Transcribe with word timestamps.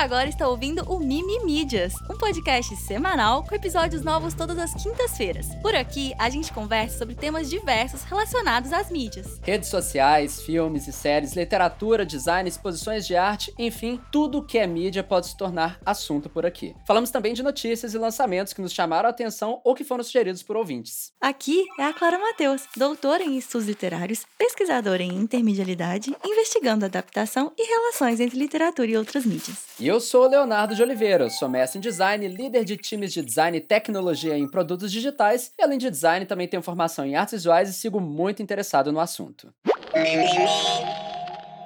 agora 0.00 0.30
está 0.30 0.48
ouvindo 0.48 0.82
o 0.88 0.98
Mimi 0.98 1.44
Mídias, 1.44 1.92
um 2.08 2.16
podcast 2.20 2.76
semanal 2.76 3.42
com 3.44 3.54
episódios 3.54 4.04
novos 4.04 4.34
todas 4.34 4.58
as 4.58 4.74
quintas-feiras. 4.74 5.54
Por 5.62 5.74
aqui, 5.74 6.12
a 6.18 6.28
gente 6.28 6.52
conversa 6.52 6.98
sobre 6.98 7.14
temas 7.14 7.48
diversos 7.48 8.02
relacionados 8.02 8.74
às 8.74 8.90
mídias. 8.90 9.40
Redes 9.42 9.70
sociais, 9.70 10.42
filmes 10.42 10.86
e 10.86 10.92
séries, 10.92 11.32
literatura, 11.32 12.04
design, 12.04 12.46
exposições 12.46 13.06
de 13.06 13.16
arte, 13.16 13.54
enfim, 13.58 13.98
tudo 14.12 14.44
que 14.44 14.58
é 14.58 14.66
mídia 14.66 15.02
pode 15.02 15.28
se 15.28 15.36
tornar 15.36 15.80
assunto 15.84 16.28
por 16.28 16.44
aqui. 16.44 16.76
Falamos 16.86 17.10
também 17.10 17.32
de 17.32 17.42
notícias 17.42 17.94
e 17.94 17.98
lançamentos 17.98 18.52
que 18.52 18.60
nos 18.60 18.74
chamaram 18.74 19.08
a 19.08 19.10
atenção 19.10 19.58
ou 19.64 19.74
que 19.74 19.82
foram 19.82 20.04
sugeridos 20.04 20.42
por 20.42 20.58
ouvintes. 20.58 21.12
Aqui 21.22 21.64
é 21.78 21.84
a 21.84 21.94
Clara 21.94 22.18
Mateus, 22.18 22.64
doutora 22.76 23.24
em 23.24 23.38
estudos 23.38 23.66
literários, 23.66 24.26
pesquisadora 24.36 25.02
em 25.02 25.16
intermedialidade, 25.16 26.14
investigando 26.22 26.84
adaptação 26.84 27.50
e 27.56 27.66
relações 27.66 28.20
entre 28.20 28.38
literatura 28.38 28.90
e 28.90 28.96
outras 28.98 29.24
mídias. 29.24 29.70
E 29.80 29.88
eu 29.88 29.98
sou 29.98 30.26
o 30.26 30.28
Leonardo 30.28 30.74
de 30.74 30.82
Oliveira, 30.82 31.30
sou 31.30 31.48
mestre 31.48 31.78
em 31.78 31.80
design, 31.80 32.09
líder 32.16 32.64
de 32.64 32.76
times 32.76 33.12
de 33.12 33.22
design 33.22 33.56
e 33.58 33.60
tecnologia 33.60 34.36
em 34.36 34.48
produtos 34.48 34.90
digitais, 34.90 35.52
e 35.58 35.62
além 35.62 35.78
de 35.78 35.90
design 35.90 36.26
também 36.26 36.48
tenho 36.48 36.62
formação 36.62 37.04
em 37.04 37.16
artes 37.16 37.34
visuais 37.34 37.68
e 37.68 37.72
sigo 37.72 38.00
muito 38.00 38.42
interessado 38.42 38.92
no 38.92 39.00
assunto. 39.00 39.52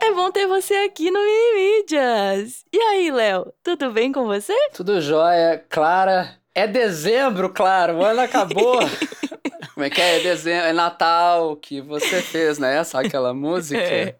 É 0.02 0.12
bom 0.12 0.30
ter 0.30 0.46
você 0.46 0.74
aqui 0.74 1.10
no 1.10 1.18
Mimídias! 1.18 2.64
E 2.72 2.78
aí, 2.78 3.10
Léo, 3.10 3.52
tudo 3.62 3.90
bem 3.90 4.12
com 4.12 4.24
você? 4.26 4.54
Tudo 4.74 5.00
jóia, 5.00 5.64
Clara. 5.68 6.36
É 6.54 6.66
dezembro, 6.66 7.50
claro, 7.50 7.98
o 7.98 8.04
ano 8.04 8.20
acabou. 8.20 8.78
Como 9.74 9.84
é 9.84 9.90
que 9.90 10.00
é? 10.00 10.20
É 10.20 10.22
dezembro, 10.22 10.66
é 10.66 10.72
Natal 10.72 11.56
que 11.56 11.80
você 11.80 12.22
fez, 12.22 12.58
né? 12.60 12.84
Sabe 12.84 13.08
aquela 13.08 13.34
música? 13.34 13.80
É. 13.82 14.14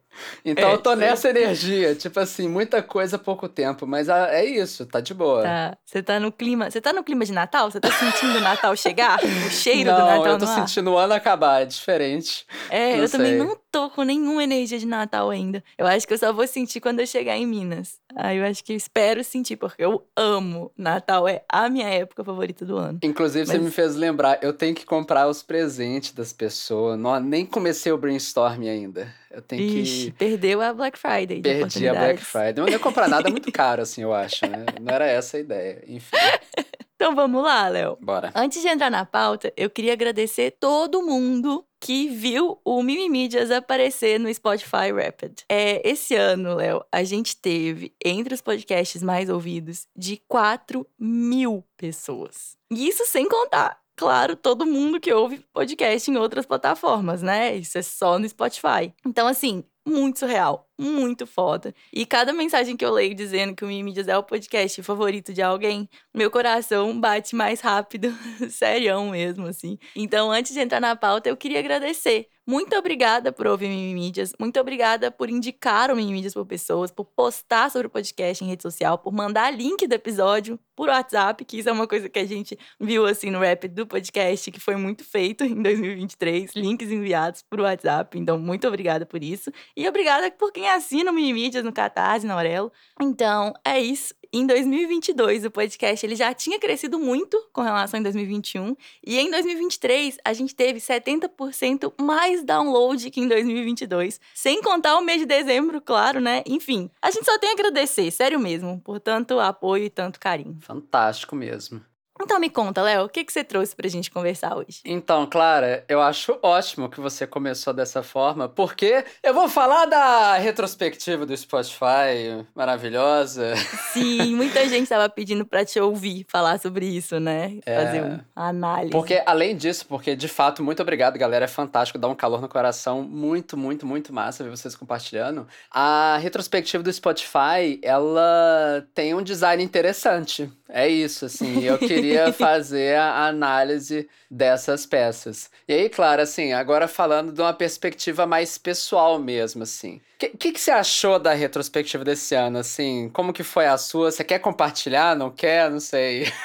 Então 0.45 0.69
É, 0.70 0.73
eu 0.75 0.79
tô 0.79 0.91
sei. 0.91 0.98
nessa 1.01 1.31
energia, 1.31 1.95
tipo 1.95 2.19
assim, 2.20 2.48
muita 2.48 2.83
coisa, 2.83 3.19
pouco 3.19 3.48
tempo, 3.48 3.87
mas 3.87 4.09
ah, 4.09 4.29
é 4.31 4.45
isso, 4.45 4.87
tá 4.87 5.01
de 5.01 5.12
boa. 5.15 5.43
Tá, 5.43 5.77
você 5.84 6.03
tá 6.03 6.20
no 6.20 6.31
clima. 6.31 6.70
Você 6.70 6.81
tá 6.81 6.93
no 6.93 7.03
clima 7.03 7.25
de 7.25 7.33
Natal? 7.33 7.70
Você 7.70 7.81
tá 7.81 7.91
sentindo 7.91 8.39
o 8.39 8.41
Natal 8.41 8.77
chegar? 8.77 9.19
O 9.23 9.51
cheiro 9.51 9.91
não, 9.91 9.98
do 9.98 10.05
Natal 10.07 10.27
eu 10.27 10.39
tô 10.39 10.47
no 10.47 10.55
sentindo 10.55 10.91
o 10.92 10.97
ano 10.98 11.12
acabar, 11.15 11.62
é 11.62 11.65
diferente. 11.65 12.47
É, 12.70 12.97
não 12.97 13.03
eu 13.05 13.11
também 13.11 13.29
sei. 13.31 13.39
não 13.39 13.57
tô 13.70 13.91
com 13.91 14.03
nenhuma 14.03 14.42
energia 14.45 14.79
de 14.79 14.87
Natal 14.87 15.31
ainda. 15.31 15.62
Eu 15.77 15.87
acho 15.87 16.07
que 16.07 16.15
eu 16.15 16.19
só 16.19 16.33
vou 16.33 16.47
sentir 16.47 16.81
quando 16.81 17.01
eu 17.01 17.07
chegar 17.07 17.37
em 17.37 17.47
Minas. 17.47 17.98
Aí 18.17 18.39
eu 18.39 18.45
acho 18.45 18.62
que 18.62 18.73
eu 18.73 18.77
espero 18.77 19.25
sentir, 19.25 19.57
porque 19.57 19.85
eu 19.85 20.07
amo. 20.17 20.70
Natal 20.79 21.27
é 21.27 21.42
a 21.48 21.69
minha 21.69 21.89
época 21.89 22.23
favorita 22.23 22.65
do 22.65 22.77
ano. 22.77 22.98
Inclusive, 23.03 23.47
você 23.47 23.55
Mas- 23.55 23.65
me 23.65 23.70
fez 23.73 23.97
lembrar, 23.97 24.39
eu 24.42 24.53
tenho 24.53 24.75
que 24.75 24.85
comprar 24.87 25.27
os 25.29 25.42
presentes 25.42 26.12
das 26.12 26.33
pessoas. 26.33 26.98
Não, 26.98 27.19
nem 27.19 27.45
comecei 27.45 27.91
o 27.91 27.98
brainstorm 27.98 28.62
ainda. 28.62 29.12
Eu 29.34 29.42
tenho 29.42 29.62
Ixi, 29.62 30.06
que. 30.06 30.12
perdeu 30.12 30.60
a 30.60 30.72
Black 30.72 30.98
Friday. 30.98 31.40
Perdi 31.42 31.88
a 31.88 31.94
Black. 31.94 32.24
Friday. 32.24 32.54
Não 32.56 32.68
ia 32.68 32.78
comprar 32.78 33.08
nada 33.08 33.28
muito 33.30 33.50
caro, 33.52 33.82
assim, 33.82 34.02
eu 34.02 34.12
acho, 34.14 34.46
né? 34.46 34.64
Não 34.80 34.94
era 34.94 35.06
essa 35.06 35.36
a 35.36 35.40
ideia. 35.40 35.82
Enfim, 35.86 36.16
Então 36.96 37.14
vamos 37.14 37.42
lá, 37.42 37.68
Léo. 37.68 37.98
bora. 38.00 38.32
Antes 38.34 38.62
de 38.62 38.68
entrar 38.68 38.88
na 38.90 39.05
pauta, 39.05 39.52
eu 39.56 39.68
queria 39.68 39.92
agradecer 39.92 40.52
todo 40.60 41.02
mundo 41.02 41.64
que 41.80 42.08
viu 42.08 42.58
o 42.64 42.82
Mimimídias 42.82 43.50
aparecer 43.50 44.18
no 44.18 44.32
Spotify 44.32 44.90
Rapid. 44.94 45.40
É, 45.48 45.86
esse 45.86 46.14
ano, 46.14 46.55
Léo, 46.55 46.82
a 46.90 47.02
gente 47.05 47.36
teve, 47.36 47.92
entre 48.02 48.32
os 48.32 48.40
podcasts 48.40 49.02
mais 49.02 49.28
ouvidos, 49.28 49.86
de 49.94 50.16
4 50.28 50.86
mil 50.98 51.62
pessoas. 51.77 52.56
E 52.70 52.88
isso 52.88 53.05
sem 53.06 53.28
contar, 53.28 53.78
claro, 53.97 54.37
todo 54.37 54.67
mundo 54.67 55.00
que 55.00 55.12
ouve 55.12 55.45
podcast 55.53 56.11
em 56.11 56.17
outras 56.17 56.47
plataformas, 56.47 57.23
né? 57.23 57.56
Isso 57.56 57.78
é 57.78 57.83
só 57.83 58.19
no 58.19 58.28
Spotify. 58.28 58.92
Então, 59.06 59.27
assim, 59.27 59.64
muito 59.86 60.19
surreal, 60.19 60.69
muito 60.78 61.27
foda. 61.27 61.75
E 61.92 62.05
cada 62.05 62.33
mensagem 62.33 62.77
que 62.77 62.84
eu 62.84 62.92
leio 62.92 63.14
dizendo 63.14 63.55
que 63.55 63.64
o 63.64 63.69
Mimimídias 63.69 64.08
é 64.08 64.17
o 64.17 64.23
podcast 64.23 64.83
favorito 64.83 65.33
de 65.33 65.42
alguém, 65.42 65.89
meu 66.12 66.30
coração 66.30 66.98
bate 67.01 67.35
mais 67.36 67.61
rápido, 67.61 68.12
serião 68.51 69.11
mesmo, 69.11 69.46
assim. 69.46 69.79
Então, 69.95 70.30
antes 70.30 70.52
de 70.52 70.61
entrar 70.61 70.80
na 70.80 70.96
pauta, 70.96 71.29
eu 71.29 71.36
queria 71.36 71.58
agradecer. 71.58 72.29
Muito 72.46 72.77
obrigada 72.77 73.33
por 73.33 73.46
ouvir 73.46 73.68
Mimimídias, 73.68 74.35
muito 74.39 74.61
obrigada 74.61 75.11
por 75.11 75.30
indicar 75.30 75.90
o 75.90 75.96
Mimimídias 75.96 76.35
por 76.35 76.45
pessoas, 76.45 76.91
por 76.91 77.06
postar 77.06 77.70
sobre 77.70 77.86
o 77.86 77.91
podcast 77.91 78.45
em 78.45 78.48
rede 78.48 78.62
social, 78.62 78.98
por 78.98 79.14
mandar 79.14 79.51
link 79.51 79.86
do 79.86 79.95
episódio 79.95 80.61
por 80.77 80.91
WhatsApp, 80.91 81.42
que 81.42 81.58
isso 81.58 81.70
é 81.70 81.73
uma 81.73 81.89
coisa 81.89 82.06
que 82.06 82.18
a 82.18 82.27
gente 82.27 82.58
viu, 82.79 83.06
assim, 83.06 83.30
no 83.30 83.39
rap 83.39 83.67
do 83.67 83.86
podcast, 83.86 84.51
que 84.51 84.61
foi 84.61 84.77
muito 84.77 85.02
feito 85.05 85.42
em 85.45 85.62
2023, 85.62 86.55
links 86.55 86.91
enviados 86.91 87.42
por 87.48 87.61
WhatsApp, 87.61 88.18
então 88.18 88.39
muito 88.39 88.68
obrigada 88.68 89.06
por 89.06 89.24
isso. 89.24 89.51
E 89.74 89.89
obrigada 89.89 90.30
por 90.30 90.52
quem 90.52 90.64
assina 90.69 91.11
o 91.11 91.14
Mimimídias 91.14 91.64
no 91.64 91.73
Catarse, 91.73 92.27
na 92.27 92.35
Aurelo. 92.35 92.73
Então, 93.01 93.52
é 93.64 93.80
isso. 93.80 94.14
Em 94.33 94.45
2022, 94.47 95.45
o 95.45 95.51
podcast 95.51 96.05
ele 96.05 96.17
já 96.17 96.35
tinha 96.35 96.58
crescido 96.58 96.98
muito 96.98 97.41
com 97.52 97.63
relação 97.63 98.01
em 98.01 98.02
2021. 98.02 98.77
E 99.07 99.17
em 99.17 99.30
2023, 99.30 100.19
a 100.24 100.33
gente 100.33 100.57
teve 100.57 100.80
70% 100.80 101.92
mais 102.01 102.42
download 102.42 103.11
que 103.13 103.20
em 103.20 103.29
2022. 103.29 104.20
Sem 104.35 104.61
contar 104.61 104.97
o 104.98 105.03
mês 105.03 105.20
de 105.20 105.27
dezembro, 105.27 105.80
claro, 105.80 106.20
né? 106.20 106.42
Enfim, 106.47 106.91
a 107.01 107.13
gente 107.13 107.24
só 107.24 107.39
tem 107.39 107.51
a 107.51 107.53
agradecer, 107.53 108.11
sério 108.11 108.41
mesmo, 108.41 108.80
por 108.80 108.98
tanto 108.98 109.39
apoio 109.39 109.85
e 109.85 109.91
tanto 109.91 110.19
carinho. 110.19 110.58
Fantástico 110.61 111.36
mesmo. 111.36 111.80
Então 112.23 112.39
me 112.39 112.48
conta, 112.48 112.80
Léo, 112.80 113.05
o 113.05 113.08
que, 113.08 113.25
que 113.25 113.33
você 113.33 113.42
trouxe 113.42 113.75
pra 113.75 113.89
gente 113.89 114.11
conversar 114.11 114.57
hoje? 114.57 114.80
Então, 114.85 115.27
Clara, 115.27 115.85
eu 115.89 116.01
acho 116.01 116.39
ótimo 116.42 116.89
que 116.89 117.01
você 117.01 117.27
começou 117.27 117.75
dessa 117.75 118.02
forma, 118.02 118.48
porque 118.48 119.05
eu 119.23 119.35
vou 119.35 119.48
falar 119.48 119.86
da 119.86 120.36
retrospectiva 120.36 121.27
do 121.27 121.36
Spotify 121.36 122.45
maravilhosa. 122.55 123.55
Sim, 123.92 124.35
muita 124.36 124.67
gente 124.69 124.89
tava 124.89 125.08
pedindo 125.08 125.45
pra 125.45 125.64
te 125.64 125.80
ouvir 125.80 126.24
falar 126.29 126.58
sobre 126.61 126.86
isso, 126.86 127.19
né? 127.19 127.58
É. 127.67 127.85
Fazer 127.85 128.00
uma 128.03 128.25
análise. 128.35 128.93
Porque, 128.93 129.20
além 129.26 129.56
disso, 129.56 129.85
porque 129.87 130.14
de 130.14 130.29
fato, 130.29 130.62
muito 130.62 130.81
obrigado, 130.81 131.19
galera. 131.19 131.47
É 131.47 131.49
fantástico, 131.49 131.99
dá 131.99 132.08
um 132.08 132.14
calor 132.14 132.41
no 132.41 132.49
coração. 132.49 133.03
Muito, 133.03 133.56
muito, 133.56 133.85
muito 133.85 134.12
massa 134.12 134.44
ver 134.44 134.50
vocês 134.50 134.76
compartilhando. 134.76 135.47
A 135.70 136.17
retrospectiva 136.19 136.82
do 136.82 136.93
Spotify, 136.93 137.81
ela 137.82 138.87
tem 138.94 139.14
um 139.14 139.23
design 139.23 139.62
interessante. 139.62 140.50
É 140.69 140.88
isso, 140.88 141.26
assim. 141.26 141.62
Eu 141.62 141.79
queria 141.79 142.04
fazer 142.38 142.97
a 142.97 143.26
análise 143.26 144.09
dessas 144.31 144.85
peças. 144.85 145.50
E 145.69 145.73
aí, 145.73 145.88
claro, 145.88 146.23
assim, 146.23 146.53
agora 146.53 146.88
falando 146.88 147.32
de 147.32 147.41
uma 147.41 147.53
perspectiva 147.53 148.26
mais 148.26 148.59
pessoal 148.59 149.19
mesmo, 149.19 149.62
assim. 149.62 149.97
O 149.97 150.19
que, 150.19 150.29
que, 150.31 150.53
que 150.53 150.61
você 150.61 150.70
achou 150.70 151.19
da 151.19 151.32
retrospectiva 151.35 152.05
desse 152.05 152.35
ano, 152.35 152.59
assim? 152.59 153.11
Como 153.12 153.32
que 153.32 153.43
foi 153.43 153.67
a 153.67 153.76
sua? 153.76 154.11
Você 154.11 154.25
quer 154.25 154.38
compartilhar? 154.38 155.17
Não 155.17 155.31
quer? 155.31 155.70
Não 155.70 155.81
sei. 155.81 156.31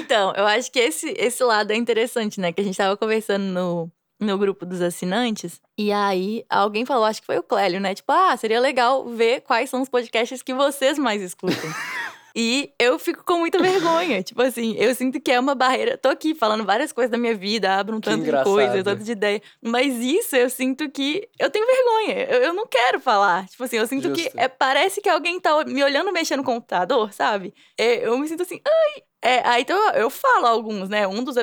Então, 0.00 0.34
eu 0.36 0.46
acho 0.46 0.70
que 0.70 0.78
esse, 0.78 1.08
esse 1.16 1.42
lado 1.42 1.70
é 1.70 1.74
interessante, 1.74 2.38
né? 2.38 2.52
Que 2.52 2.60
a 2.60 2.64
gente 2.64 2.76
tava 2.76 2.98
conversando 2.98 3.44
no, 3.44 3.90
no 4.20 4.36
grupo 4.36 4.66
dos 4.66 4.82
assinantes. 4.82 5.60
E 5.76 5.92
aí, 5.92 6.44
alguém 6.50 6.84
falou, 6.84 7.04
acho 7.04 7.20
que 7.20 7.26
foi 7.26 7.38
o 7.38 7.42
Clélio, 7.42 7.80
né? 7.80 7.94
Tipo, 7.94 8.12
ah, 8.12 8.36
seria 8.36 8.60
legal 8.60 9.08
ver 9.08 9.40
quais 9.42 9.70
são 9.70 9.80
os 9.80 9.88
podcasts 9.88 10.42
que 10.42 10.52
vocês 10.52 10.98
mais 10.98 11.22
escutam. 11.22 11.56
E 12.40 12.72
eu 12.78 13.00
fico 13.00 13.24
com 13.24 13.40
muita 13.40 13.58
vergonha. 13.58 14.22
Tipo 14.22 14.42
assim, 14.42 14.76
eu 14.78 14.94
sinto 14.94 15.20
que 15.20 15.32
é 15.32 15.40
uma 15.40 15.56
barreira. 15.56 15.98
Tô 15.98 16.08
aqui 16.08 16.36
falando 16.36 16.64
várias 16.64 16.92
coisas 16.92 17.10
da 17.10 17.18
minha 17.18 17.34
vida, 17.34 17.76
abro 17.76 17.96
um 17.96 18.00
Que 18.00 18.08
tanto 18.08 18.22
de 18.22 18.44
coisa, 18.44 18.84
tanto 18.84 19.02
de 19.02 19.10
ideia. 19.10 19.42
Mas 19.60 19.92
isso 19.96 20.36
eu 20.36 20.48
sinto 20.48 20.88
que 20.88 21.28
eu 21.36 21.50
tenho 21.50 21.66
vergonha. 21.66 22.26
Eu, 22.30 22.42
eu 22.44 22.52
não 22.52 22.64
quero 22.64 23.00
falar. 23.00 23.48
Tipo 23.48 23.64
assim, 23.64 23.76
eu 23.76 23.88
sinto 23.88 24.12
que 24.12 24.22
Justo. 24.22 24.38
é, 24.38 24.46
parece 24.46 25.00
que 25.00 25.08
alguém 25.08 25.40
tá 25.40 25.64
me 25.64 25.82
olhando 25.82 26.12
mexendo 26.12 26.38
no 26.38 26.44
computador, 26.44 27.12
sabe? 27.12 27.52
É, 27.76 28.06
eu 28.06 28.16
me 28.16 28.28
sinto 28.28 28.44
assim, 28.44 28.60
ai. 28.64 29.02
É, 29.20 29.46
aí 29.48 29.62
então 29.62 29.76
eu, 29.92 30.08
falo 30.08 30.46
alguns, 30.46 30.88
né? 30.88 31.06
Um 31.06 31.24
dos, 31.24 31.36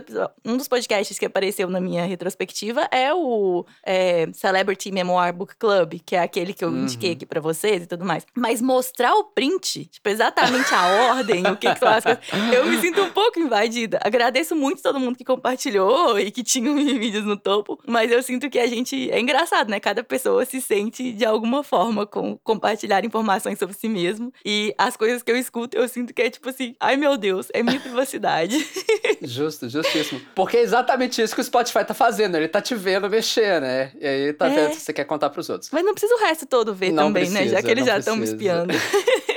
um 0.46 0.56
dos 0.58 0.68
podcasts 0.68 1.20
que 1.20 1.26
apareceu 1.26 1.70
na 1.70 1.80
minha 1.80 2.06
retrospectiva 2.06 2.88
é 2.92 3.14
o 3.14 3.66
é, 3.86 4.28
Celebrity 4.34 4.92
Memoir 4.92 5.34
Book 5.34 5.56
Club, 5.58 6.00
que 6.06 6.16
é 6.16 6.20
aquele 6.20 6.54
que 6.54 6.64
eu 6.64 6.70
Uhum. 6.70 6.84
indiquei 6.84 7.12
aqui 7.12 7.26
pra 7.26 7.40
vocês 7.42 7.84
e 7.84 7.86
tudo 7.88 8.04
mais. 8.06 8.26
Mas 8.36 8.62
mostrar 8.62 9.14
o 9.16 9.26
print, 9.26 9.86
tipo, 9.86 10.10
exatamente 10.10 10.74
a 10.74 11.12
ordem, 11.14 11.46
o 11.48 11.56
que, 11.58 11.72
que 11.74 11.80
são 11.80 11.90
as 11.90 12.04
coisas, 12.04 12.24
eu 12.54 12.66
me 12.66 12.78
sinto 12.80 13.02
um 13.02 13.10
pouco 13.10 13.40
invadida. 13.40 14.00
Agradeço 14.04 14.56
muito 14.56 14.82
todo 14.82 15.00
mundo 15.00 15.18
que 15.18 15.24
compartilhou 15.26 16.20
e 16.20 16.32
que 16.32 16.44
tinha 16.44 16.74
vídeos 16.74 17.26
no 17.26 17.38
topo, 17.38 17.80
mas 17.86 18.12
eu 18.12 18.24
sinto 18.24 18.50
que 18.50 18.58
a 18.60 18.68
gente. 18.68 19.10
É 19.12 19.20
engraçado, 19.20 19.70
né? 19.70 19.80
Cada 19.80 20.04
pessoa 20.04 20.46
se 20.46 20.62
sente 20.62 21.12
de 21.12 21.26
alguma 21.26 21.64
forma 21.64 22.06
com 22.06 22.38
compartilhar 22.44 23.04
informações 23.06 23.60
sobre 23.60 23.76
si 23.76 23.88
mesmo. 23.90 24.32
E 24.46 24.74
as 24.78 24.96
coisas 24.98 25.22
que 25.22 25.32
eu 25.32 25.38
escuto, 25.38 25.78
eu 25.78 25.88
sinto 25.88 26.14
que 26.14 26.22
é 26.22 26.30
tipo 26.30 26.50
assim, 26.50 26.76
ai 26.80 26.96
meu 26.98 27.18
Deus, 27.18 27.48
é 27.54 27.65
minha 27.66 27.80
privacidade. 27.80 28.66
Justo, 29.22 29.68
justíssimo. 29.70 30.22
Porque 30.34 30.58
é 30.58 30.62
exatamente 30.62 31.22
isso 31.22 31.34
que 31.36 31.42
o 31.42 31.44
Spotify 31.44 31.84
tá 31.86 31.94
fazendo. 31.94 32.36
Ele 32.38 32.48
tá 32.48 32.62
te 32.62 32.76
vendo 32.76 33.10
mexer, 33.10 33.60
né? 33.60 33.92
E 34.00 34.08
aí 34.08 34.34
tá 34.34 34.48
É. 34.48 34.50
vendo 34.56 34.74
se 34.74 34.82
você 34.82 34.94
quer 34.94 35.04
contar 35.06 35.30
pros 35.30 35.50
outros. 35.50 35.70
mas 35.72 35.84
não 35.84 35.94
precisa 35.94 36.14
o 36.16 36.20
resto 36.20 36.46
todo 36.46 36.74
ver 36.74 36.92
Não 36.92 37.08
também, 37.08 37.24
né? 37.30 37.30
Já 37.30 37.40
precisa, 37.40 37.64
que 37.64 37.72
eles 37.72 37.86
já 37.86 37.98
estão 37.98 38.16
me 38.16 38.22
precisa. 38.28 38.38
espiando. 38.38 38.74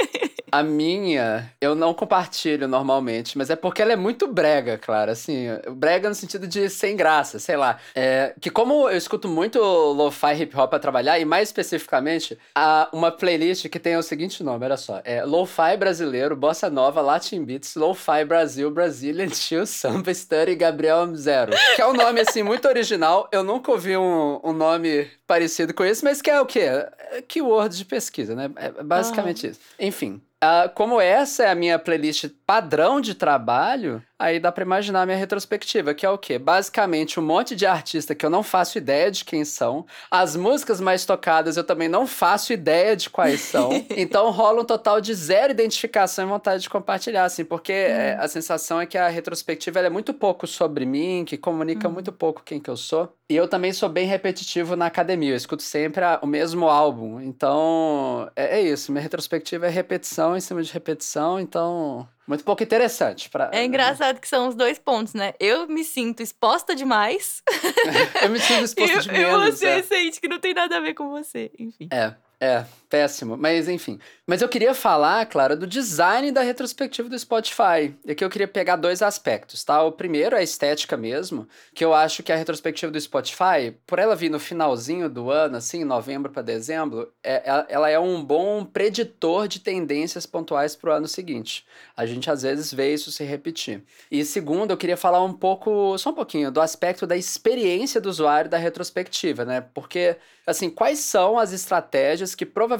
A 0.52 0.62
minha, 0.62 1.52
eu 1.60 1.74
não 1.74 1.94
compartilho 1.94 2.66
normalmente, 2.66 3.36
mas 3.36 3.50
é 3.50 3.56
porque 3.56 3.82
ela 3.82 3.92
é 3.92 3.96
muito 3.96 4.26
brega, 4.26 4.78
claro. 4.78 5.10
Assim, 5.10 5.46
brega 5.72 6.08
no 6.08 6.14
sentido 6.14 6.46
de 6.46 6.68
sem 6.68 6.96
graça, 6.96 7.38
sei 7.38 7.56
lá. 7.56 7.78
É, 7.94 8.34
que 8.40 8.50
como 8.50 8.88
eu 8.88 8.96
escuto 8.96 9.28
muito 9.28 9.58
lo-fi 9.60 10.42
hip 10.42 10.56
hop 10.56 10.70
pra 10.70 10.78
trabalhar, 10.78 11.18
e 11.18 11.24
mais 11.24 11.48
especificamente, 11.48 12.38
há 12.54 12.88
uma 12.92 13.10
playlist 13.10 13.68
que 13.68 13.78
tem 13.78 13.96
o 13.96 14.02
seguinte 14.02 14.42
nome, 14.42 14.64
olha 14.64 14.76
só. 14.76 15.00
É 15.04 15.24
Lo-Fi 15.24 15.76
Brasileiro, 15.76 16.36
Bossa 16.36 16.70
Nova, 16.70 17.00
Latin 17.00 17.44
Beats, 17.44 17.74
Lo-Fi 17.74 18.24
Brasil, 18.24 18.70
Brazilian 18.70 19.28
Chill, 19.32 19.66
Samba, 19.66 20.12
Study, 20.12 20.54
Gabriel 20.54 21.14
Zero. 21.14 21.52
Que 21.76 21.82
é 21.82 21.86
um 21.86 21.92
nome, 21.92 22.20
assim, 22.20 22.42
muito 22.42 22.66
original. 22.68 23.28
Eu 23.32 23.42
nunca 23.42 23.70
ouvi 23.70 23.96
um, 23.96 24.40
um 24.42 24.52
nome 24.52 25.08
parecido 25.28 25.72
com 25.72 25.84
esse, 25.84 26.02
mas 26.02 26.20
que 26.20 26.30
é 26.30 26.40
o 26.40 26.46
quê? 26.46 26.60
É 26.60 27.22
keyword 27.28 27.76
de 27.76 27.84
pesquisa, 27.84 28.34
né? 28.34 28.50
É 28.56 28.82
basicamente 28.82 29.46
isso. 29.46 29.60
Enfim, 29.78 30.20
Uh, 30.38 30.70
como 30.72 31.00
essa 31.00 31.42
é 31.42 31.50
a 31.50 31.54
minha 31.54 31.80
playlist 31.80 32.30
padrão 32.48 32.98
de 32.98 33.14
trabalho, 33.14 34.02
aí 34.18 34.40
dá 34.40 34.50
para 34.50 34.64
imaginar 34.64 35.02
a 35.02 35.06
minha 35.06 35.18
retrospectiva, 35.18 35.92
que 35.92 36.06
é 36.06 36.08
o 36.08 36.16
quê? 36.16 36.38
Basicamente 36.38 37.20
um 37.20 37.22
monte 37.22 37.54
de 37.54 37.66
artista 37.66 38.14
que 38.14 38.24
eu 38.24 38.30
não 38.30 38.42
faço 38.42 38.78
ideia 38.78 39.10
de 39.10 39.22
quem 39.22 39.44
são. 39.44 39.84
As 40.10 40.34
músicas 40.34 40.80
mais 40.80 41.04
tocadas 41.04 41.58
eu 41.58 41.62
também 41.62 41.90
não 41.90 42.06
faço 42.06 42.50
ideia 42.50 42.96
de 42.96 43.10
quais 43.10 43.42
são. 43.42 43.68
então 43.94 44.30
rola 44.30 44.62
um 44.62 44.64
total 44.64 44.98
de 44.98 45.12
zero 45.12 45.52
identificação 45.52 46.24
e 46.24 46.28
vontade 46.28 46.62
de 46.62 46.70
compartilhar, 46.70 47.26
assim, 47.26 47.44
porque 47.44 47.70
hum. 47.70 48.16
a 48.18 48.26
sensação 48.26 48.80
é 48.80 48.86
que 48.86 48.96
a 48.96 49.08
retrospectiva 49.08 49.80
é 49.80 49.90
muito 49.90 50.14
pouco 50.14 50.46
sobre 50.46 50.86
mim, 50.86 51.26
que 51.26 51.36
comunica 51.36 51.86
hum. 51.86 51.92
muito 51.92 52.10
pouco 52.10 52.42
quem 52.42 52.58
que 52.58 52.70
eu 52.70 52.78
sou. 52.78 53.12
E 53.28 53.36
eu 53.36 53.46
também 53.46 53.74
sou 53.74 53.90
bem 53.90 54.06
repetitivo 54.06 54.74
na 54.74 54.86
academia, 54.86 55.32
eu 55.32 55.36
escuto 55.36 55.62
sempre 55.62 56.02
a, 56.02 56.18
o 56.22 56.26
mesmo 56.26 56.66
álbum. 56.66 57.20
Então, 57.20 58.30
é, 58.34 58.58
é 58.58 58.62
isso, 58.62 58.90
minha 58.90 59.02
retrospectiva 59.02 59.66
é 59.66 59.68
repetição 59.68 60.34
em 60.34 60.40
cima 60.40 60.62
de 60.62 60.72
repetição, 60.72 61.38
então 61.38 62.08
muito 62.28 62.44
pouco 62.44 62.62
interessante. 62.62 63.30
Pra... 63.30 63.50
É 63.52 63.64
engraçado 63.64 64.20
que 64.20 64.28
são 64.28 64.48
os 64.48 64.54
dois 64.54 64.78
pontos, 64.78 65.14
né? 65.14 65.32
Eu 65.40 65.66
me 65.66 65.82
sinto 65.82 66.22
exposta 66.22 66.74
demais. 66.74 67.42
eu 68.22 68.28
me 68.28 68.38
sinto 68.38 68.64
exposta 68.64 69.00
de 69.02 69.10
menos. 69.10 69.54
E 69.54 69.56
você 69.56 69.66
é. 69.66 69.82
sente 69.82 70.20
que 70.20 70.28
não 70.28 70.38
tem 70.38 70.52
nada 70.52 70.76
a 70.76 70.80
ver 70.80 70.92
com 70.92 71.08
você, 71.08 71.50
enfim. 71.58 71.88
É, 71.90 72.12
é, 72.38 72.64
péssimo. 72.88 73.36
Mas 73.36 73.68
enfim. 73.68 73.98
Mas 74.26 74.42
eu 74.42 74.48
queria 74.48 74.74
falar, 74.74 75.24
Clara, 75.26 75.56
do 75.56 75.66
design 75.66 76.30
da 76.30 76.42
retrospectiva 76.42 77.08
do 77.08 77.18
Spotify. 77.18 77.94
E 78.04 78.12
aqui 78.12 78.24
eu 78.24 78.30
queria 78.30 78.48
pegar 78.48 78.76
dois 78.76 79.02
aspectos, 79.02 79.64
tá? 79.64 79.82
O 79.82 79.92
primeiro 79.92 80.36
é 80.36 80.40
a 80.40 80.42
estética 80.42 80.96
mesmo, 80.96 81.48
que 81.74 81.84
eu 81.84 81.94
acho 81.94 82.22
que 82.22 82.32
a 82.32 82.36
retrospectiva 82.36 82.92
do 82.92 83.00
Spotify, 83.00 83.74
por 83.86 83.98
ela 83.98 84.14
vir 84.14 84.30
no 84.30 84.38
finalzinho 84.38 85.08
do 85.08 85.30
ano, 85.30 85.56
assim, 85.56 85.84
novembro 85.84 86.30
para 86.30 86.42
dezembro, 86.42 87.10
é, 87.22 87.36
é, 87.36 87.66
ela 87.68 87.88
é 87.88 87.98
um 87.98 88.22
bom 88.22 88.64
preditor 88.64 89.48
de 89.48 89.60
tendências 89.60 90.26
pontuais 90.26 90.76
para 90.76 90.90
o 90.90 90.92
ano 90.92 91.08
seguinte. 91.08 91.64
A 91.96 92.04
gente 92.04 92.30
às 92.30 92.42
vezes 92.42 92.72
vê 92.72 92.92
isso 92.92 93.10
se 93.10 93.24
repetir. 93.24 93.82
E 94.10 94.24
segundo, 94.24 94.70
eu 94.70 94.76
queria 94.76 94.96
falar 94.96 95.22
um 95.22 95.32
pouco, 95.32 95.96
só 95.98 96.10
um 96.10 96.14
pouquinho, 96.14 96.50
do 96.50 96.60
aspecto 96.60 97.06
da 97.06 97.16
experiência 97.16 98.00
do 98.00 98.08
usuário 98.08 98.50
da 98.50 98.58
retrospectiva, 98.58 99.44
né? 99.44 99.60
Porque, 99.72 100.16
assim, 100.46 100.68
quais 100.68 100.98
são 100.98 101.38
as 101.38 101.52
estratégias 101.52 102.34
que 102.34 102.44
provavelmente 102.44 102.77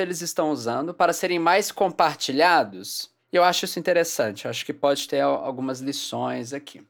eles 0.00 0.20
estão 0.20 0.50
usando 0.50 0.92
para 0.92 1.12
serem 1.12 1.38
mais 1.38 1.70
compartilhados. 1.72 3.10
E 3.32 3.36
eu 3.36 3.44
acho 3.44 3.64
isso 3.64 3.78
interessante, 3.78 4.44
eu 4.44 4.50
acho 4.50 4.64
que 4.64 4.72
pode 4.72 5.06
ter 5.06 5.20
algumas 5.20 5.80
lições 5.80 6.52
aqui. 6.52 6.82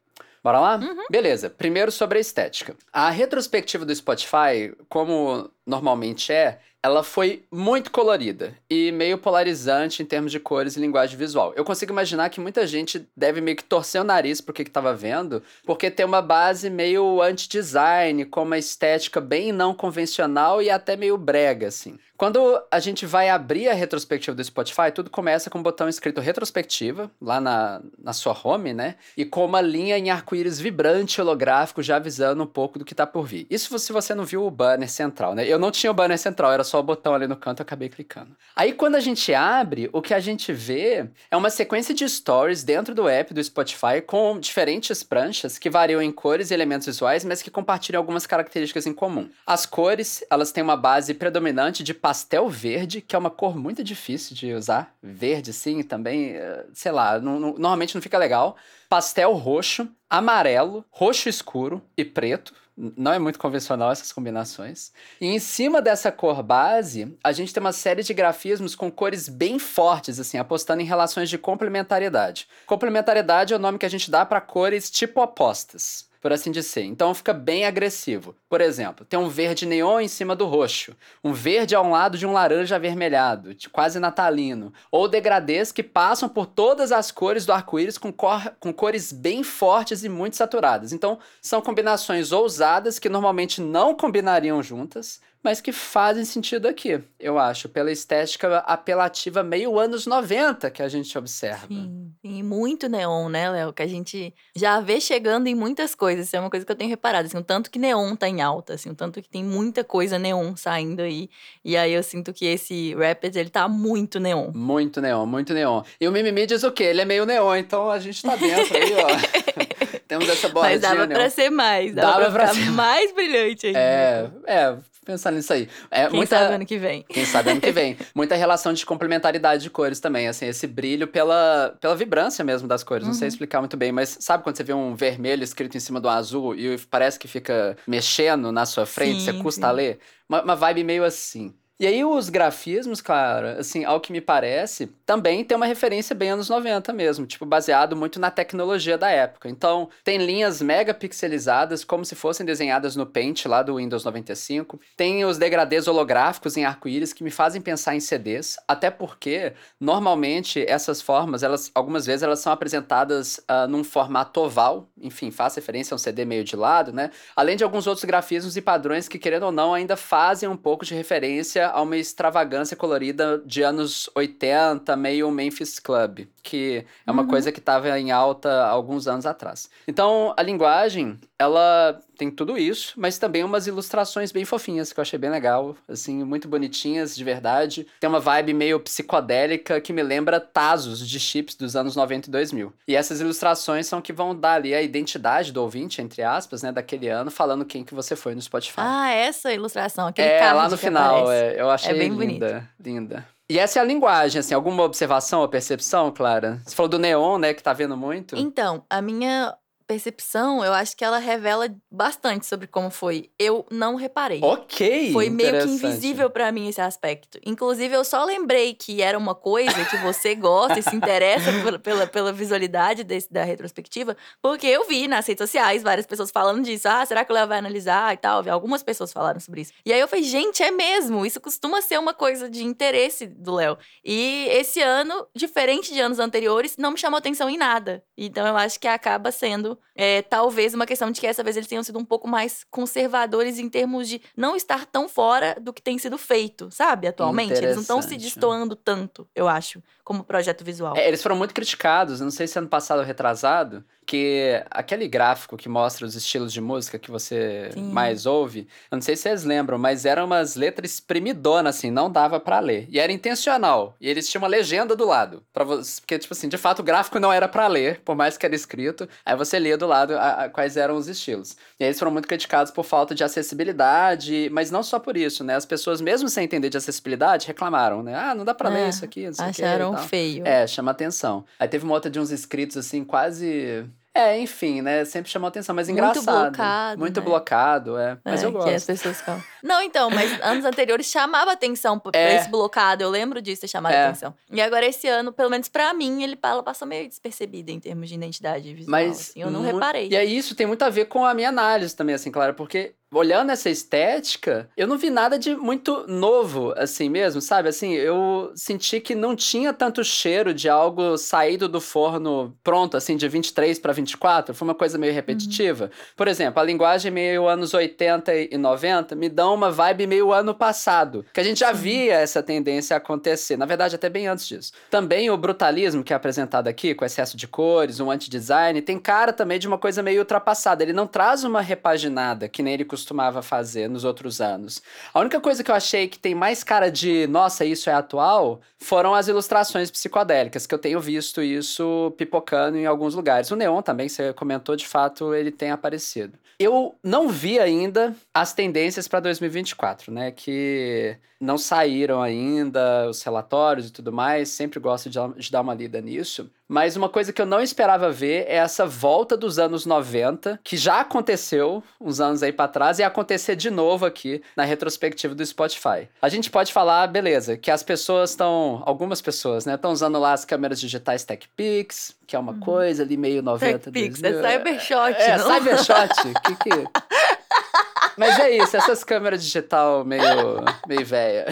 Bora 0.43 0.61
lá? 0.61 0.77
Uhum. 0.77 1.05
Beleza. 1.11 1.51
Primeiro 1.51 1.91
sobre 1.91 2.19
a 2.19 2.21
estética. 2.21 2.77
A 2.93 3.11
retrospectiva 3.11 3.85
do 3.85 3.95
Spotify, 3.95 4.73
como 4.89 5.51
normalmente 5.67 6.33
é, 6.33 6.61
ela 6.83 7.03
foi 7.03 7.45
muito 7.51 7.91
colorida 7.91 8.57
e 8.71 8.93
meio 8.93 9.19
polarizante 9.19 10.03
em 10.03 10.07
termos 10.07 10.31
de 10.31 10.39
cores 10.39 10.77
e 10.77 10.81
linguagem 10.81 11.19
visual. 11.19 11.53
Eu 11.57 11.65
consigo 11.65 11.93
imaginar 11.93 12.31
que 12.31 12.41
muita 12.41 12.67
gente 12.67 13.07
deve 13.17 13.41
meio 13.41 13.57
que 13.57 13.65
torcer 13.65 14.01
o 14.01 14.05
nariz 14.05 14.41
pro 14.41 14.55
que 14.55 14.63
estava 14.63 14.95
vendo, 14.95 15.43
porque 15.67 15.91
tem 15.91 16.07
uma 16.07 16.23
base 16.23 16.71
meio 16.71 17.21
anti-design, 17.21 18.25
com 18.27 18.45
uma 18.45 18.59
estética 18.59 19.21
bem 19.21 19.51
não 19.51 19.75
convencional 19.75 20.63
e 20.63 20.71
até 20.71 20.97
meio 20.97 21.19
brega, 21.19 21.67
assim. 21.67 21.99
Quando 22.19 22.61
a 22.69 22.81
gente 22.81 23.07
vai 23.07 23.29
abrir 23.29 23.69
a 23.69 23.75
retrospectiva 23.75 24.35
do 24.35 24.43
Spotify, 24.43 24.91
tudo 24.93 25.09
começa 25.09 25.49
com 25.49 25.61
um 25.61 25.63
botão 25.63 25.89
escrito 25.89 26.21
retrospectiva, 26.21 27.09
lá 27.23 27.41
na, 27.41 27.81
na 27.97 28.13
sua 28.13 28.37
home, 28.43 28.75
né? 28.75 28.97
E 29.17 29.25
com 29.25 29.45
uma 29.45 29.61
linha 29.61 29.97
em 29.97 30.11
arco-íris 30.11 30.59
vibrante 30.59 31.21
holográfico, 31.21 31.81
já 31.81 31.95
avisando 31.95 32.43
um 32.43 32.47
pouco 32.47 32.77
do 32.77 32.85
que 32.85 32.93
tá 32.93 33.07
por 33.07 33.25
vir. 33.25 33.47
Isso 33.49 33.79
se 33.79 33.93
você 33.93 34.17
não 34.17 34.25
viu 34.25 34.45
o 34.45 34.51
banner 34.51 34.91
central, 34.91 35.37
né? 35.37 35.47
Eu 35.47 35.61
não 35.61 35.71
tinha 35.71 35.93
o 35.93 35.95
banner 35.95 36.19
central, 36.19 36.51
era 36.51 36.65
só 36.65 36.81
o 36.81 36.83
botão 36.83 37.15
ali 37.15 37.29
no 37.29 37.37
canto, 37.37 37.61
eu 37.61 37.63
acabei 37.63 37.89
clicando. 37.89 38.37
Aí 38.57 38.73
quando 38.73 38.97
a 38.97 39.01
gente 39.01 39.33
abre, 39.33 39.89
o 39.93 40.03
que 40.03 40.13
a 40.13 40.19
gente 40.19 40.53
vê 40.53 41.09
é 41.31 41.37
uma 41.37 41.51
sequência 41.51 41.95
de 41.95 42.09
stories 42.09 42.65
dentro 42.65 42.97
do 42.97 43.09
app 43.09 43.33
do 43.33 43.45
Spotify 43.45 44.03
com 44.05 44.41
diferentes 44.41 45.05
pranchas 45.05 45.57
que 45.57 45.71
variam 45.71 46.03
em 46.03 46.11
cores 46.11 46.51
e 46.51 46.55
elementos 46.55 46.89
visuais, 46.89 47.25
mas 47.25 47.43
que 47.43 47.51
compartilham 47.51 48.01
algumas 48.01 48.27
características 48.27 48.89
em 48.89 48.93
comum. 48.93 49.31
As 49.47 49.65
cores, 49.65 50.25
elas 50.29 50.51
têm 50.51 50.65
uma 50.65 50.77
base 50.77 51.15
predominante 51.15 51.85
de 51.85 51.95
pastel 52.09 52.49
verde, 52.49 53.03
que 53.03 53.15
é 53.15 53.19
uma 53.19 53.29
cor 53.29 53.55
muito 53.55 53.85
difícil 53.85 54.35
de 54.35 54.55
usar. 54.55 54.95
Verde, 55.03 55.53
sim, 55.53 55.83
também, 55.83 56.37
eh, 56.37 56.65
sei 56.73 56.91
lá, 56.91 57.19
não, 57.21 57.39
não, 57.39 57.49
normalmente 57.51 57.95
não 57.95 58.01
fica 58.01 58.17
legal. 58.17 58.57
Pastel 58.89 59.35
roxo, 59.35 59.87
amarelo, 60.09 60.83
roxo 60.89 61.29
escuro 61.29 61.83
e 61.99 62.07
preto. 62.07 62.55
Não 62.75 63.13
é 63.13 63.19
muito 63.19 63.39
convencional 63.39 63.93
essas 63.93 64.11
combinações. 64.11 64.91
E 65.21 65.27
em 65.27 65.39
cima 65.39 65.83
dessa 65.83 66.11
cor 66.11 66.43
base, 66.43 67.15
a 67.23 67.31
gente 67.31 67.53
tem 67.53 67.61
uma 67.61 67.73
série 67.73 68.03
de 68.03 68.15
grafismos 68.15 68.75
com 68.75 68.91
cores 68.91 69.29
bem 69.29 69.59
fortes, 69.59 70.19
assim, 70.19 70.39
apostando 70.39 70.81
em 70.81 70.87
relações 70.87 71.29
de 71.29 71.37
complementariedade. 71.37 72.49
Complementariedade 72.65 73.53
é 73.53 73.57
o 73.57 73.61
nome 73.61 73.77
que 73.77 73.85
a 73.85 73.91
gente 73.91 74.11
dá 74.11 74.25
para 74.25 74.41
cores 74.41 74.91
tipo 74.91 75.21
opostas 75.21 76.08
por 76.21 76.33
assim 76.33 76.51
dizer. 76.51 76.83
Então 76.83 77.15
fica 77.15 77.33
bem 77.33 77.65
agressivo. 77.65 78.35
Por 78.49 78.61
exemplo, 78.61 79.05
tem 79.05 79.19
um 79.19 79.29
verde 79.29 79.67
neon 79.67 80.01
em 80.01 80.09
cima 80.09 80.35
do 80.35 80.47
roxo, 80.47 80.97
um 81.23 81.33
verde 81.33 81.75
ao 81.75 81.89
lado 81.89 82.19
de 82.19 82.27
um 82.27 82.33
laranja 82.33 82.77
avermelhado, 82.77 83.55
quase 83.71 83.99
natalino, 83.99 84.73
ou 84.91 85.09
degradês 85.09 85.71
que 85.71 85.83
passam 85.83 86.29
por 86.29 86.47
todas 86.47 86.93
as 86.93 87.11
cores 87.11 87.45
do 87.45 87.53
arco-íris 87.53 87.99
com, 87.99 88.13
cor 88.13 88.55
com 88.59 88.73
cores 88.73 89.13
bem 89.13 89.43
fortes 89.43 90.05
e 90.05 90.09
muito 90.09 90.37
saturadas. 90.37 90.93
Então 90.93 91.19
são 91.41 91.61
combinações 91.61 92.33
ousadas 92.33 92.99
que 92.99 93.09
normalmente 93.09 93.61
não 93.61 93.95
combinariam 93.95 94.63
juntas, 94.63 95.21
mas 95.43 95.61
que 95.61 95.73
fazem 95.73 96.25
sentido 96.25 96.67
aqui, 96.67 97.01
eu 97.19 97.39
acho, 97.39 97.69
pela 97.69 97.93
estética 97.93 98.59
apelativa 98.59 99.43
meio 99.43 99.79
anos 99.79 100.07
90 100.07 100.71
que 100.71 100.83
a 100.83 100.89
gente 100.89 101.17
observa. 101.17 101.67
Sim, 101.69 102.13
e 102.25 102.43
muito 102.43 102.89
neon, 102.89 103.29
né, 103.29 103.49
Léo? 103.49 103.73
Que 103.73 103.83
a 103.83 103.87
gente 103.87 104.35
já 104.55 104.81
vê 104.81 105.01
chegando 105.01 105.47
em 105.47 105.55
muitas 105.55 105.95
coisas. 105.95 106.08
Isso 106.11 106.37
é 106.37 106.41
uma 106.41 106.51
coisa 106.51 106.65
que 106.65 106.73
eu 106.73 106.77
tenho 106.77 106.91
reparado, 106.91 107.27
assim, 107.27 107.39
o 107.39 107.43
tanto 107.43 107.71
que 107.71 107.79
neon 107.79 108.17
tá 108.17 108.29
em 108.29 108.41
alta, 108.41 108.75
assim, 108.75 108.91
o 108.91 108.95
tanto 108.95 109.21
que 109.21 109.29
tem 109.29 109.45
muita 109.45 109.85
coisa 109.85 110.19
neon 110.19 110.57
saindo 110.57 111.03
aí. 111.03 111.29
E 111.65 111.77
aí 111.77 111.93
eu 111.93 112.03
sinto 112.03 112.33
que 112.33 112.47
esse 112.47 112.95
Rapid, 112.95 113.37
ele 113.37 113.51
tá 113.51 113.69
muito 113.69 114.19
neon. 114.19 114.51
Muito 114.53 115.01
neon, 115.01 115.27
muito 115.27 115.53
neon. 115.53 115.83
E 116.01 116.09
o 116.09 116.13
Mimimi 116.13 116.47
diz 116.47 116.63
o 116.63 116.73
quê? 116.73 116.85
Ele 116.85 117.03
é 117.03 117.05
meio 117.05 117.27
neon, 117.27 117.57
então 117.57 117.91
a 117.91 117.99
gente 117.99 118.23
tá 118.23 118.37
dentro 118.37 118.77
aí, 118.77 118.95
ó. 118.95 119.59
Temos 120.09 120.27
essa 120.27 120.49
bola 120.49 120.69
Mas 120.69 120.81
dava 120.81 121.07
pra 121.07 121.29
ser 121.29 121.51
mais, 121.51 121.95
dava, 121.95 122.21
dava 122.21 122.33
pra, 122.33 122.45
pra 122.47 122.55
ser 122.55 122.71
mais 122.73 123.13
brilhante 123.13 123.67
ainda. 123.67 123.79
É, 123.79 124.31
é, 124.47 124.77
pensar 125.05 125.31
nisso 125.31 125.53
aí. 125.53 125.69
É, 125.91 126.07
Quem 126.07 126.17
muita... 126.17 126.39
sabe 126.39 126.55
ano 126.55 126.65
que 126.65 126.79
vem. 126.79 127.05
Quem 127.07 127.27
sabe 127.27 127.51
ano 127.51 127.61
que 127.61 127.71
vem. 127.71 127.95
muita 128.15 128.35
relação 128.35 128.73
de 128.73 128.87
complementaridade 128.87 129.63
de 129.63 129.69
cores 129.69 130.01
também, 130.01 130.27
assim, 130.27 130.47
esse 130.47 130.67
brilho 130.67 131.07
pela, 131.07 131.77
pela 131.79 131.95
vibrância 131.95 132.43
mesmo 132.43 132.67
das 132.67 132.83
cores. 132.83 133.03
Uhum. 133.03 133.09
Não 133.09 133.15
sei 133.15 133.27
uhum. 133.27 133.29
explicar 133.29 133.61
muito 133.61 133.77
bem, 133.77 133.93
mas 133.93 134.17
sabe 134.19 134.43
quando 134.43 134.57
você 134.57 134.65
vê 134.65 134.73
um 134.73 134.95
vermelho 134.95 135.45
escrito 135.45 135.77
em 135.77 135.81
cima 135.81 136.01
do 136.01 136.09
azul 136.09 136.55
e 136.55 136.79
parece 136.91 137.19
que 137.19 137.29
fica 137.29 137.77
mexendo 137.87 138.51
na 138.51 138.65
sua 138.65 138.87
frente, 138.87 139.21
sim, 139.21 139.27
você 139.27 139.33
custa 139.35 139.61
sim. 139.61 139.69
a 139.69 139.71
ler? 139.71 139.99
Uma, 140.27 140.43
uma 140.43 140.57
vibe 140.57 140.85
meio 140.85 141.05
assim. 141.05 141.55
E 141.81 141.87
aí 141.87 142.05
os 142.05 142.29
grafismos, 142.29 143.01
cara, 143.01 143.61
assim, 143.61 143.85
ao 143.85 144.01
que 144.01 144.11
me 144.11 144.21
parece, 144.21 144.89
também 145.07 145.45
tem 145.45 145.57
uma 145.57 145.65
referência 145.65 146.13
bem 146.13 146.31
anos 146.31 146.49
90 146.49 146.93
mesmo, 146.93 147.25
tipo, 147.25 147.47
baseado 147.47 147.95
muito 147.95 148.19
na 148.19 148.33
tecnologia 148.33 148.99
da 148.99 149.09
época. 149.09 149.49
Então, 149.49 149.89
tem 150.03 150.19
linhas 150.19 150.61
mega 150.61 150.93
pixelizadas, 150.93 151.85
como 151.85 152.05
se 152.05 152.17
fossem 152.17 152.45
desenhadas 152.45 152.97
no 152.97 153.07
Paint 153.07 153.47
lá 153.47 153.63
do 153.63 153.77
Windows 153.77 154.05
95. 154.05 154.81
Tem 154.97 155.25
os 155.25 155.39
degradês 155.39 155.87
holográficos 155.87 156.57
em 156.57 156.65
arco-íris 156.65 157.13
que 157.13 157.23
me 157.23 157.31
fazem 157.31 157.63
pensar 157.63 157.95
em 157.95 158.01
CDs, 158.01 158.57
até 158.67 158.91
porque, 158.91 159.53
normalmente, 159.79 160.65
essas 160.69 161.01
formas, 161.01 161.45
elas, 161.45 161.71
algumas 161.73 162.05
vezes, 162.05 162.25
elas 162.25 162.41
são 162.41 162.53
apresentadas 162.53 163.39
uh, 163.49 163.69
num 163.69 163.85
formato 163.85 164.41
oval, 164.41 164.89
enfim, 165.01 165.31
faz 165.31 165.55
referência 165.55 165.95
a 165.95 165.97
um 165.97 165.99
CD 165.99 166.25
meio 166.25 166.43
de 166.43 166.57
lado, 166.57 166.93
né? 166.93 167.13
Além 167.37 167.57
de 167.57 167.63
alguns 167.63 167.87
outros 167.87 168.05
grafismos 168.05 168.57
e 168.57 168.61
padrões 168.61 169.07
que, 169.07 169.17
querendo 169.17 169.45
ou 169.45 169.53
não, 169.53 169.73
ainda 169.73 169.97
fazem 169.97 170.49
um 170.49 170.57
pouco 170.57 170.85
de 170.85 170.93
referência 170.93 171.68
a 171.71 171.81
uma 171.83 171.97
extravagância 171.97 172.77
colorida 172.77 173.43
de 173.45 173.63
anos 173.63 174.09
80, 174.15 174.97
meio 174.97 175.31
Memphis 175.31 175.79
Club, 175.79 176.27
que 176.43 176.85
é 177.07 177.11
uma 177.11 177.23
uhum. 177.23 177.29
coisa 177.29 177.53
que 177.53 177.59
estava 177.59 177.99
em 177.99 178.11
alta 178.11 178.67
alguns 178.67 179.07
anos 179.07 179.27
atrás. 179.27 179.71
Então, 179.87 180.35
a 180.37 180.43
linguagem 180.43 181.19
ela 181.39 182.01
tem 182.17 182.31
tudo 182.31 182.59
isso, 182.59 182.95
mas 182.97 183.17
também 183.17 183.45
umas 183.45 183.69
ilustrações 183.69 184.33
bem 184.33 184.45
fofinhas, 184.45 184.93
que 184.93 184.99
eu 184.99 185.03
achei 185.03 185.19
bem 185.19 185.31
legal, 185.31 185.77
assim, 185.87 186.25
muito 186.25 186.49
bonitinhas, 186.49 187.15
de 187.15 187.23
verdade. 187.23 187.87
Tem 188.01 188.11
uma 188.11 188.19
vibe 188.19 188.53
meio 188.55 188.81
psicodélica 188.81 189.81
que 189.81 189.93
me 189.93 190.03
lembra 190.03 190.41
Tazos 190.41 191.09
de 191.09 191.21
chips 191.21 191.55
dos 191.55 191.77
anos 191.77 191.95
90 191.95 192.29
e 192.29 192.33
2000. 192.33 192.73
E 192.89 192.97
essas 192.97 193.21
ilustrações 193.21 193.87
são 193.87 194.03
que 194.03 194.13
vão 194.13 194.35
dar 194.35 194.55
ali 194.55 194.75
a 194.75 194.83
identidade 194.83 195.53
do 195.53 195.63
ouvinte, 195.63 196.03
entre 196.03 196.23
aspas, 196.23 196.63
né, 196.63 196.73
daquele 196.73 197.09
ano, 197.09 197.31
falando 197.31 197.65
quem 197.65 197.85
que 197.85 197.95
você 197.95 198.17
foi 198.17 198.35
no 198.35 198.43
Spotify. 198.43 198.79
Ah, 198.79 199.11
essa 199.11 199.53
ilustração, 199.53 200.09
aquele 200.09 200.29
é, 200.29 200.53
lá 200.53 200.69
no 200.69 200.77
final, 200.77 201.31
é, 201.31 201.61
eu 201.61 201.71
achei 201.71 201.95
bem 201.95 202.11
linda, 202.11 202.49
bonito. 202.49 202.67
linda. 202.85 203.29
E 203.51 203.59
essa 203.59 203.79
é 203.79 203.83
a 203.83 203.85
linguagem, 203.85 204.41
assim, 204.41 204.53
alguma 204.53 204.83
observação 204.83 205.41
ou 205.41 205.49
percepção, 205.49 206.11
Clara? 206.11 206.61
Você 206.67 206.75
falou 206.75 206.89
do 206.89 206.99
neon, 206.99 207.39
né, 207.39 207.55
que 207.55 207.63
tá 207.63 207.73
vendo 207.73 207.97
muito. 207.97 208.37
Então, 208.37 208.85
a 208.91 209.01
minha 209.01 209.57
percepção, 209.89 210.63
eu 210.63 210.75
acho 210.75 210.95
que 210.95 211.03
ela 211.03 211.17
revela 211.17 211.75
bastante 211.91 212.45
sobre 212.45 212.67
como 212.67 212.91
foi. 212.91 213.31
Eu 213.39 213.67
não 213.71 213.97
reparei. 213.97 214.41
Ok, 214.43 215.11
Foi 215.15 215.31
meio 215.31 215.63
que 215.63 215.71
invisível 215.71 216.29
pra 216.29 216.53
mim 216.53 216.69
esse 216.69 216.81
aspecto. 216.81 217.41
Inclusive, 217.45 217.95
eu 217.95 218.05
só 218.05 218.23
lembrei 218.23 218.75
que 218.75 219.01
era 219.01 219.17
uma 219.17 219.35
coisa 219.35 219.87
que 219.87 219.97
você 219.97 220.35
gosta 220.35 220.79
e 220.79 220.83
se 220.83 220.95
interessa 220.95 221.51
pela, 221.65 221.79
pela, 221.79 222.07
pela 222.07 222.33
visualidade 222.33 223.03
desse, 223.03 223.33
da 223.33 223.43
retrospectiva, 223.43 224.15
porque 224.43 224.67
eu 224.67 224.87
vi 224.87 225.09
nas 225.09 225.27
redes 225.27 225.43
sociais 225.43 225.83
várias 225.83 226.07
pessoas 226.07 226.31
falando 226.31 226.63
disso. 226.63 226.87
Ah, 226.87 227.05
será 227.07 227.25
que 227.25 227.33
o 227.33 227.35
Léo 227.35 227.49
vai 227.49 227.59
analisar 227.59 228.13
e 228.13 228.19
tal? 228.19 228.43
Vi 228.43 228.51
Algumas 228.51 228.83
pessoas 228.83 229.11
falaram 229.11 229.41
sobre 229.41 229.63
isso. 229.63 229.73
E 229.87 229.93
aí 229.93 230.01
eu 230.01 230.07
falei, 230.07 230.25
gente, 230.25 230.63
é 230.63 230.71
mesmo. 230.71 231.25
Isso 231.25 231.41
costuma 231.41 231.81
ser 231.81 231.99
uma 231.99 232.13
coisa 232.13 232.51
de 232.51 232.63
interesse 232.63 233.27
do 233.27 233.55
Léo. 233.55 233.79
E 234.05 234.49
esse 234.51 234.83
ano, 234.83 235.27
diferente 235.35 235.95
de 235.95 236.01
anos 236.01 236.19
anteriores, 236.19 236.77
não 236.77 236.91
me 236.91 236.99
chamou 236.99 237.17
atenção 237.17 237.49
em 237.49 237.57
nada. 237.57 238.05
Então 238.17 238.47
eu 238.47 238.57
acho 238.57 238.79
que 238.79 238.87
acaba 238.87 239.33
sendo 239.33 239.78
é, 239.95 240.23
talvez 240.23 240.75
uma 240.75 240.87
questão 240.87 241.11
de 241.11 241.21
que 241.21 241.27
essa 241.27 241.43
vez 241.43 241.57
eles 241.57 241.69
tenham 241.69 241.83
sido 241.83 241.99
um 241.99 242.05
pouco 242.05 242.29
mais 242.29 242.65
conservadores 242.71 243.59
em 243.59 243.69
termos 243.69 244.09
de 244.09 244.21
não 244.37 244.57
estar 244.57 244.87
tão 244.87 245.09
fora 245.09 245.57
do 245.61 245.73
que 245.73 245.83
tem 245.83 245.99
sido 245.99 246.17
feito, 246.17 246.71
sabe? 246.71 247.07
Atualmente. 247.07 247.55
Eles 247.55 247.75
não 247.75 247.83
estão 247.83 248.03
se 248.03 248.17
destoando 248.17 248.77
tanto, 248.77 249.29
eu 249.35 249.49
acho, 249.49 249.83
como 250.05 250.25
projeto 250.25 250.65
visual. 250.65 250.97
É, 250.97 251.07
eles 251.07 251.23
foram 251.23 251.37
muito 251.37 251.55
criticados, 251.55 252.21
não 252.21 252.31
sei 252.31 252.47
se 252.47 252.59
ano 252.59 252.69
passado 252.69 252.99
ou 252.99 253.05
retrasado, 253.05 253.85
que 254.09 254.63
aquele 254.71 255.07
gráfico 255.07 255.55
que 255.55 255.69
mostra 255.69 256.07
os 256.07 256.15
estilos 256.15 256.51
de 256.51 256.63
música 256.63 256.99
que 256.99 257.11
você 257.11 257.69
Sim. 257.75 257.93
mais 257.93 258.25
ouve, 258.25 258.61
eu 258.91 258.97
não 258.97 259.03
sei 259.03 259.15
se 259.15 259.25
vocês 259.25 259.45
lembram, 259.45 259.77
mas 259.77 260.07
eram 260.07 260.25
umas 260.25 260.57
letras 260.57 260.93
espremidonas, 260.95 261.77
assim, 261.77 261.91
não 261.91 262.11
dava 262.11 262.41
pra 262.41 262.59
ler. 262.59 262.87
E 262.89 262.99
era 262.99 263.13
intencional. 263.13 263.95
E 264.01 264.09
eles 264.09 264.27
tinham 264.27 264.41
uma 264.43 264.49
legenda 264.49 264.97
do 264.97 265.05
lado. 265.07 265.43
Pra 265.53 265.63
você, 265.63 266.01
porque, 266.01 266.19
tipo 266.19 266.33
assim, 266.33 266.49
de 266.49 266.57
fato 266.57 266.79
o 266.81 266.83
gráfico 266.83 267.21
não 267.21 267.31
era 267.31 267.47
pra 267.47 267.67
ler, 267.67 268.01
por 268.01 268.17
mais 268.17 268.39
que 268.39 268.47
era 268.47 268.55
escrito. 268.55 269.07
Aí 269.27 269.37
você 269.37 269.59
lia 269.59 269.77
do 269.77 269.87
lado 269.87 270.15
a- 270.17 270.45
a- 270.45 270.49
quais 270.49 270.79
eram 270.79 270.97
os 270.97 271.07
estilos. 271.07 271.53
E 271.79 271.85
aí 271.85 271.89
eles 271.91 271.99
foram 271.99 272.11
muito 272.11 272.27
criticados 272.27 272.73
por 272.73 272.85
falta 272.85 273.15
de 273.15 273.23
acessibilidade, 273.23 274.49
mas 274.53 274.71
não 274.71 274.83
só 274.83 274.99
por 274.99 275.19
isso, 275.19 275.45
né? 275.45 275.55
As 275.55 275.67
pessoas, 275.67 276.01
mesmo 276.01 276.31
sem 276.31 276.45
entender 276.45 276.71
de 276.71 276.79
acessibilidade, 276.79 277.47
reclamaram, 277.47 278.03
né? 278.03 278.15
Ah, 278.15 278.35
não 278.35 278.45
dá 278.45 278.55
pra 278.55 278.71
ler 278.71 278.87
É, 278.87 278.89
isso 278.89 279.05
aqui, 279.05 279.27
não 279.27 279.35
sei 279.35 279.45
o 279.45 279.49
Acharam 279.51 279.95
tal. 279.95 280.05
feio. 280.05 280.47
É, 280.47 280.67
chama 280.67 280.91
atenção. 280.93 281.45
Aí 281.59 281.69
teve 281.69 281.85
uma 281.85 281.93
outra 281.95 282.11
de 282.11 282.19
uns 282.19 282.31
inscritos, 282.33 282.77
assim, 282.79 283.05
quase. 283.05 283.85
É, 284.19 284.39
enfim, 284.41 284.83
né? 284.83 285.05
Sempre 285.05 285.31
chamou 285.31 285.49
atenção, 285.49 285.75
mas 285.75 285.89
Muito 285.89 285.99
engraçado. 286.01 286.25
blocado, 286.51 286.99
Muito 286.99 287.21
né? 287.21 287.25
blocado, 287.27 287.97
é. 287.99 288.19
Mas 288.25 288.43
É, 288.43 288.47
eu 288.47 288.53
Que 288.53 288.59
as 288.59 288.65
gosto. 288.65 288.87
pessoas 288.87 289.21
falam. 289.21 289.43
Não, 289.63 289.81
então, 289.81 290.11
mas 290.11 290.41
anos 290.43 290.65
anteriores 290.65 291.07
chamava 291.07 291.53
atenção 291.53 291.99
pra 291.99 292.19
É. 292.19 292.37
esse 292.37 292.49
blocado. 292.49 293.03
Eu 293.03 293.11
lembro 293.11 293.41
disso 293.41 293.61
ter 293.61 293.69
chamado 293.69 293.93
É. 293.93 294.07
atenção. 294.07 294.35
E 294.51 294.61
agora, 294.61 294.85
esse 294.87 295.07
ano, 295.07 295.33
pelo 295.33 295.51
menos 295.51 295.69
pra 295.69 295.95
mim, 295.95 296.23
ele 296.23 296.37
passou 296.37 296.87
meio 296.89 297.09
despercebida 297.09 297.71
em 297.71 297.79
termos 297.79 298.09
de 298.09 298.15
identidade 298.17 298.75
visual. 298.75 298.91
Mas. 298.91 299.31
assim, 299.31 299.41
eu 299.43 299.51
não 299.51 299.63
reparei. 299.63 300.09
E 300.11 300.17
aí 300.17 300.37
isso 300.37 300.55
tem 300.55 300.67
muito 300.67 300.83
a 300.83 300.91
ver 300.91 301.05
com 301.07 301.25
a 301.25 301.33
minha 301.33 301.49
análise 301.49 301.95
também, 301.95 302.15
assim, 302.15 302.31
claro, 302.31 302.55
porque. 302.55 302.95
Olhando 303.11 303.51
essa 303.51 303.71
estética, 303.71 304.69
eu 304.77 304.87
não 304.87 304.99
vi 304.99 305.09
nada 305.09 305.39
de 305.39 305.57
muito 305.57 306.05
novo, 306.07 306.75
assim 306.77 307.09
mesmo, 307.09 307.41
sabe? 307.41 307.71
Assim, 307.71 307.95
eu 307.95 308.53
senti 308.55 309.01
que 309.01 309.15
não 309.15 309.35
tinha 309.35 309.73
tanto 309.73 310.05
cheiro 310.05 310.53
de 310.53 310.69
algo 310.69 311.17
saído 311.17 311.67
do 311.69 311.81
forno 311.81 312.55
pronto, 312.63 312.99
assim, 312.99 313.17
de 313.17 313.27
23 313.27 313.79
para 313.79 313.95
24. 313.95 314.55
Foi 314.55 314.69
uma 314.69 314.75
coisa 314.75 314.99
meio 314.99 315.15
repetitiva. 315.15 315.91
Por 316.15 316.29
exemplo, 316.29 316.61
a 316.61 316.63
linguagem 316.63 317.11
meio 317.11 317.49
anos 317.49 317.73
80 317.73 318.35
e 318.35 318.59
90 318.59 319.15
me 319.15 319.31
dá 319.31 319.49
uma 319.51 319.71
vibe 319.71 320.07
meio 320.07 320.31
ano 320.31 320.55
passado. 320.55 321.25
Que 321.33 321.41
a 321.41 321.45
gente 321.45 321.61
já 321.61 321.73
via 321.73 322.17
essa 322.17 322.43
tendência 322.43 322.95
acontecer. 322.95 323.57
Na 323.57 323.65
verdade, 323.65 323.95
até 323.95 324.11
bem 324.11 324.27
antes 324.27 324.47
disso. 324.47 324.73
Também 324.91 325.31
o 325.31 325.37
brutalismo 325.39 326.05
que 326.05 326.13
é 326.13 326.17
apresentado 326.17 326.69
aqui, 326.69 326.95
com 326.95 327.07
excesso 327.07 327.39
de 327.39 327.49
cores, 327.49 328.01
um 328.01 328.11
anti-design, 328.11 328.83
tem 328.83 328.99
cara 328.99 329.33
também 329.33 329.59
de 329.59 329.67
uma 329.67 329.79
coisa 329.79 330.03
meio 330.03 330.21
ultrapassada. 330.21 330.83
Ele 330.83 330.93
não 330.93 331.07
traz 331.07 331.43
uma 331.43 331.63
repaginada, 331.63 332.51
que 332.51 332.63
nem 332.63 332.75
ele 332.75 332.85
costumava 332.99 333.43
fazer 333.43 333.89
nos 333.89 334.05
outros 334.05 334.41
anos. 334.41 334.83
A 335.15 335.21
única 335.21 335.41
coisa 335.41 335.63
que 335.63 335.71
eu 335.71 335.75
achei 335.75 336.09
que 336.09 336.19
tem 336.19 336.35
mais 336.35 336.65
cara 336.65 336.91
de 336.91 337.27
nossa, 337.29 337.65
isso 337.65 337.89
é 337.89 337.93
atual, 337.93 338.61
foram 338.77 339.15
as 339.15 339.29
ilustrações 339.29 339.91
psicodélicas, 339.91 340.67
que 340.67 340.75
eu 340.75 340.79
tenho 340.79 341.01
visto 341.01 341.41
isso 341.41 342.13
pipocando 342.17 342.77
em 342.77 342.87
alguns 342.87 343.15
lugares. 343.15 343.51
O 343.51 343.57
Neon 343.57 343.83
também, 343.83 344.09
você 344.09 344.33
comentou, 344.33 344.75
de 344.75 344.87
fato, 344.87 345.33
ele 345.33 345.53
tem 345.53 345.71
aparecido. 345.71 346.37
Eu 346.59 346.97
não 347.05 347.29
vi 347.29 347.61
ainda 347.61 348.17
as 348.35 348.53
tendências 348.53 349.07
para 349.07 349.21
2024, 349.21 350.13
né? 350.13 350.33
Que 350.33 351.17
não 351.41 351.57
saíram 351.57 352.21
ainda 352.23 353.09
os 353.09 353.23
relatórios 353.23 353.89
e 353.89 353.93
tudo 353.93 354.13
mais. 354.13 354.49
Sempre 354.49 354.81
gosto 354.81 355.09
de, 355.09 355.19
de 355.37 355.51
dar 355.53 355.61
uma 355.61 355.75
lida 355.75 356.01
nisso. 356.01 356.51
Mas 356.71 356.97
uma 356.97 357.09
coisa 357.09 357.33
que 357.33 357.41
eu 357.41 357.47
não 357.47 357.63
esperava 357.63 358.11
ver 358.11 358.45
é 358.47 358.57
essa 358.57 358.85
volta 358.85 359.37
dos 359.39 359.59
anos 359.59 359.87
90, 359.87 360.61
que 360.63 360.77
já 360.77 361.01
aconteceu 361.01 361.83
uns 361.99 362.21
anos 362.21 362.43
aí 362.43 362.53
para 362.53 362.69
trás, 362.69 362.99
e 362.99 363.03
acontecer 363.03 363.57
de 363.57 363.71
novo 363.71 364.05
aqui 364.05 364.43
na 364.55 364.65
retrospectiva 364.65 365.35
do 365.35 365.47
Spotify. 365.47 366.09
A 366.21 366.29
gente 366.29 366.51
pode 366.51 366.71
falar, 366.71 367.07
beleza, 367.07 367.57
que 367.57 367.71
as 367.71 367.83
pessoas 367.83 368.31
estão, 368.31 368.83
algumas 368.85 369.23
pessoas, 369.23 369.65
né, 369.65 369.77
estão 369.77 369.93
usando 369.93 370.19
lá 370.19 370.35
as 370.35 370.45
câmeras 370.45 370.79
digitais 370.79 371.25
TechPix, 371.25 372.15
que 372.27 372.37
é 372.37 372.39
uma 372.39 372.53
Uhum. 372.53 372.61
coisa 372.61 373.03
ali 373.03 373.17
meio 373.17 373.43
90, 373.43 373.91
TechPix, 373.91 374.21
2000. 374.21 374.45
é 374.45 374.53
Cybershot, 374.59 375.15
É, 375.23 375.39
não? 375.39 375.55
Cybershot. 375.55 376.15
que 376.45 376.55
que... 376.57 376.71
Mas 378.19 378.39
é 378.39 378.51
isso, 378.51 378.77
essas 378.77 379.05
câmeras 379.05 379.43
digital 379.43 380.05
meio, 380.05 380.65
meio 380.87 381.07
velha. 381.07 381.47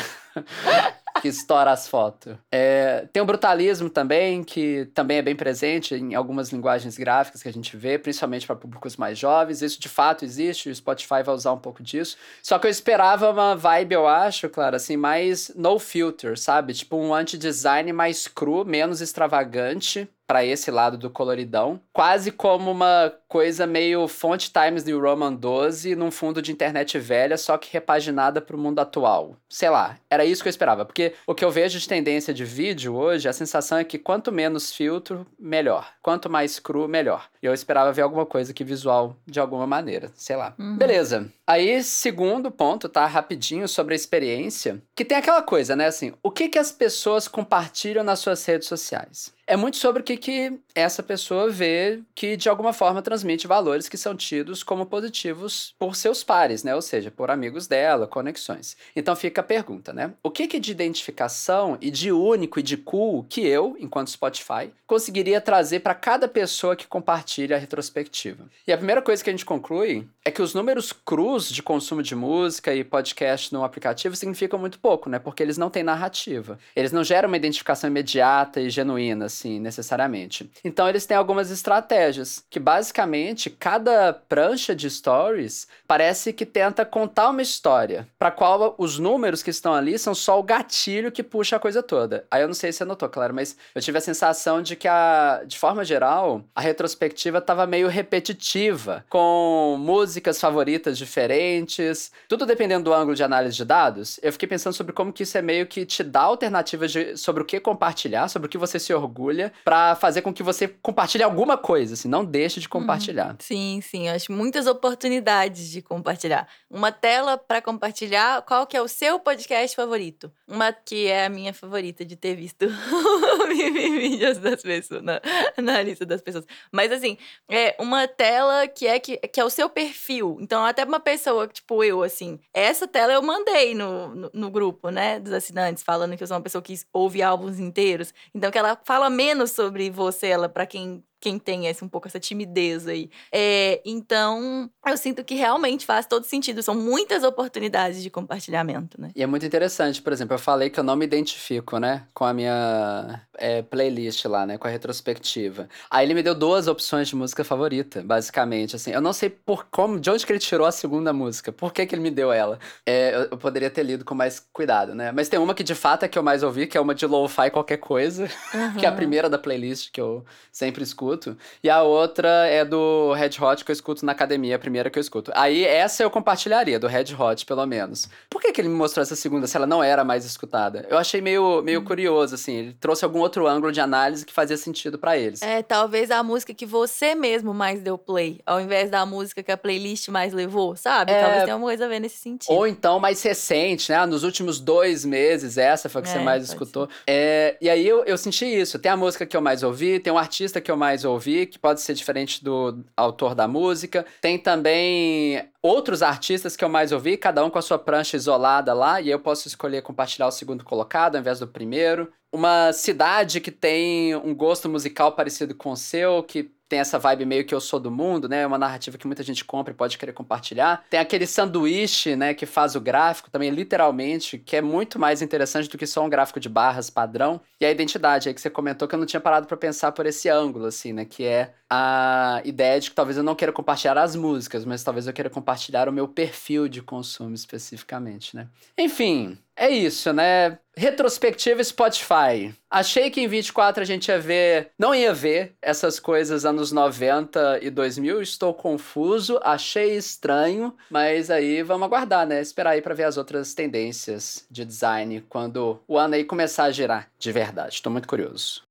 que 1.21 1.29
estoura 1.29 1.71
as 1.71 1.89
fotos. 1.89 2.37
É, 2.53 3.09
tem 3.13 3.23
o 3.23 3.27
brutalismo 3.27 3.89
também, 3.89 4.45
que 4.45 4.87
também 4.95 5.19
é 5.19 5.23
bem 5.23 5.35
presente 5.35 5.95
em 5.95 6.15
algumas 6.15 6.51
linguagens 6.51 6.97
gráficas 6.97 7.43
que 7.43 7.49
a 7.49 7.53
gente 7.53 7.77
vê, 7.77 7.99
principalmente 7.99 8.47
para 8.47 8.57
públicos 8.57 8.97
mais 8.97 9.19
jovens. 9.19 9.63
Isso 9.63 9.81
de 9.81 9.89
fato 9.89 10.25
existe, 10.25 10.69
o 10.69 10.75
Spotify 10.75 11.23
vai 11.25 11.35
usar 11.35 11.53
um 11.53 11.59
pouco 11.59 11.83
disso. 11.83 12.17
Só 12.43 12.59
que 12.59 12.67
eu 12.67 12.71
esperava 12.71 13.31
uma 13.31 13.57
vibe, 13.57 13.95
eu 13.95 14.07
acho, 14.07 14.49
claro, 14.49 14.77
assim, 14.77 14.97
mais 14.97 15.51
no 15.55 15.79
filter, 15.79 16.39
sabe? 16.39 16.75
Tipo 16.75 16.97
um 16.97 17.15
anti-design 17.15 17.93
mais 17.93 18.29
cru, 18.29 18.65
menos 18.65 19.01
extravagante 19.01 20.09
para 20.27 20.45
esse 20.45 20.71
lado 20.71 20.99
do 20.99 21.09
coloridão, 21.09 21.81
quase 21.93 22.31
como 22.33 22.71
uma 22.71 23.13
coisa 23.29 23.67
meio 23.67 24.09
Font 24.09 24.51
Times 24.51 24.85
New 24.85 25.01
Roman 25.01 25.35
12 25.35 25.95
num 25.95 26.11
fundo 26.11 26.43
de 26.43 26.53
internet 26.53 26.99
velha, 26.99 27.37
só 27.37 27.57
que 27.57 27.73
repaginada 27.73 28.41
para 28.41 28.57
o 28.57 28.59
mundo 28.59 28.81
atual. 28.81 29.37
Sei 29.49 29.69
lá, 29.69 29.99
era 30.11 30.25
isso 30.25 30.43
que 30.43 30.49
eu 30.49 30.51
esperava, 30.51 30.85
porque 30.85 31.15
o 31.27 31.35
que 31.35 31.45
eu 31.45 31.51
vejo 31.51 31.79
de 31.79 31.89
tendência 31.89 32.33
de 32.35 32.45
vídeo 32.45 32.95
hoje, 32.95 33.29
a 33.29 33.33
sensação 33.33 33.79
é 33.79 33.85
que 33.85 33.99
quanto 33.99 34.33
menos 34.33 34.73
filtro, 34.73 35.27
melhor. 35.39 35.93
Quanto 36.03 36.31
mais 36.31 36.59
cru, 36.59 36.89
melhor. 36.89 37.29
E 37.43 37.47
eu 37.47 37.55
esperava 37.55 37.93
ver 37.93 38.03
alguma 38.03 38.27
coisa 38.27 38.53
que 38.53 38.65
visual 38.65 39.17
de 39.27 39.39
alguma 39.39 39.67
maneira, 39.67 40.11
sei 40.15 40.37
lá. 40.37 40.55
Uhum. 40.59 40.77
Beleza. 40.77 41.31
Aí, 41.47 41.83
segundo 41.83 42.51
ponto, 42.51 42.89
tá? 42.89 43.07
Rapidinho 43.07 43.69
sobre 43.69 43.95
a 43.95 43.97
experiência. 43.97 44.83
Que 44.95 45.05
tem 45.05 45.17
aquela 45.17 45.43
coisa, 45.43 45.77
né? 45.77 45.87
Assim, 45.87 46.13
o 46.23 46.31
que, 46.31 46.49
que 46.49 46.59
as 46.59 46.73
pessoas 46.73 47.29
compartilham 47.29 48.03
nas 48.03 48.19
suas 48.19 48.45
redes 48.45 48.67
sociais? 48.67 49.36
É 49.49 49.57
muito 49.57 49.77
sobre 49.77 50.03
o 50.03 50.05
que, 50.05 50.17
que 50.17 50.59
essa 50.75 51.05
pessoa 51.05 51.49
vê 51.49 52.01
que, 52.17 52.37
de 52.37 52.49
alguma 52.49 52.73
forma, 52.73 53.01
transmite 53.01 53.47
valores 53.47 53.89
que 53.89 53.97
são 53.97 54.17
tidos 54.17 54.65
como 54.65 54.85
positivos 54.85 55.73
por 55.79 55.95
seus 55.95 56.25
pares, 56.25 56.65
né? 56.65 56.75
Ou 56.75 56.83
seja, 56.83 57.13
por 57.13 57.31
amigos 57.31 57.69
dela, 57.69 58.09
conexões. 58.09 58.77
Então 58.97 59.15
fica 59.15 59.41
a 59.41 59.45
pergunta, 59.45 59.93
né? 59.93 60.13
O 60.21 60.33
que, 60.33 60.49
que 60.49 60.59
de 60.59 60.73
identificação 60.73 61.79
e 61.81 61.93
de 61.93 62.11
único 62.11 62.59
e 62.59 62.63
de 62.63 62.77
cool 62.77 63.25
que 63.29 63.47
eu, 63.47 63.77
enquanto 63.79 64.11
Spotify, 64.11 64.73
conseguiria 64.85 65.41
trazer 65.41 65.79
para 65.79 65.95
cada 65.95 66.27
pessoa 66.27 66.75
que 66.75 66.89
compartilha 66.89 67.55
a 67.55 67.59
retrospectiva? 67.59 68.49
E 68.67 68.73
a 68.73 68.77
primeira 68.77 69.01
coisa 69.01 69.23
que 69.23 69.31
a 69.31 69.33
gente 69.33 69.45
conclui 69.45 70.09
é 70.25 70.31
que 70.33 70.43
os 70.43 70.55
números 70.55 70.93
crus 70.93 71.49
de 71.49 71.63
consumo 71.63 72.03
de 72.03 72.17
música 72.17 72.75
e 72.75 72.83
podcast 72.83 73.53
no 73.53 73.63
aplicativo 73.63 74.17
significam 74.17 74.59
muito 74.59 74.81
pouco, 74.81 75.09
né? 75.09 75.21
Porque 75.21 75.41
eles 75.41 75.57
não 75.57 75.71
têm 75.71 75.85
narrativa. 75.85 76.59
Eles 76.75 76.91
não 76.91 77.05
geram 77.05 77.29
uma 77.29 77.37
identificação 77.37 77.89
imediata 77.89 78.61
e 78.61 78.69
genuína, 78.69 79.29
assim, 79.37 79.61
necessariamente. 79.61 80.51
Então 80.65 80.89
eles 80.89 81.07
têm 81.07 81.17
algumas 81.17 81.51
estratégias, 81.51 82.45
que 82.51 82.59
basicamente 82.59 83.51
cada 83.51 84.13
prancha 84.13 84.75
de 84.75 84.89
stories 84.91 85.69
parece 85.87 86.33
que 86.33 86.47
tenta 86.47 86.85
contar 86.85 87.31
uma 87.31 87.43
história, 87.43 88.09
para 88.19 88.31
qual 88.31 88.75
os 88.79 88.99
números 88.99 89.43
que 89.43 89.51
estão 89.51 89.75
ali 89.75 89.99
são 89.99 90.15
só 90.15 90.39
o 90.39 90.43
gatilho 90.43 91.13
que 91.13 91.23
puxa 91.23 91.57
a 91.57 91.61
coisa 91.61 91.83
toda. 91.83 92.25
Aí 92.31 92.43
eu 92.43 92.49
não 92.49 92.55
sei 92.55 92.73
se 92.73 92.79
você 92.79 92.85
notou, 92.85 93.09
claro, 93.09 93.35
mas 93.35 93.57
eu 93.75 93.83
tive 93.83 93.99
a 93.99 94.01
sensação 94.01 94.63
de 94.63 94.75
que 94.75 94.89
a, 94.89 95.43
de 95.47 95.59
forma 95.59 95.85
geral, 95.85 96.43
a 96.55 96.61
retrospectiva 96.61 97.39
estava 97.39 97.67
meio 97.67 97.89
repetitiva, 97.89 99.05
com 99.09 99.77
músicas 99.79 100.41
favoritas 100.41 100.97
diferentes, 100.99 102.11
tudo 102.29 102.47
dependendo 102.47 102.85
do 102.85 102.95
ângulo 102.95 103.15
de 103.15 103.23
análise 103.23 103.57
de 103.57 103.65
dados. 103.65 104.19
Eu 104.23 104.33
fiquei 104.33 104.49
pensando 104.49 104.75
sobre 104.75 104.93
como 104.93 105.13
que 105.13 105.23
isso 105.23 105.37
é 105.37 105.43
meio 105.43 105.67
que 105.67 105.85
te 105.85 106.03
dá 106.03 106.23
alternativas 106.23 106.91
de, 106.91 107.17
sobre 107.17 107.43
o 107.43 107.47
que 107.47 107.61
compartilhar, 107.61 108.29
sobre 108.29 108.47
o 108.47 108.49
que 108.49 108.59
você 108.59 108.79
se 108.79 108.93
orgulha, 108.95 109.26
para 109.65 109.95
fazer 109.97 110.23
com 110.23 110.33
que 110.33 110.43
você 110.43 110.69
compartilhe 110.69 111.23
alguma 111.23 111.57
coisa, 111.57 111.95
assim, 111.95 112.09
não 112.09 112.25
deixe 112.25 112.61
de 112.61 112.69
compartilhar. 112.69 113.31
Uhum. 113.31 113.37
Sim, 113.41 113.81
sim, 113.83 114.09
eu 114.09 114.15
acho 114.15 114.33
muitas 114.33 114.67
oportunidades 114.67 115.71
de 115.71 115.83
compartilhar. 115.83 116.49
Uma 116.71 116.93
tela 116.93 117.37
para 117.39 117.63
compartilhar, 117.63 118.43
qual 118.43 118.67
que 118.67 118.77
é 118.77 118.83
o 118.83 118.89
seu 118.89 119.19
podcast 119.21 119.75
favorito? 119.75 120.31
Uma 120.47 120.73
que 120.73 121.07
é 121.07 121.27
a 121.27 121.29
minha 121.29 121.53
favorita 121.53 122.05
de 122.05 122.17
ter 122.17 122.35
visto 122.35 122.67
vídeos 123.49 124.39
das 124.39 124.63
pessoas, 124.63 125.03
na, 125.03 125.21
na 125.63 125.83
lista 125.83 126.05
das 126.05 126.21
pessoas. 126.21 126.45
Mas 126.73 126.93
assim, 126.93 127.17
é 127.49 127.77
uma 127.79 128.07
tela 128.09 128.67
que 128.69 128.87
é, 128.87 128.99
que, 128.99 129.17
que 129.17 129.41
é 129.41 129.45
o 129.45 129.51
seu 129.51 129.69
perfil. 129.69 130.39
Então, 130.41 130.65
até 130.65 130.85
uma 130.85 131.01
pessoa, 131.01 131.47
tipo 131.49 131.83
eu, 131.83 132.03
assim, 132.03 132.39
essa 132.53 132.87
tela 132.87 133.13
eu 133.13 133.23
mandei 133.23 133.75
no, 133.75 134.15
no, 134.15 134.31
no 134.33 134.51
grupo, 134.51 134.91
né, 134.91 135.21
dos 135.21 135.33
assinantes, 135.33 135.83
falando 135.83 136.17
que 136.17 136.23
eu 136.23 136.27
sou 136.27 136.37
uma 136.37 136.43
pessoa 136.43 136.63
que 136.63 136.75
ouve 136.93 137.23
álbuns 137.23 137.59
inteiros. 137.59 138.13
Então, 138.35 138.51
que 138.51 138.59
ela 138.59 138.79
fala 138.85 139.09
menos 139.17 139.53
sobre 139.53 139.91
você, 139.91 140.29
ela, 140.29 140.49
para 140.49 140.67
quem 140.67 141.05
quem 141.27 141.41
tem 141.41 141.67
esse, 141.67 141.85
um 141.85 141.89
pouco 141.89 142.07
essa 142.07 142.21
timidez 142.21 142.87
aí. 142.87 143.11
É, 143.33 143.81
então, 143.85 144.71
eu 144.87 144.97
sinto 144.97 145.25
que 145.25 145.35
realmente 145.35 145.85
faz 145.85 146.07
todo 146.07 146.23
sentido. 146.23 146.63
São 146.63 146.77
muitas 146.77 147.25
oportunidades 147.25 148.01
de 148.01 148.09
compartilhamento, 148.09 149.01
né? 149.01 149.11
E 149.17 149.25
é 149.25 149.27
muito 149.27 149.45
interessante, 149.45 150.01
por 150.01 150.13
exemplo, 150.13 150.35
eu 150.35 150.39
falei 150.39 150.71
que 150.71 150.79
eu 150.79 150.85
não 150.85 150.95
me 150.95 151.05
identifico, 151.05 151.81
né, 151.81 152.05
com 152.15 152.25
a 152.25 152.33
minha 152.33 153.23
é, 153.37 153.61
playlist 153.61 154.25
lá, 154.27 154.47
né, 154.47 154.57
com 154.57 154.69
a 154.69 154.71
retrospectiva. 154.71 155.69
Aí 155.91 156.07
ele 156.07 156.15
me 156.15 156.23
deu 156.23 156.33
duas 156.33 156.69
opções 156.69 157.09
de 157.09 157.17
música 157.17 157.43
favorita, 157.43 158.05
basicamente, 158.05 158.77
assim. 158.77 158.93
Eu 158.93 159.01
não 159.01 159.13
sei 159.13 159.29
por 159.29 159.67
como, 159.69 159.99
de 159.99 160.09
onde 160.09 160.25
que 160.25 160.31
ele 160.31 160.39
tirou 160.39 160.65
a 160.65 160.71
segunda 160.71 161.13
música, 161.13 161.51
por 161.51 161.73
que 161.73 161.85
que 161.87 161.95
ele 161.97 162.03
me 162.03 162.11
deu 162.13 162.33
ela. 162.33 162.61
É, 162.87 163.17
eu, 163.17 163.21
eu, 163.33 163.37
poderia 163.37 163.69
ter 163.69 163.83
lido 163.83 164.05
com 164.05 164.15
mais 164.15 164.39
cuidado, 164.53 164.95
né? 164.95 165.11
Mas 165.11 165.29
tem 165.29 165.41
uma 165.41 165.55
que 165.55 165.65
de 165.65 165.75
fato 165.75 166.05
é 166.05 166.09
que 166.09 166.17
eu 166.17 166.23
mais 166.23 166.45
ouvi, 166.45 166.69
que 166.69 166.79
é 166.79 166.81
uma 166.81 166.95
de 166.95 167.05
lo-fi 167.05 167.51
qualquer 167.51 167.79
coisa, 167.79 168.31
uhum. 168.55 168.75
que 168.79 168.87
é 168.87 168.89
a 168.89 168.93
primeira 168.93 169.29
da 169.29 169.37
playlist 169.37 169.91
que 169.91 170.01
eu 170.01 170.25
sempre 170.53 170.85
escuto 170.85 171.16
escuto. 171.17 171.37
E 171.63 171.71
a 171.71 171.83
outra 171.83 172.47
é 172.47 172.65
do 172.65 173.13
Red 173.15 173.31
Hot 173.41 173.65
que 173.65 173.71
eu 173.71 173.73
escuto 173.73 174.05
na 174.05 174.13
academia, 174.13 174.57
a 174.57 174.59
primeira 174.59 174.91
que 174.91 174.99
eu 174.99 175.01
escuto. 175.01 175.33
Aí 175.35 175.65
essa 175.65 176.03
eu 176.03 176.11
compartilharia, 176.11 176.79
do 176.79 176.87
Red 176.87 177.15
Hot, 177.19 177.45
pelo 177.47 177.65
menos. 177.67 178.09
Por 178.29 178.41
que, 178.41 178.53
que 178.53 178.61
ele 178.61 178.69
me 178.69 178.75
mostrou 178.75 179.03
essa 179.03 179.17
segunda 179.17 179.47
se 179.47 179.57
ela 179.57 179.67
não 179.67 179.83
era 179.83 180.05
mais 180.05 180.25
escutada? 180.25 180.87
Eu 180.89 180.99
achei 180.99 181.21
meio, 181.21 181.63
meio 181.63 181.81
hum. 181.81 181.85
curioso, 181.85 182.35
assim. 182.35 182.55
Ele 182.55 182.77
trouxe 182.79 183.05
algum 183.05 183.21
outro 183.21 183.47
ângulo 183.47 183.73
de 183.73 183.81
análise 183.81 184.25
que 184.25 184.33
fazia 184.33 184.57
sentido 184.57 184.99
para 184.99 185.17
eles. 185.17 185.43
É, 185.43 185.63
talvez 185.63 186.11
a 186.11 186.23
música 186.23 186.53
que 186.53 186.67
você 186.67 187.15
mesmo 187.15 187.55
mais 187.55 187.81
deu 187.81 187.97
play, 187.97 188.41
ao 188.45 188.61
invés 188.61 188.91
da 188.91 189.05
música 189.07 189.43
que 189.43 189.51
a 189.51 189.57
playlist 189.57 190.09
mais 190.09 190.33
levou, 190.33 190.77
sabe? 190.77 191.13
É... 191.13 191.21
Talvez 191.21 191.45
tenha 191.45 191.57
uma 191.57 191.67
coisa 191.67 191.85
a 191.87 191.89
ver 191.89 192.01
nesse 192.01 192.19
sentido. 192.19 192.53
Ou 192.53 192.67
então 192.67 193.01
mais 193.01 193.23
recente, 193.23 193.91
né? 193.91 194.05
Nos 194.07 194.23
últimos 194.23 194.61
dois 194.61 195.05
meses, 195.05 195.57
essa 195.59 195.89
foi 195.89 196.01
a 196.01 196.05
que 196.05 196.11
é, 196.11 196.13
você 196.13 196.19
mais 196.19 196.45
escutou. 196.45 196.89
É, 197.07 197.57
e 197.61 197.69
aí 197.71 197.87
eu, 197.87 198.05
eu 198.05 198.19
senti 198.19 198.45
isso. 198.45 198.79
Tem 198.79 198.91
a 198.91 198.97
música 198.97 199.25
que 199.25 199.37
eu 199.37 199.41
mais 199.41 199.63
ouvi, 199.63 199.99
tem 199.99 200.13
um 200.13 200.19
artista 200.19 200.61
que 200.61 200.71
eu 200.71 200.77
mais 200.77 200.96
ouvir, 201.05 201.47
que 201.47 201.59
pode 201.59 201.81
ser 201.81 201.95
diferente 201.95 202.43
do 202.43 202.85
autor 202.97 203.35
da 203.35 203.47
música. 203.47 204.07
Tem 204.21 204.39
também 204.39 205.43
outros 205.63 206.03
artistas 206.03 206.57
que 206.57 206.65
eu 206.65 206.69
mais 206.69 206.93
ouvi, 206.93 207.17
cada 207.17 207.45
um 207.45 207.51
com 207.51 207.59
a 207.59 207.63
sua 207.63 207.79
prancha 207.79 208.17
isolada 208.17 208.73
lá, 208.73 209.01
e 209.01 209.11
eu 209.11 209.19
posso 209.19 209.49
escolher 209.49 209.83
compartilhar 209.83 210.29
o 210.29 210.33
segundo 210.33 210.65
colocado 210.65 211.17
ao 211.17 211.21
invés 211.21 211.41
do 211.41 211.47
primeiro. 211.47 212.11
Uma 212.33 212.73
cidade 212.73 213.41
que 213.41 213.51
tem 213.51 214.15
um 214.15 214.35
gosto 214.35 214.69
musical 214.69 215.13
parecido 215.13 215.55
com 215.55 215.73
o 215.73 215.77
seu, 215.77 216.23
que 216.23 216.51
tem 216.69 216.79
essa 216.79 216.99
vibe 216.99 217.25
meio 217.25 217.45
que 217.45 217.55
eu 217.55 217.61
sou 217.61 217.79
do 217.79 217.91
mundo, 217.91 218.29
né? 218.29 218.43
É 218.43 218.47
uma 218.47 218.59
narrativa 218.59 218.99
que 218.99 219.07
muita 219.07 219.23
gente 219.23 219.45
compra 219.45 219.73
e 219.73 219.77
pode 219.77 219.97
querer 219.99 220.13
compartilhar. 220.13 220.85
Tem 220.91 220.99
aquele 220.99 221.27
sanduíche, 221.27 222.17
né, 222.17 222.35
que 222.35 222.47
faz 222.47 222.75
o 222.75 222.81
gráfico 222.81 223.31
também, 223.31 223.51
literalmente, 223.51 224.39
que 224.39 224.57
é 224.57 224.63
muito 224.63 224.99
mais 224.99 225.23
interessante 225.23 225.69
do 225.69 225.79
que 225.79 225.87
só 225.87 226.05
um 226.05 226.09
gráfico 226.09 226.41
de 226.41 226.49
barras 226.49 226.91
padrão. 226.91 227.41
E 227.61 227.65
a 227.65 227.71
identidade 227.71 228.29
aí 228.29 228.35
que 228.35 228.41
você 228.41 228.51
comentou 228.51 228.89
que 228.89 228.95
eu 228.95 228.99
não 228.99 229.07
tinha 229.07 229.21
parado 229.21 229.47
para 229.47 229.57
pensar 229.57 229.93
por 229.93 230.07
esse 230.07 230.29
ângulo, 230.29 230.67
assim, 230.67 230.93
né? 230.93 231.05
Que 231.05 231.25
é 231.25 231.55
a 231.71 232.41
ideia 232.45 232.81
de 232.81 232.91
que 232.91 232.97
talvez 232.97 233.17
eu 233.17 233.23
não 233.23 233.35
queira 233.35 233.53
compartilhar 233.53 233.99
as 233.99 234.15
músicas, 234.15 234.65
mas 234.65 234.83
talvez 234.83 235.07
eu 235.07 235.13
queira 235.13 235.31
compartilhar 235.31 235.89
o 235.89 235.93
meu 235.93 236.07
perfil 236.09 236.69
de 236.69 236.83
consumo 236.83 237.35
especificamente, 237.35 238.37
né? 238.37 238.49
Enfim, 238.79 239.39
é 239.57 239.71
isso, 239.71 240.13
né? 240.13 240.59
Retrospectiva 240.77 241.65
Spotify. 241.65 242.55
Achei 242.71 243.11
que 243.11 243.21
em 243.23 243.27
24 243.27 243.83
a 243.83 243.87
gente 243.87 244.09
ia 244.09 244.19
ver. 244.19 244.71
Não 244.79 244.95
ia 244.95 245.15
ver 245.15 245.55
essas 245.63 245.99
coisas 245.99 246.45
anos 246.45 246.71
90 246.71 247.61
e 247.63 247.71
2000. 247.71 248.21
Estou 248.21 248.53
confuso, 248.53 249.41
achei 249.43 249.97
estranho. 249.97 250.77
Mas 250.91 251.31
aí 251.31 251.63
vamos 251.63 251.87
aguardar, 251.87 252.27
né? 252.27 252.43
Esperar 252.43 252.73
aí 252.73 252.83
pra 252.83 252.95
ver 252.95 253.05
as 253.05 253.17
outras 253.17 253.55
tendências 253.55 254.45
de 254.51 254.65
design 254.65 255.25
quando 255.29 255.81
o 255.89 255.97
ano 255.97 256.15
aí 256.15 256.25
começar 256.25 256.65
a 256.65 256.71
girar 256.71 257.09
de 257.19 257.33
verdade. 257.33 257.77
Estou 257.77 257.91
muito 257.91 258.07
curioso. 258.07 258.63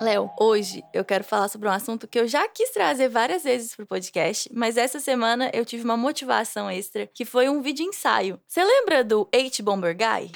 Léo, 0.00 0.30
hoje 0.38 0.84
eu 0.92 1.04
quero 1.04 1.22
falar 1.24 1.48
sobre 1.48 1.68
um 1.68 1.72
assunto 1.72 2.08
que 2.08 2.18
eu 2.18 2.26
já 2.26 2.48
quis 2.48 2.70
trazer 2.70 3.08
várias 3.08 3.44
vezes 3.44 3.74
pro 3.74 3.86
podcast, 3.86 4.50
mas 4.52 4.76
essa 4.76 4.98
semana 4.98 5.50
eu 5.54 5.64
tive 5.64 5.84
uma 5.84 5.96
motivação 5.96 6.68
extra, 6.68 7.06
que 7.06 7.24
foi 7.24 7.48
um 7.48 7.62
vídeo 7.62 7.86
ensaio. 7.86 8.40
Você 8.46 8.62
lembra 8.62 9.04
do 9.04 9.28
H-Bomber 9.32 9.96
Guy? 9.96 10.32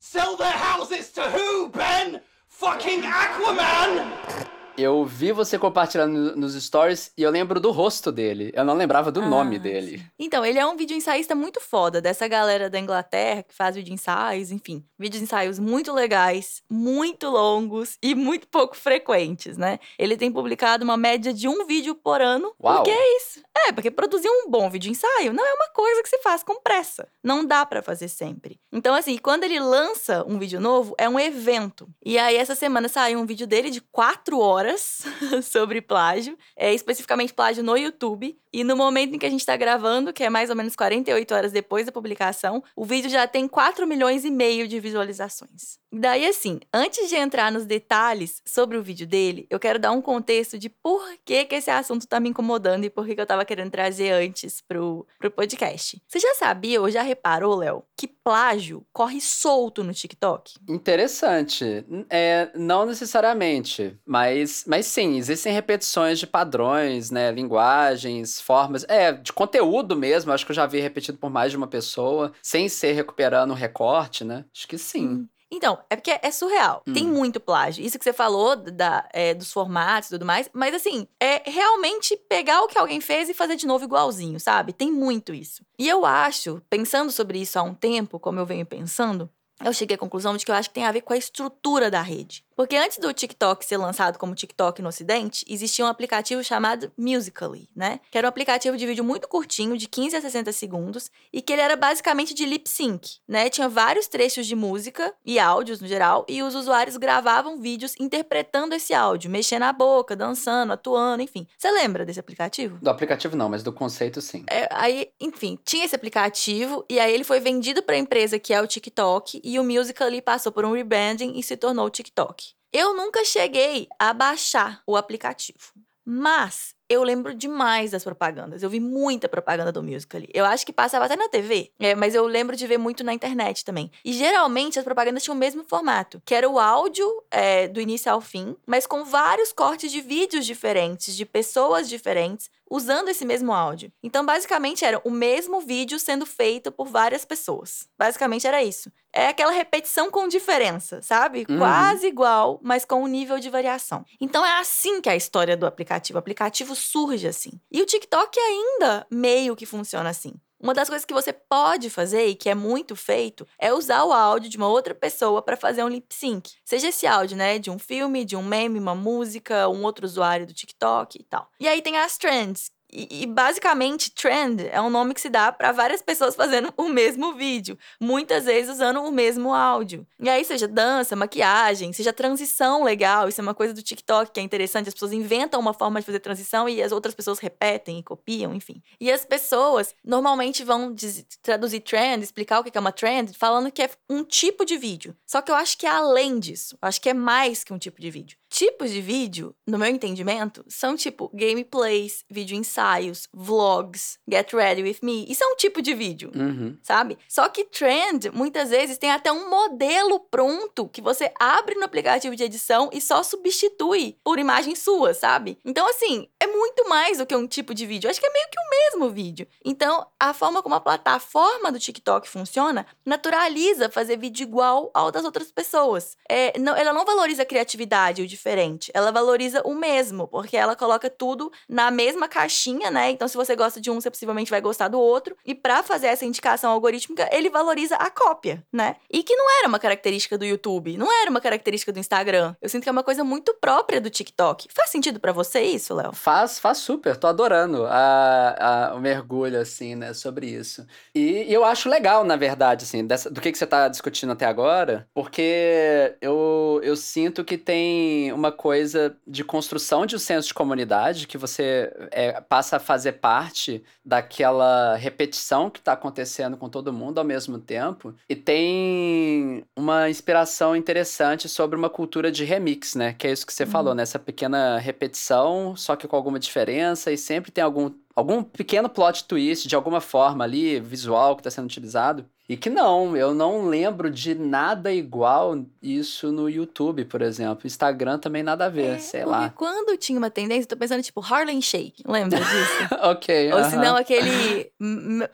Sell 0.00 0.36
their 0.36 0.56
houses 0.56 1.12
to 1.12 1.20
who, 1.20 1.68
Ben? 1.68 2.20
Fucking 2.48 3.02
Aquaman! 3.02 4.61
Eu 4.76 5.04
vi 5.04 5.32
você 5.32 5.58
compartilhando 5.58 6.34
nos 6.34 6.54
stories 6.54 7.12
e 7.16 7.22
eu 7.22 7.30
lembro 7.30 7.60
do 7.60 7.70
rosto 7.70 8.10
dele. 8.10 8.50
Eu 8.54 8.64
não 8.64 8.74
lembrava 8.74 9.12
do 9.12 9.20
ah, 9.20 9.28
nome 9.28 9.58
dele. 9.58 10.02
Então, 10.18 10.44
ele 10.44 10.58
é 10.58 10.66
um 10.66 10.76
vídeo 10.76 10.96
ensaísta 10.96 11.34
muito 11.34 11.60
foda, 11.60 12.00
dessa 12.00 12.26
galera 12.26 12.70
da 12.70 12.78
Inglaterra 12.78 13.42
que 13.42 13.54
faz 13.54 13.76
vídeo 13.76 13.92
ensaios, 13.92 14.50
enfim. 14.50 14.82
Vídeos 14.98 15.22
ensaios 15.22 15.58
muito 15.58 15.92
legais, 15.92 16.62
muito 16.70 17.28
longos 17.28 17.98
e 18.02 18.14
muito 18.14 18.48
pouco 18.48 18.74
frequentes, 18.74 19.58
né? 19.58 19.78
Ele 19.98 20.16
tem 20.16 20.32
publicado 20.32 20.84
uma 20.84 20.96
média 20.96 21.34
de 21.34 21.46
um 21.46 21.66
vídeo 21.66 21.94
por 21.94 22.22
ano. 22.22 22.54
Uau. 22.62 22.76
Porque 22.76 22.90
é 22.90 23.16
isso. 23.18 23.42
É, 23.66 23.72
porque 23.72 23.90
produzir 23.90 24.28
um 24.28 24.48
bom 24.48 24.70
vídeo 24.70 24.90
ensaio 24.90 25.34
não 25.34 25.46
é 25.46 25.52
uma 25.52 25.68
coisa 25.74 26.02
que 26.02 26.08
se 26.08 26.18
faz 26.18 26.42
com 26.42 26.60
pressa. 26.60 27.06
Não 27.22 27.44
dá 27.44 27.66
para 27.66 27.82
fazer 27.82 28.08
sempre. 28.08 28.58
Então, 28.72 28.94
assim, 28.94 29.18
quando 29.18 29.44
ele 29.44 29.60
lança 29.60 30.24
um 30.26 30.38
vídeo 30.38 30.58
novo, 30.58 30.94
é 30.96 31.06
um 31.06 31.20
evento. 31.20 31.86
E 32.02 32.18
aí, 32.18 32.36
essa 32.36 32.54
semana 32.54 32.88
saiu 32.88 33.20
um 33.20 33.26
vídeo 33.26 33.46
dele 33.46 33.68
de 33.68 33.82
quatro 33.82 34.38
horas 34.38 35.02
sobre 35.44 35.82
plágio, 35.82 36.38
é, 36.56 36.72
especificamente 36.72 37.34
plágio 37.34 37.62
no 37.62 37.76
YouTube. 37.76 38.34
E 38.52 38.64
no 38.64 38.76
momento 38.76 39.14
em 39.14 39.18
que 39.18 39.26
a 39.26 39.30
gente 39.30 39.40
está 39.40 39.56
gravando, 39.56 40.12
que 40.12 40.22
é 40.22 40.28
mais 40.28 40.50
ou 40.50 40.56
menos 40.56 40.76
48 40.76 41.34
horas 41.34 41.52
depois 41.52 41.86
da 41.86 41.92
publicação, 41.92 42.62
o 42.76 42.84
vídeo 42.84 43.10
já 43.10 43.26
tem 43.26 43.48
4 43.48 43.86
milhões 43.86 44.24
e 44.24 44.30
meio 44.30 44.68
de 44.68 44.78
visualizações. 44.78 45.78
Daí, 45.90 46.26
assim, 46.26 46.60
antes 46.72 47.08
de 47.08 47.16
entrar 47.16 47.50
nos 47.50 47.66
detalhes 47.66 48.42
sobre 48.46 48.76
o 48.76 48.82
vídeo 48.82 49.06
dele, 49.06 49.46
eu 49.50 49.58
quero 49.58 49.78
dar 49.78 49.92
um 49.92 50.02
contexto 50.02 50.58
de 50.58 50.68
por 50.68 51.02
que, 51.24 51.44
que 51.44 51.54
esse 51.54 51.70
assunto 51.70 52.02
está 52.02 52.20
me 52.20 52.28
incomodando 52.28 52.84
e 52.84 52.90
por 52.90 53.06
que, 53.06 53.14
que 53.14 53.20
eu 53.20 53.24
estava 53.24 53.44
querendo 53.44 53.70
trazer 53.70 54.10
antes 54.10 54.60
pro, 54.60 55.06
pro 55.18 55.30
podcast. 55.30 56.02
Você 56.06 56.18
já 56.18 56.34
sabia 56.34 56.80
ou 56.80 56.90
já 56.90 57.02
reparou, 57.02 57.56
Léo, 57.56 57.84
que 57.96 58.06
plágio 58.24 58.86
corre 58.92 59.20
solto 59.20 59.82
no 59.82 59.92
TikTok? 59.92 60.54
Interessante. 60.68 61.84
É, 62.08 62.50
não 62.54 62.86
necessariamente, 62.86 63.98
mas, 64.06 64.64
mas 64.66 64.86
sim, 64.86 65.16
existem 65.16 65.52
repetições 65.52 66.18
de 66.18 66.26
padrões, 66.26 67.10
né? 67.10 67.30
Linguagens, 67.30 68.40
formas. 68.40 68.84
É, 68.88 69.12
de 69.12 69.32
conteúdo 69.32 69.96
mesmo, 69.96 70.32
acho 70.32 70.44
que 70.44 70.52
eu 70.52 70.56
já 70.56 70.66
vi 70.66 70.80
repetido 70.80 71.18
por 71.18 71.30
mais 71.30 71.50
de 71.50 71.56
uma 71.56 71.66
pessoa, 71.66 72.32
sem 72.42 72.68
ser 72.68 72.92
recuperando 72.92 73.50
um 73.52 73.54
recorte, 73.54 74.24
né? 74.24 74.44
Acho 74.54 74.68
que 74.68 74.78
sim. 74.78 75.06
Hum. 75.08 75.28
Então, 75.54 75.78
é 75.90 75.96
porque 75.96 76.18
é 76.22 76.30
surreal. 76.30 76.82
Hum. 76.88 76.94
Tem 76.94 77.06
muito 77.06 77.38
plágio. 77.38 77.84
Isso 77.84 77.98
que 77.98 78.04
você 78.04 78.12
falou 78.12 78.56
da, 78.56 79.06
é, 79.12 79.34
dos 79.34 79.52
formatos 79.52 80.08
e 80.08 80.14
tudo 80.14 80.24
mais. 80.24 80.48
Mas, 80.50 80.74
assim, 80.74 81.06
é 81.20 81.42
realmente 81.44 82.16
pegar 82.16 82.62
o 82.62 82.68
que 82.68 82.78
alguém 82.78 83.02
fez 83.02 83.28
e 83.28 83.34
fazer 83.34 83.56
de 83.56 83.66
novo 83.66 83.84
igualzinho, 83.84 84.40
sabe? 84.40 84.72
Tem 84.72 84.90
muito 84.90 85.34
isso. 85.34 85.62
E 85.78 85.86
eu 85.86 86.06
acho, 86.06 86.62
pensando 86.70 87.12
sobre 87.12 87.38
isso 87.38 87.58
há 87.58 87.62
um 87.62 87.74
tempo, 87.74 88.18
como 88.18 88.40
eu 88.40 88.46
venho 88.46 88.64
pensando, 88.64 89.28
eu 89.62 89.72
cheguei 89.74 89.94
à 89.94 89.98
conclusão 89.98 90.36
de 90.36 90.44
que 90.44 90.50
eu 90.50 90.54
acho 90.54 90.70
que 90.70 90.74
tem 90.74 90.86
a 90.86 90.92
ver 90.92 91.02
com 91.02 91.12
a 91.12 91.18
estrutura 91.18 91.90
da 91.90 92.00
rede. 92.00 92.44
Porque 92.56 92.76
antes 92.76 92.98
do 92.98 93.12
TikTok 93.12 93.64
ser 93.64 93.76
lançado 93.76 94.18
como 94.18 94.34
TikTok 94.34 94.82
no 94.82 94.88
Ocidente, 94.88 95.44
existia 95.48 95.84
um 95.84 95.88
aplicativo 95.88 96.42
chamado 96.44 96.92
Musical.ly, 96.96 97.68
né? 97.74 98.00
Que 98.10 98.18
era 98.18 98.26
um 98.26 98.28
aplicativo 98.28 98.76
de 98.76 98.86
vídeo 98.86 99.04
muito 99.04 99.28
curtinho, 99.28 99.76
de 99.76 99.88
15 99.88 100.16
a 100.16 100.20
60 100.20 100.52
segundos, 100.52 101.10
e 101.32 101.40
que 101.40 101.52
ele 101.52 101.62
era 101.62 101.76
basicamente 101.76 102.34
de 102.34 102.44
lip 102.44 102.68
sync, 102.68 103.18
né? 103.26 103.48
Tinha 103.48 103.68
vários 103.68 104.06
trechos 104.06 104.46
de 104.46 104.54
música 104.54 105.14
e 105.24 105.38
áudios 105.38 105.80
no 105.80 105.86
geral, 105.86 106.24
e 106.28 106.42
os 106.42 106.54
usuários 106.54 106.96
gravavam 106.96 107.60
vídeos 107.60 107.94
interpretando 107.98 108.74
esse 108.74 108.94
áudio, 108.94 109.30
mexendo 109.30 109.62
a 109.62 109.72
boca, 109.72 110.14
dançando, 110.14 110.72
atuando, 110.72 111.22
enfim. 111.22 111.46
Você 111.56 111.70
lembra 111.70 112.04
desse 112.04 112.20
aplicativo? 112.20 112.78
Do 112.80 112.90
aplicativo 112.90 113.36
não, 113.36 113.48
mas 113.48 113.62
do 113.62 113.72
conceito 113.72 114.20
sim. 114.20 114.44
É, 114.48 114.68
aí, 114.70 115.10
enfim, 115.20 115.58
tinha 115.64 115.84
esse 115.84 115.94
aplicativo 115.94 116.84
e 116.88 116.98
aí 116.98 117.12
ele 117.12 117.24
foi 117.24 117.40
vendido 117.40 117.82
para 117.82 117.94
a 117.94 117.98
empresa 117.98 118.38
que 118.38 118.52
é 118.52 118.60
o 118.60 118.66
TikTok 118.66 119.40
e 119.42 119.58
o 119.58 119.64
Musical.ly 119.64 120.22
passou 120.22 120.52
por 120.52 120.64
um 120.64 120.72
rebranding 120.72 121.38
e 121.38 121.42
se 121.42 121.56
tornou 121.56 121.86
o 121.86 121.90
TikTok. 121.90 122.51
Eu 122.72 122.94
nunca 122.96 123.22
cheguei 123.22 123.86
a 123.98 124.14
baixar 124.14 124.82
o 124.86 124.96
aplicativo, 124.96 125.74
mas 126.02 126.74
eu 126.88 127.02
lembro 127.02 127.34
demais 127.34 127.90
das 127.90 128.02
propagandas. 128.02 128.62
Eu 128.62 128.70
vi 128.70 128.80
muita 128.80 129.28
propaganda 129.28 129.70
do 129.70 129.82
Musical.ly. 129.82 130.28
Eu 130.32 130.46
acho 130.46 130.64
que 130.64 130.72
passava 130.72 131.04
até 131.04 131.14
na 131.14 131.28
TV, 131.28 131.70
é, 131.78 131.94
mas 131.94 132.14
eu 132.14 132.26
lembro 132.26 132.56
de 132.56 132.66
ver 132.66 132.78
muito 132.78 133.04
na 133.04 133.12
internet 133.12 133.62
também. 133.62 133.90
E 134.02 134.14
geralmente 134.14 134.78
as 134.78 134.84
propagandas 134.86 135.22
tinham 135.22 135.36
o 135.36 135.38
mesmo 135.38 135.64
formato, 135.64 136.22
que 136.24 136.34
era 136.34 136.48
o 136.48 136.58
áudio 136.58 137.06
é, 137.30 137.68
do 137.68 137.78
início 137.78 138.10
ao 138.10 138.22
fim, 138.22 138.56
mas 138.66 138.86
com 138.86 139.04
vários 139.04 139.52
cortes 139.52 139.92
de 139.92 140.00
vídeos 140.00 140.46
diferentes, 140.46 141.14
de 141.14 141.26
pessoas 141.26 141.90
diferentes, 141.90 142.50
usando 142.72 143.10
esse 143.10 143.26
mesmo 143.26 143.52
áudio. 143.52 143.92
Então, 144.02 144.24
basicamente, 144.24 144.82
era 144.82 144.98
o 145.04 145.10
mesmo 145.10 145.60
vídeo 145.60 145.98
sendo 145.98 146.24
feito 146.24 146.72
por 146.72 146.88
várias 146.88 147.22
pessoas. 147.22 147.86
Basicamente 147.98 148.46
era 148.46 148.64
isso. 148.64 148.90
É 149.12 149.28
aquela 149.28 149.52
repetição 149.52 150.10
com 150.10 150.26
diferença, 150.26 151.02
sabe? 151.02 151.44
Uhum. 151.46 151.58
Quase 151.58 152.06
igual, 152.06 152.58
mas 152.62 152.86
com 152.86 153.02
um 153.02 153.06
nível 153.06 153.38
de 153.38 153.50
variação. 153.50 154.06
Então 154.18 154.44
é 154.44 154.58
assim 154.58 155.02
que 155.02 155.08
é 155.10 155.12
a 155.12 155.16
história 155.16 155.54
do 155.54 155.66
aplicativo. 155.66 156.16
O 156.16 156.20
aplicativo 156.20 156.74
surge 156.74 157.28
assim. 157.28 157.60
E 157.70 157.82
o 157.82 157.86
TikTok 157.86 158.40
ainda 158.40 159.06
meio 159.10 159.54
que 159.54 159.66
funciona 159.66 160.08
assim. 160.08 160.32
Uma 160.62 160.72
das 160.72 160.88
coisas 160.88 161.04
que 161.04 161.12
você 161.12 161.32
pode 161.32 161.90
fazer 161.90 162.28
e 162.28 162.36
que 162.36 162.48
é 162.48 162.54
muito 162.54 162.94
feito 162.94 163.44
é 163.58 163.72
usar 163.72 164.04
o 164.04 164.12
áudio 164.12 164.48
de 164.48 164.56
uma 164.56 164.68
outra 164.68 164.94
pessoa 164.94 165.42
para 165.42 165.56
fazer 165.56 165.82
um 165.82 165.88
lip 165.88 166.06
sync. 166.14 166.52
Seja 166.64 166.88
esse 166.88 167.04
áudio, 167.04 167.36
né, 167.36 167.58
de 167.58 167.68
um 167.68 167.80
filme, 167.80 168.24
de 168.24 168.36
um 168.36 168.44
meme, 168.44 168.78
uma 168.78 168.94
música, 168.94 169.68
um 169.68 169.82
outro 169.82 170.06
usuário 170.06 170.46
do 170.46 170.54
TikTok 170.54 171.18
e 171.18 171.24
tal. 171.24 171.50
E 171.58 171.66
aí 171.66 171.82
tem 171.82 171.96
as 171.98 172.16
trends, 172.16 172.70
e, 172.92 173.22
e, 173.22 173.26
basicamente, 173.26 174.10
trend 174.10 174.68
é 174.70 174.80
um 174.80 174.90
nome 174.90 175.14
que 175.14 175.20
se 175.20 175.30
dá 175.30 175.50
para 175.50 175.72
várias 175.72 176.02
pessoas 176.02 176.34
fazendo 176.34 176.72
o 176.76 176.88
mesmo 176.88 177.34
vídeo, 177.34 177.78
muitas 177.98 178.44
vezes 178.44 178.70
usando 178.70 179.02
o 179.02 179.10
mesmo 179.10 179.54
áudio. 179.54 180.06
E 180.20 180.28
aí, 180.28 180.44
seja 180.44 180.68
dança, 180.68 181.16
maquiagem, 181.16 181.92
seja 181.92 182.12
transição 182.12 182.84
legal, 182.84 183.28
isso 183.28 183.40
é 183.40 183.42
uma 183.42 183.54
coisa 183.54 183.72
do 183.72 183.82
TikTok 183.82 184.30
que 184.30 184.40
é 184.40 184.42
interessante. 184.42 184.88
As 184.88 184.94
pessoas 184.94 185.12
inventam 185.12 185.58
uma 185.58 185.72
forma 185.72 186.00
de 186.00 186.06
fazer 186.06 186.20
transição 186.20 186.68
e 186.68 186.82
as 186.82 186.92
outras 186.92 187.14
pessoas 187.14 187.38
repetem 187.38 187.98
e 187.98 188.02
copiam, 188.02 188.54
enfim. 188.54 188.82
E 189.00 189.10
as 189.10 189.24
pessoas 189.24 189.94
normalmente 190.04 190.62
vão 190.62 190.94
traduzir 191.40 191.80
trend, 191.80 192.22
explicar 192.22 192.60
o 192.60 192.64
que 192.64 192.76
é 192.76 192.80
uma 192.80 192.92
trend, 192.92 193.32
falando 193.36 193.72
que 193.72 193.82
é 193.82 193.90
um 194.10 194.22
tipo 194.22 194.66
de 194.66 194.76
vídeo. 194.76 195.16
Só 195.26 195.40
que 195.40 195.50
eu 195.50 195.54
acho 195.54 195.78
que 195.78 195.86
é 195.86 195.90
além 195.90 196.38
disso, 196.38 196.76
eu 196.80 196.88
acho 196.88 197.00
que 197.00 197.08
é 197.08 197.14
mais 197.14 197.64
que 197.64 197.72
um 197.72 197.78
tipo 197.78 198.00
de 198.00 198.10
vídeo. 198.10 198.41
Tipos 198.52 198.90
de 198.90 199.00
vídeo, 199.00 199.54
no 199.66 199.78
meu 199.78 199.88
entendimento, 199.88 200.62
são 200.68 200.94
tipo 200.94 201.30
gameplays, 201.32 202.22
vídeo 202.28 202.54
ensaios, 202.54 203.26
vlogs, 203.32 204.18
get 204.30 204.52
ready 204.52 204.82
with 204.82 204.98
me. 205.02 205.24
Isso 205.26 205.42
é 205.42 205.46
um 205.46 205.56
tipo 205.56 205.80
de 205.80 205.94
vídeo, 205.94 206.30
Uhum. 206.34 206.76
sabe? 206.82 207.16
Só 207.26 207.48
que 207.48 207.64
trend, 207.64 208.28
muitas 208.30 208.68
vezes, 208.68 208.98
tem 208.98 209.10
até 209.10 209.32
um 209.32 209.48
modelo 209.48 210.20
pronto 210.20 210.86
que 210.86 211.00
você 211.00 211.32
abre 211.40 211.76
no 211.76 211.84
aplicativo 211.84 212.36
de 212.36 212.44
edição 212.44 212.90
e 212.92 213.00
só 213.00 213.22
substitui 213.22 214.18
por 214.22 214.38
imagem 214.38 214.76
sua, 214.76 215.14
sabe? 215.14 215.56
Então, 215.64 215.88
assim, 215.88 216.28
é 216.38 216.46
muito 216.46 216.86
mais 216.90 217.16
do 217.16 217.24
que 217.26 217.34
um 217.34 217.46
tipo 217.46 217.72
de 217.72 217.86
vídeo. 217.86 218.06
Eu 218.06 218.10
acho 218.10 218.20
que 218.20 218.26
é 218.26 218.32
meio 218.34 218.48
que 218.50 218.58
o 218.60 218.70
mesmo 218.70 219.10
vídeo. 219.14 219.48
Então, 219.64 220.06
a 220.20 220.34
forma 220.34 220.62
como 220.62 220.74
a 220.74 220.80
plataforma 220.80 221.72
do 221.72 221.78
TikTok 221.78 222.28
funciona 222.28 222.86
naturaliza 223.02 223.88
fazer 223.88 224.18
vídeo 224.18 224.42
igual 224.44 224.90
ao 224.92 225.10
das 225.10 225.24
outras 225.24 225.50
pessoas. 225.50 226.18
É, 226.28 226.58
não, 226.58 226.76
ela 226.76 226.92
não 226.92 227.06
valoriza 227.06 227.44
a 227.44 227.46
criatividade, 227.46 228.20
o 228.20 228.26
diferente. 228.42 228.90
Ela 228.92 229.12
valoriza 229.12 229.62
o 229.64 229.72
mesmo, 229.74 230.26
porque 230.26 230.56
ela 230.56 230.74
coloca 230.74 231.08
tudo 231.08 231.50
na 231.68 231.90
mesma 231.92 232.26
caixinha, 232.28 232.90
né? 232.90 233.10
Então, 233.10 233.28
se 233.28 233.36
você 233.36 233.54
gosta 233.54 233.80
de 233.80 233.88
um, 233.90 234.00
você 234.00 234.10
possivelmente 234.10 234.50
vai 234.50 234.60
gostar 234.60 234.88
do 234.88 234.98
outro. 234.98 235.36
E 235.46 235.54
para 235.54 235.82
fazer 235.82 236.08
essa 236.08 236.24
indicação 236.24 236.72
algorítmica, 236.72 237.28
ele 237.32 237.48
valoriza 237.48 237.94
a 237.96 238.10
cópia, 238.10 238.64
né? 238.72 238.96
E 239.10 239.22
que 239.22 239.34
não 239.36 239.46
era 239.60 239.68
uma 239.68 239.78
característica 239.78 240.36
do 240.36 240.44
YouTube, 240.44 240.96
não 240.98 241.10
era 241.22 241.30
uma 241.30 241.40
característica 241.40 241.92
do 241.92 242.00
Instagram. 242.00 242.54
Eu 242.60 242.68
sinto 242.68 242.82
que 242.82 242.88
é 242.88 242.92
uma 242.92 243.04
coisa 243.04 243.22
muito 243.22 243.54
própria 243.60 244.00
do 244.00 244.10
TikTok. 244.10 244.66
Faz 244.74 244.90
sentido 244.90 245.20
para 245.20 245.32
você 245.32 245.60
isso, 245.60 245.94
Léo? 245.94 246.12
Faz, 246.12 246.58
faz 246.58 246.78
super, 246.78 247.16
tô 247.16 247.28
adorando 247.28 247.86
a, 247.86 248.90
a- 248.90 248.94
o 248.96 249.00
mergulho, 249.00 249.60
assim, 249.60 249.94
né, 249.94 250.12
sobre 250.14 250.46
isso. 250.46 250.84
E, 251.14 251.44
e 251.44 251.52
eu 251.54 251.64
acho 251.64 251.88
legal, 251.88 252.24
na 252.24 252.34
verdade, 252.36 252.84
assim, 252.84 253.06
dessa- 253.06 253.30
do 253.30 253.40
que, 253.40 253.52
que 253.52 253.58
você 253.58 253.66
tá 253.66 253.86
discutindo 253.88 254.32
até 254.32 254.46
agora, 254.46 255.06
porque 255.14 256.16
eu, 256.20 256.80
eu 256.82 256.96
sinto 256.96 257.44
que 257.44 257.56
tem 257.58 258.31
uma 258.32 258.50
coisa 258.50 259.16
de 259.26 259.44
construção 259.44 260.04
de 260.06 260.16
um 260.16 260.18
senso 260.18 260.48
de 260.48 260.54
comunidade, 260.54 261.26
que 261.26 261.38
você 261.38 261.92
é, 262.10 262.40
passa 262.40 262.76
a 262.76 262.80
fazer 262.80 263.12
parte 263.12 263.82
daquela 264.04 264.96
repetição 264.96 265.70
que 265.70 265.80
tá 265.80 265.92
acontecendo 265.92 266.56
com 266.56 266.68
todo 266.68 266.92
mundo 266.92 267.18
ao 267.18 267.24
mesmo 267.24 267.58
tempo, 267.58 268.14
e 268.28 268.34
tem 268.36 269.64
uma 269.76 270.08
inspiração 270.10 270.74
interessante 270.76 271.48
sobre 271.48 271.76
uma 271.76 271.90
cultura 271.90 272.30
de 272.30 272.44
remix, 272.44 272.94
né, 272.94 273.12
que 273.12 273.26
é 273.26 273.32
isso 273.32 273.46
que 273.46 273.52
você 273.52 273.64
Uhum. 273.64 273.70
falou, 273.70 273.94
né, 273.94 274.02
essa 274.02 274.18
pequena 274.18 274.78
repetição, 274.78 275.74
só 275.76 275.96
que 275.96 276.08
com 276.08 276.16
alguma 276.16 276.38
diferença, 276.38 277.12
e 277.12 277.18
sempre 277.18 277.50
tem 277.50 277.62
algum, 277.62 277.90
algum 278.14 278.42
pequeno 278.42 278.88
plot 278.88 279.24
twist 279.24 279.66
de 279.68 279.74
alguma 279.76 280.00
forma 280.00 280.44
ali, 280.44 280.80
visual, 280.80 281.36
que 281.36 281.40
está 281.40 281.50
sendo 281.50 281.66
utilizado. 281.66 282.26
E 282.52 282.56
que 282.58 282.68
não, 282.68 283.16
eu 283.16 283.32
não 283.32 283.66
lembro 283.66 284.10
de 284.10 284.34
nada 284.34 284.92
igual 284.92 285.64
isso 285.82 286.30
no 286.30 286.50
YouTube, 286.50 287.06
por 287.06 287.22
exemplo. 287.22 287.66
Instagram 287.66 288.18
também 288.18 288.42
nada 288.42 288.66
a 288.66 288.68
ver, 288.68 288.96
É, 288.96 288.98
sei 288.98 289.24
lá. 289.24 289.48
quando 289.56 289.96
tinha 289.96 290.18
uma 290.18 290.28
tendência, 290.28 290.64
eu 290.64 290.68
tô 290.68 290.76
pensando 290.76 291.02
tipo 291.02 291.20
Harlem 291.24 291.62
Shake, 291.62 292.02
lembra 292.06 292.38
disso? 292.38 292.94
ok. 293.04 293.52
Ou 293.52 293.58
aham. 293.58 293.70
se 293.70 293.76
não, 293.76 293.96
aquele 293.96 294.70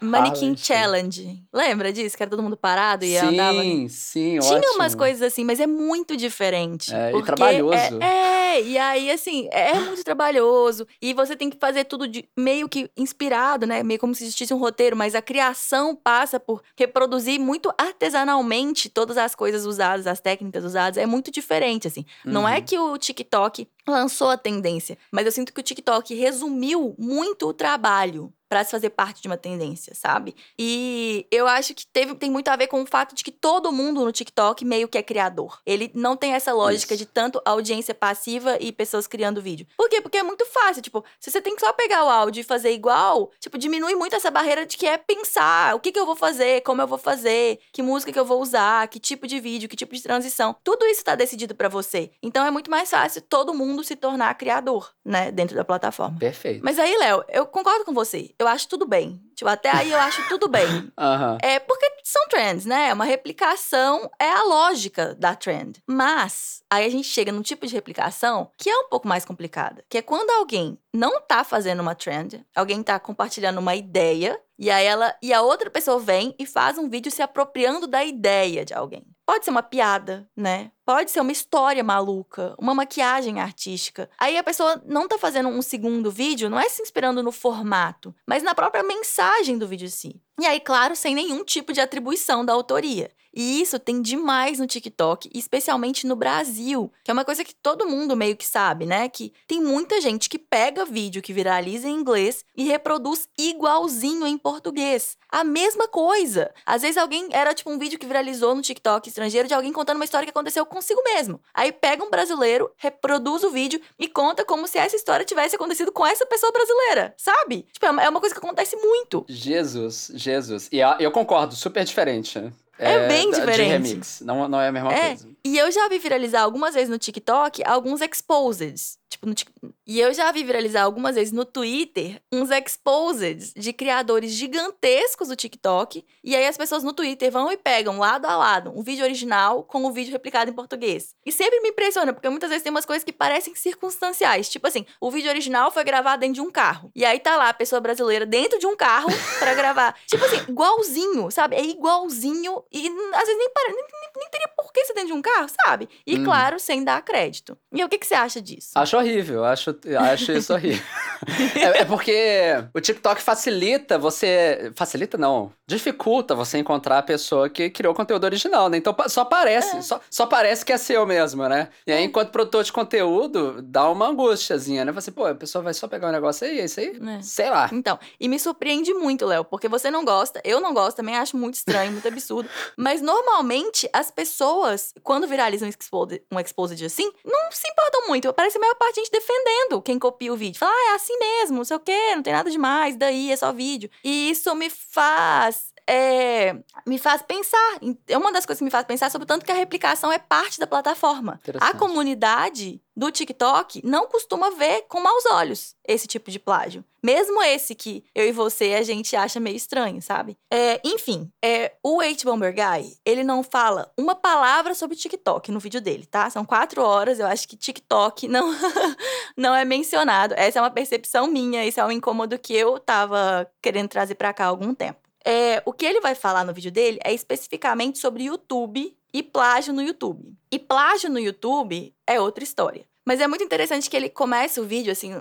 Mannequin 0.01 0.57
Shake. 0.57 0.61
Challenge. 0.67 1.43
Lembra 1.53 1.93
disso? 1.93 2.17
Que 2.17 2.23
era 2.23 2.31
todo 2.31 2.41
mundo 2.43 2.57
parado 2.57 3.05
e 3.05 3.17
andava. 3.17 3.61
Sim, 3.61 3.89
sim, 3.89 4.39
Tinha 4.39 4.57
ótimo. 4.59 4.75
umas 4.77 4.95
coisas 4.95 5.23
assim, 5.23 5.45
mas 5.45 5.59
é 5.59 5.67
muito 5.67 6.17
diferente. 6.17 6.95
É, 6.95 7.09
e 7.09 7.13
porque 7.13 7.27
trabalhoso. 7.27 7.75
É, 8.01 8.59
é, 8.59 8.63
e 8.63 8.79
aí, 8.79 9.11
assim, 9.11 9.49
é 9.51 9.75
muito 9.75 10.05
trabalhoso. 10.05 10.87
E 11.03 11.13
você 11.15 11.35
tem 11.35 11.51
que 11.51 11.57
fazer 11.59 11.85
tudo 11.85 12.07
de 12.07 12.25
meio 12.39 12.69
que 12.69 12.89
inspirado, 12.97 13.67
né? 13.67 13.83
Meio 13.83 13.99
como 13.99 14.15
se 14.15 14.23
existisse 14.23 14.55
um 14.55 14.59
roteiro, 14.59 14.97
mas 14.97 15.17
a 15.17 15.21
criação 15.23 15.97
passa 15.97 16.39
por 16.39 16.63
reproduzir 16.77 17.08
muito 17.39 17.73
artesanalmente 17.79 18.89
todas 18.89 19.17
as 19.17 19.35
coisas 19.35 19.65
usadas, 19.65 20.07
as 20.07 20.21
técnicas 20.21 20.65
usadas. 20.65 20.97
É 20.99 21.07
muito 21.07 21.31
diferente, 21.31 21.87
assim. 21.89 22.05
Não 22.25 22.49
é 22.49 22.57
Uhum. 22.59 22.63
que 22.65 22.79
o 22.79 22.99
TikTok 22.99 23.69
lançou 23.91 24.31
a 24.31 24.37
tendência, 24.37 24.97
mas 25.11 25.27
eu 25.27 25.33
sinto 25.33 25.53
que 25.53 25.61
o 25.61 25.63
TikTok 25.63 26.15
resumiu 26.15 26.95
muito 26.99 27.49
o 27.49 27.55
trabalho 27.55 28.33
para 28.49 28.65
se 28.65 28.71
fazer 28.71 28.91
parte 28.91 29.21
de 29.21 29.29
uma 29.29 29.37
tendência, 29.37 29.95
sabe? 29.95 30.35
E 30.59 31.27
eu 31.31 31.47
acho 31.47 31.75
que 31.75 31.87
teve, 31.87 32.15
tem 32.15 32.31
muito 32.31 32.49
a 32.49 32.57
ver 32.57 32.67
com 32.67 32.83
o 32.83 32.87
fato 32.87 33.15
de 33.15 33.23
que 33.23 33.31
todo 33.31 33.71
mundo 33.71 34.05
no 34.05 34.11
TikTok 34.11 34.65
meio 34.65 34.89
que 34.89 34.97
é 34.97 35.03
criador. 35.03 35.61
Ele 35.67 35.91
não 35.95 36.17
tem 36.17 36.33
essa 36.33 36.53
lógica 36.53 36.95
Isso. 36.95 37.05
de 37.05 37.07
tanto 37.07 37.43
audiência 37.45 37.95
passiva 37.95 38.57
e 38.61 38.73
pessoas 38.73 39.07
criando 39.07 39.43
vídeo. 39.43 39.67
Por 39.77 39.89
quê? 39.89 40.01
Porque 40.01 40.19
é 40.19 40.23
muito 40.23 40.47
fácil. 40.47 40.83
Tipo, 40.83 41.05
se 41.21 41.31
você 41.31 41.41
tem 41.41 41.55
que 41.55 41.61
só 41.61 41.73
pegar 41.73 42.05
o 42.05 42.09
áudio 42.09 42.41
e 42.41 42.45
fazer 42.45 42.73
igual, 42.73 43.31
tipo, 43.39 43.59
diminui 43.59 43.95
muito 43.95 44.17
essa 44.17 44.31
barreira 44.31 44.65
de 44.65 44.77
que 44.77 44.87
é 44.87 44.97
pensar 44.97 45.75
o 45.75 45.81
que, 45.81 45.93
que 45.93 45.99
eu 45.99 46.07
vou 46.07 46.17
fazer, 46.17 46.63
como 46.63 46.81
eu 46.81 46.87
vou 46.87 46.99
fazer, 46.99 47.59
que 47.73 47.83
música 47.83 48.13
que 48.13 48.19
eu 48.19 48.25
vou 48.25 48.41
usar, 48.41 48.89
que 48.89 48.99
tipo 48.99 49.27
de 49.27 49.39
vídeo, 49.41 49.69
que 49.69 49.77
tipo 49.77 49.95
de 49.95 50.03
transição. 50.03 50.57
Tudo 50.65 50.87
isso 50.87 51.05
tá 51.05 51.15
decidido 51.15 51.55
para 51.55 51.69
você. 51.69 52.11
Então 52.23 52.47
é 52.47 52.51
muito 52.51 52.71
mais 52.71 52.91
fácil 52.91 53.21
todo 53.21 53.53
mundo 53.53 53.78
se 53.85 53.97
tornar 53.97 54.35
criador, 54.35 54.93
né, 55.05 55.31
dentro 55.31 55.57
da 55.57 55.65
plataforma. 55.65 56.19
Perfeito. 56.19 56.65
Mas 56.65 56.79
aí, 56.79 56.97
Léo, 56.99 57.25
eu 57.29 57.47
concordo 57.47 57.85
com 57.85 57.93
você. 57.93 58.35
Eu 58.39 58.47
acho 58.47 58.69
tudo 58.69 58.87
bem. 58.87 59.21
Tipo, 59.35 59.51
até 59.51 59.71
aí 59.71 59.91
eu 59.91 59.99
acho 59.99 60.27
tudo 60.29 60.49
bem. 60.49 60.67
Aham. 60.99 61.39
É 61.43 61.59
porque 61.59 61.87
são 62.05 62.27
trends, 62.29 62.65
né? 62.67 62.93
Uma 62.93 63.05
replicação 63.05 64.11
é 64.19 64.31
a 64.31 64.45
lógica 64.45 65.15
da 65.15 65.35
trend. 65.35 65.83
Mas 65.87 66.63
aí 66.71 66.85
a 66.85 66.89
gente 66.89 67.07
chega 67.07 67.31
num 67.31 67.43
tipo 67.43 67.67
de 67.67 67.75
replicação 67.75 68.51
que 68.57 68.69
é 68.69 68.77
um 68.77 68.89
pouco 68.89 69.07
mais 69.07 69.25
complicada, 69.25 69.85
que 69.89 69.99
é 69.99 70.03
quando 70.03 70.31
alguém 70.31 70.79
não 70.93 71.21
tá 71.21 71.45
fazendo 71.45 71.81
uma 71.81 71.95
trend, 71.95 72.45
alguém 72.55 72.83
tá 72.83 72.99
compartilhando 72.99 73.59
uma 73.59 73.77
ideia 73.77 74.41
e 74.59 74.71
aí 74.71 74.85
ela 74.85 75.15
e 75.23 75.33
a 75.33 75.41
outra 75.41 75.71
pessoa 75.71 76.01
vem 76.01 76.35
e 76.39 76.45
faz 76.45 76.77
um 76.79 76.89
vídeo 76.89 77.13
se 77.13 77.23
apropriando 77.23 77.87
da 77.87 78.05
ideia 78.05 78.65
de 78.65 78.75
alguém. 78.75 79.07
Pode 79.29 79.45
ser 79.45 79.51
uma 79.51 79.63
piada, 79.63 80.27
né? 80.35 80.73
Pode 80.87 81.11
ser 81.11 81.21
uma 81.21 81.31
história 81.31 81.85
maluca, 81.85 82.55
uma 82.59 82.75
maquiagem 82.75 83.39
artística. 83.39 84.09
Aí 84.19 84.39
a 84.39 84.43
pessoa 84.43 84.83
não 84.87 85.07
tá 85.07 85.19
fazendo 85.19 85.51
um 85.51 85.61
segundo 85.61 86.11
vídeo, 86.11 86.49
não 86.49 86.59
é 86.59 86.67
se 86.67 86.81
inspirando 86.81 87.23
no 87.23 87.31
formato, 87.31 88.15
mas 88.27 88.43
na 88.43 88.55
própria 88.55 88.83
mensagem 88.83 89.59
do 89.59 89.69
vídeo 89.69 89.85
em 89.85 89.91
si. 89.91 90.23
E 90.39 90.47
aí, 90.47 90.61
claro, 90.61 90.95
sem 90.95 91.15
nenhum 91.15 91.45
tipo 91.45 91.73
de 91.73 91.81
atribuição 91.81 92.45
da 92.45 92.53
autoria. 92.53 93.11
E 93.35 93.61
isso 93.61 93.79
tem 93.79 94.01
demais 94.03 94.59
no 94.59 94.67
TikTok, 94.67 95.31
especialmente 95.33 96.07
no 96.07 96.17
Brasil, 96.17 96.91
que 97.05 97.11
é 97.11 97.15
uma 97.15 97.25
coisa 97.25 97.45
que 97.45 97.55
todo 97.55 97.87
mundo 97.87 98.17
meio 98.17 98.37
que 98.37 98.47
sabe, 98.47 98.87
né? 98.87 99.09
Que 99.09 99.33
tem 99.47 99.61
muita 99.61 100.01
gente 100.01 100.29
que 100.29 100.39
pega 100.39 100.85
vídeo 100.85 101.23
que 101.23 101.33
viraliza 101.33 101.89
em 101.89 101.95
inglês 101.95 102.45
e 102.57 102.65
reproduz 102.65 103.29
igualzinho 103.39 104.27
em 104.27 104.37
português. 104.39 105.17
A 105.31 105.45
mesma 105.45 105.87
coisa. 105.87 106.51
Às 106.65 106.83
vezes 106.83 106.97
alguém 106.97 107.29
era 107.31 107.55
tipo 107.55 107.71
um 107.71 107.79
vídeo 107.79 107.99
que 107.99 108.07
viralizou 108.07 108.55
no 108.55 108.63
TikTok 108.63 109.09
estrangeiro 109.09 109.47
de 109.47 109.55
alguém 109.55 109.73
contando 109.73 109.97
uma 109.97 110.05
história 110.05 110.27
que 110.27 110.31
aconteceu 110.31 110.65
consigo 110.65 111.03
mesmo. 111.05 111.41
Aí 111.53 111.71
pega 111.71 112.03
um 112.03 112.11
brasileiro, 112.11 112.71
reproduz 112.77 113.45
o 113.45 113.51
vídeo 113.51 113.81
e 113.99 114.09
conta 114.09 114.45
como 114.45 114.67
se 114.67 114.79
essa 114.79 114.97
história 114.97 115.25
tivesse 115.25 115.55
acontecido 115.55 115.93
com 115.93 116.07
essa 116.07 116.25
pessoa 116.25 116.51
brasileira, 116.51 117.15
sabe? 117.17 117.67
Tipo, 117.73 117.87
é 117.87 117.91
uma 117.91 118.03
é 118.03 118.21
coisa 118.21 118.35
que 118.35 118.41
acontece 118.41 118.75
muito. 118.77 119.25
Jesus, 119.29 120.11
Jesus. 120.15 120.28
E 120.73 120.81
eu 121.01 121.11
concordo, 121.11 121.55
super 121.55 121.85
diferente. 121.85 122.53
É, 122.79 122.93
é 122.93 123.09
bem 123.09 123.31
diferente. 123.31 123.57
De 123.57 123.89
remix, 123.89 124.21
não, 124.21 124.49
não 124.49 124.61
é 124.61 124.69
a 124.69 124.73
mesma 124.73 124.93
é. 124.93 125.09
coisa. 125.09 125.29
E 125.45 125.59
eu 125.59 125.71
já 125.73 125.89
vi 125.89 125.99
viralizar 125.99 126.43
algumas 126.43 126.75
vezes 126.75 126.89
no 126.89 126.99
TikTok 126.99 127.63
alguns 127.65 128.01
exposeds. 128.01 128.98
Tipo, 129.35 129.53
no, 129.63 129.75
e 129.87 130.01
eu 130.01 130.13
já 130.13 130.31
vi 130.31 130.45
viralizar 130.45 130.83
algumas 130.83 131.15
vezes 131.15 131.33
no 131.33 131.45
Twitter 131.45 132.21
uns 132.33 132.51
exposeds 132.51 133.53
de 133.55 133.73
criadores 133.73 134.33
gigantescos 134.33 135.29
do 135.29 135.37
TikTok. 135.37 136.05
E 136.23 136.37
aí 136.37 136.47
as 136.47 136.57
pessoas 136.57 136.83
no 136.83 136.93
Twitter 136.93 137.31
vão 137.31 137.51
e 137.51 137.57
pegam 137.57 137.99
lado 137.99 138.27
a 138.27 138.37
lado 138.37 138.73
um 138.77 138.83
vídeo 138.83 139.05
original 139.05 139.63
com 139.63 139.83
o 139.83 139.89
um 139.89 139.93
vídeo 139.93 140.13
replicado 140.13 140.51
em 140.51 140.55
português. 140.55 141.15
E 141.25 141.33
sempre 141.33 141.61
me 141.61 141.71
impressiona, 141.71 142.13
porque 142.13 142.29
muitas 142.29 142.49
vezes 142.49 142.63
tem 142.63 142.71
umas 142.71 142.85
coisas 142.85 143.03
que 143.03 143.13
parecem 143.13 143.55
circunstanciais. 143.55 144.49
Tipo 144.49 144.67
assim, 144.67 144.87
o 145.01 145.11
vídeo 145.11 145.31
original 145.31 145.71
foi 145.71 145.85
gravado 145.85 146.21
dentro 146.21 146.35
de 146.35 146.41
um 146.41 146.51
carro. 146.51 146.91
E 146.95 147.05
aí 147.05 147.19
tá 147.19 147.37
lá 147.37 147.49
a 147.49 147.55
pessoa 147.55 147.81
brasileira 147.81 148.27
dentro 148.27 148.59
de 148.59 148.67
um 148.67 148.77
carro 148.77 149.09
para 149.39 149.55
gravar. 149.55 149.97
Tipo 150.07 150.25
assim, 150.25 150.45
igualzinho, 150.49 151.31
sabe? 151.31 151.57
É 151.57 151.65
igualzinho. 151.65 152.63
E 152.73 152.89
às 153.15 153.27
vezes 153.27 153.39
nem, 153.39 153.49
nem, 153.57 153.75
nem, 153.75 154.11
nem 154.17 154.31
teria 154.31 154.49
por 154.57 154.73
que 154.73 154.85
ser 154.85 154.95
dentro 154.95 155.09
de 155.09 155.15
um 155.15 155.23
carro, 155.23 155.49
sabe? 155.65 155.89
E 156.07 156.19
hum. 156.19 156.25
claro, 156.25 156.59
sem 156.59 156.85
dar 156.85 157.03
crédito. 157.03 157.57
E 157.73 157.83
o 157.83 157.89
que, 157.89 157.99
que 157.99 158.07
você 158.07 158.15
acha 158.15 158.41
disso? 158.41 158.71
Acho 158.75 158.97
horrível, 159.09 159.45
acho, 159.45 159.77
acho 159.99 160.33
isso 160.33 160.53
horrível. 160.53 160.85
é, 161.57 161.81
é, 161.81 161.85
porque 161.85 162.55
o 162.75 162.81
TikTok 162.81 163.21
facilita 163.21 163.99
você. 163.99 164.71
Facilita 164.75 165.19
não. 165.19 165.53
Dificulta 165.67 166.35
você 166.35 166.59
encontrar 166.59 166.99
a 166.99 167.03
pessoa 167.03 167.49
que 167.49 167.71
criou 167.71 167.95
conteúdo 167.95 168.25
original, 168.25 168.69
né? 168.69 168.77
Então 168.77 168.95
só 169.09 169.25
parece, 169.25 169.77
é. 169.77 169.83
só, 169.83 170.01
só 170.11 170.27
parece 170.27 170.65
que 170.65 170.73
é 170.73 170.79
seu 170.79 171.07
mesmo, 171.07 171.49
né? 171.49 171.69
E 171.87 171.93
aí, 171.93 172.03
é. 172.03 172.05
enquanto 172.05 172.31
produtor 172.31 172.63
de 172.63 172.73
conteúdo, 172.73 173.61
dá 173.63 173.89
uma 173.91 174.09
angústiazinha, 174.09 174.85
né? 174.85 174.93
Você, 174.93 175.11
pô, 175.11 175.27
a 175.27 175.35
pessoa 175.35 175.63
vai 175.63 175.75
só 175.75 175.89
pegar 175.89 176.09
um 176.09 176.13
negócio 176.13 176.47
aí, 176.47 176.61
é 176.61 176.65
isso 176.65 176.81
aí? 176.81 176.99
É. 177.19 177.23
Sei 177.23 177.51
lá. 177.51 177.69
Então, 177.73 177.99
e 178.21 178.29
me 178.29 178.39
surpreende 178.39 178.93
muito, 178.95 179.27
Léo, 179.27 179.45
porque 179.45 179.69
você 179.69 179.91
não 179.91 180.05
gosta, 180.05 180.41
eu 180.45 180.61
não 180.61 180.73
gosto, 180.73 180.97
também 180.97 181.17
acho 181.17 181.37
muito 181.37 181.55
estranho, 181.55 181.93
muito 181.93 182.07
absurdo. 182.07 182.49
Mas 182.77 183.01
normalmente 183.01 183.89
as 183.93 184.11
pessoas, 184.11 184.95
quando 185.03 185.27
viralizam 185.27 185.67
um 185.67 185.71
exposed, 185.71 186.23
um 186.31 186.41
exposed 186.41 186.85
assim, 186.85 187.11
não 187.25 187.51
se 187.51 187.69
importam 187.69 188.09
muito. 188.09 188.33
Parece 188.33 188.57
a 188.57 188.61
maior 188.61 188.75
parte 188.77 188.98
gente 188.99 189.11
defendendo 189.11 189.83
quem 189.83 189.99
copia 189.99 190.33
o 190.33 190.37
vídeo. 190.37 190.59
Fala, 190.59 190.73
ah, 190.73 190.93
é 190.93 190.95
assim 190.95 191.17
mesmo, 191.19 191.57
não 191.57 191.65
sei 191.65 191.77
o 191.77 191.81
quê, 191.81 192.15
não 192.15 192.23
tem 192.23 192.33
nada 192.33 192.51
demais, 192.51 192.97
daí 192.97 193.31
é 193.33 193.37
só 193.37 193.53
vídeo. 193.53 193.91
E 194.05 194.31
isso 194.31 194.55
me 194.55 194.71
faz 194.71 195.73
é, 195.89 196.55
me 196.87 196.99
faz 196.99 197.23
pensar. 197.23 197.81
É 198.07 198.19
uma 198.19 198.31
das 198.31 198.45
coisas 198.45 198.59
que 198.59 198.65
me 198.65 198.71
faz 198.71 198.85
pensar 198.85 199.11
sobre 199.11 199.25
o 199.25 199.27
tanto 199.27 199.45
que 199.45 199.51
a 199.51 199.55
replicação 199.55 200.13
é 200.13 200.19
parte 200.19 200.61
da 200.61 200.67
plataforma. 200.67 201.41
A 201.59 201.73
comunidade 201.73 202.79
do 202.95 203.11
TikTok 203.11 203.81
não 203.87 204.07
costuma 204.07 204.51
ver 204.51 204.83
com 204.89 205.01
maus 205.01 205.25
olhos 205.27 205.75
esse 205.87 206.07
tipo 206.07 206.31
de 206.31 206.39
plágio. 206.39 206.85
Mesmo 207.03 207.41
esse 207.43 207.75
que 207.75 208.05
eu 208.15 208.27
e 208.27 208.33
você 208.33 208.75
a 208.75 208.83
gente 208.83 209.17
acha 209.17 209.41
meio 209.41 209.57
estranho, 209.57 210.03
sabe? 210.03 210.37
É, 210.53 210.81
enfim, 210.85 211.31
é, 211.43 211.73
o 211.83 212.01
H 212.03 212.25
Bomber 212.25 212.53
Guy, 212.53 212.99
ele 213.05 213.25
não 213.25 213.43
fala 213.43 213.91
uma 213.97 214.15
palavra 214.17 214.75
sobre 214.75 214.97
TikTok 214.97 215.51
no 215.51 215.61
vídeo 215.61 215.81
dele, 215.81 216.05
tá? 216.05 216.29
São 216.29 216.45
quatro 216.45 216.83
horas, 216.83 217.19
eu 217.19 217.27
acho 217.27 217.49
que 217.49 217.57
TikTok 217.57 218.29
não, 218.29 218.53
não 219.37 219.55
é 219.55 219.65
mencionado. 219.65 220.35
Essa 220.37 220.59
é 220.59 220.63
uma 220.63 220.71
percepção 220.71 221.29
minha, 221.29 221.65
esse 221.65 221.81
é 221.81 221.85
um 221.85 221.93
incômodo 221.93 222.39
que 222.39 222.53
eu 222.53 222.79
tava 222.79 223.49
querendo 223.63 223.89
trazer 223.89 224.17
para 224.17 224.35
cá 224.35 224.45
há 224.45 224.49
algum 224.49 224.75
tempo. 224.75 225.08
É, 225.25 225.63
o 225.67 225.73
que 225.73 225.85
ele 225.85 226.01
vai 226.01 226.15
falar 226.15 226.45
no 226.45 226.55
vídeo 226.55 226.71
dele 226.71 226.99
é 227.05 227.13
especificamente 227.13 227.99
sobre 227.99 228.25
YouTube 228.25 228.97
e 229.13 229.23
plágio 229.23 229.73
no 229.73 229.83
YouTube. 229.83 230.35
E 230.51 230.59
plágio 230.59 231.11
no 231.11 231.19
YouTube 231.19 231.95
é 232.07 232.21
outra 232.21 232.45
história. 232.45 232.88
Mas 233.09 233.23
é 233.23 233.27
muito 233.27 233.43
interessante 233.43 233.89
que 233.89 233.97
ele 233.97 234.11
começa 234.11 234.61
o 234.61 234.67
vídeo, 234.67 234.93
assim, 234.93 235.19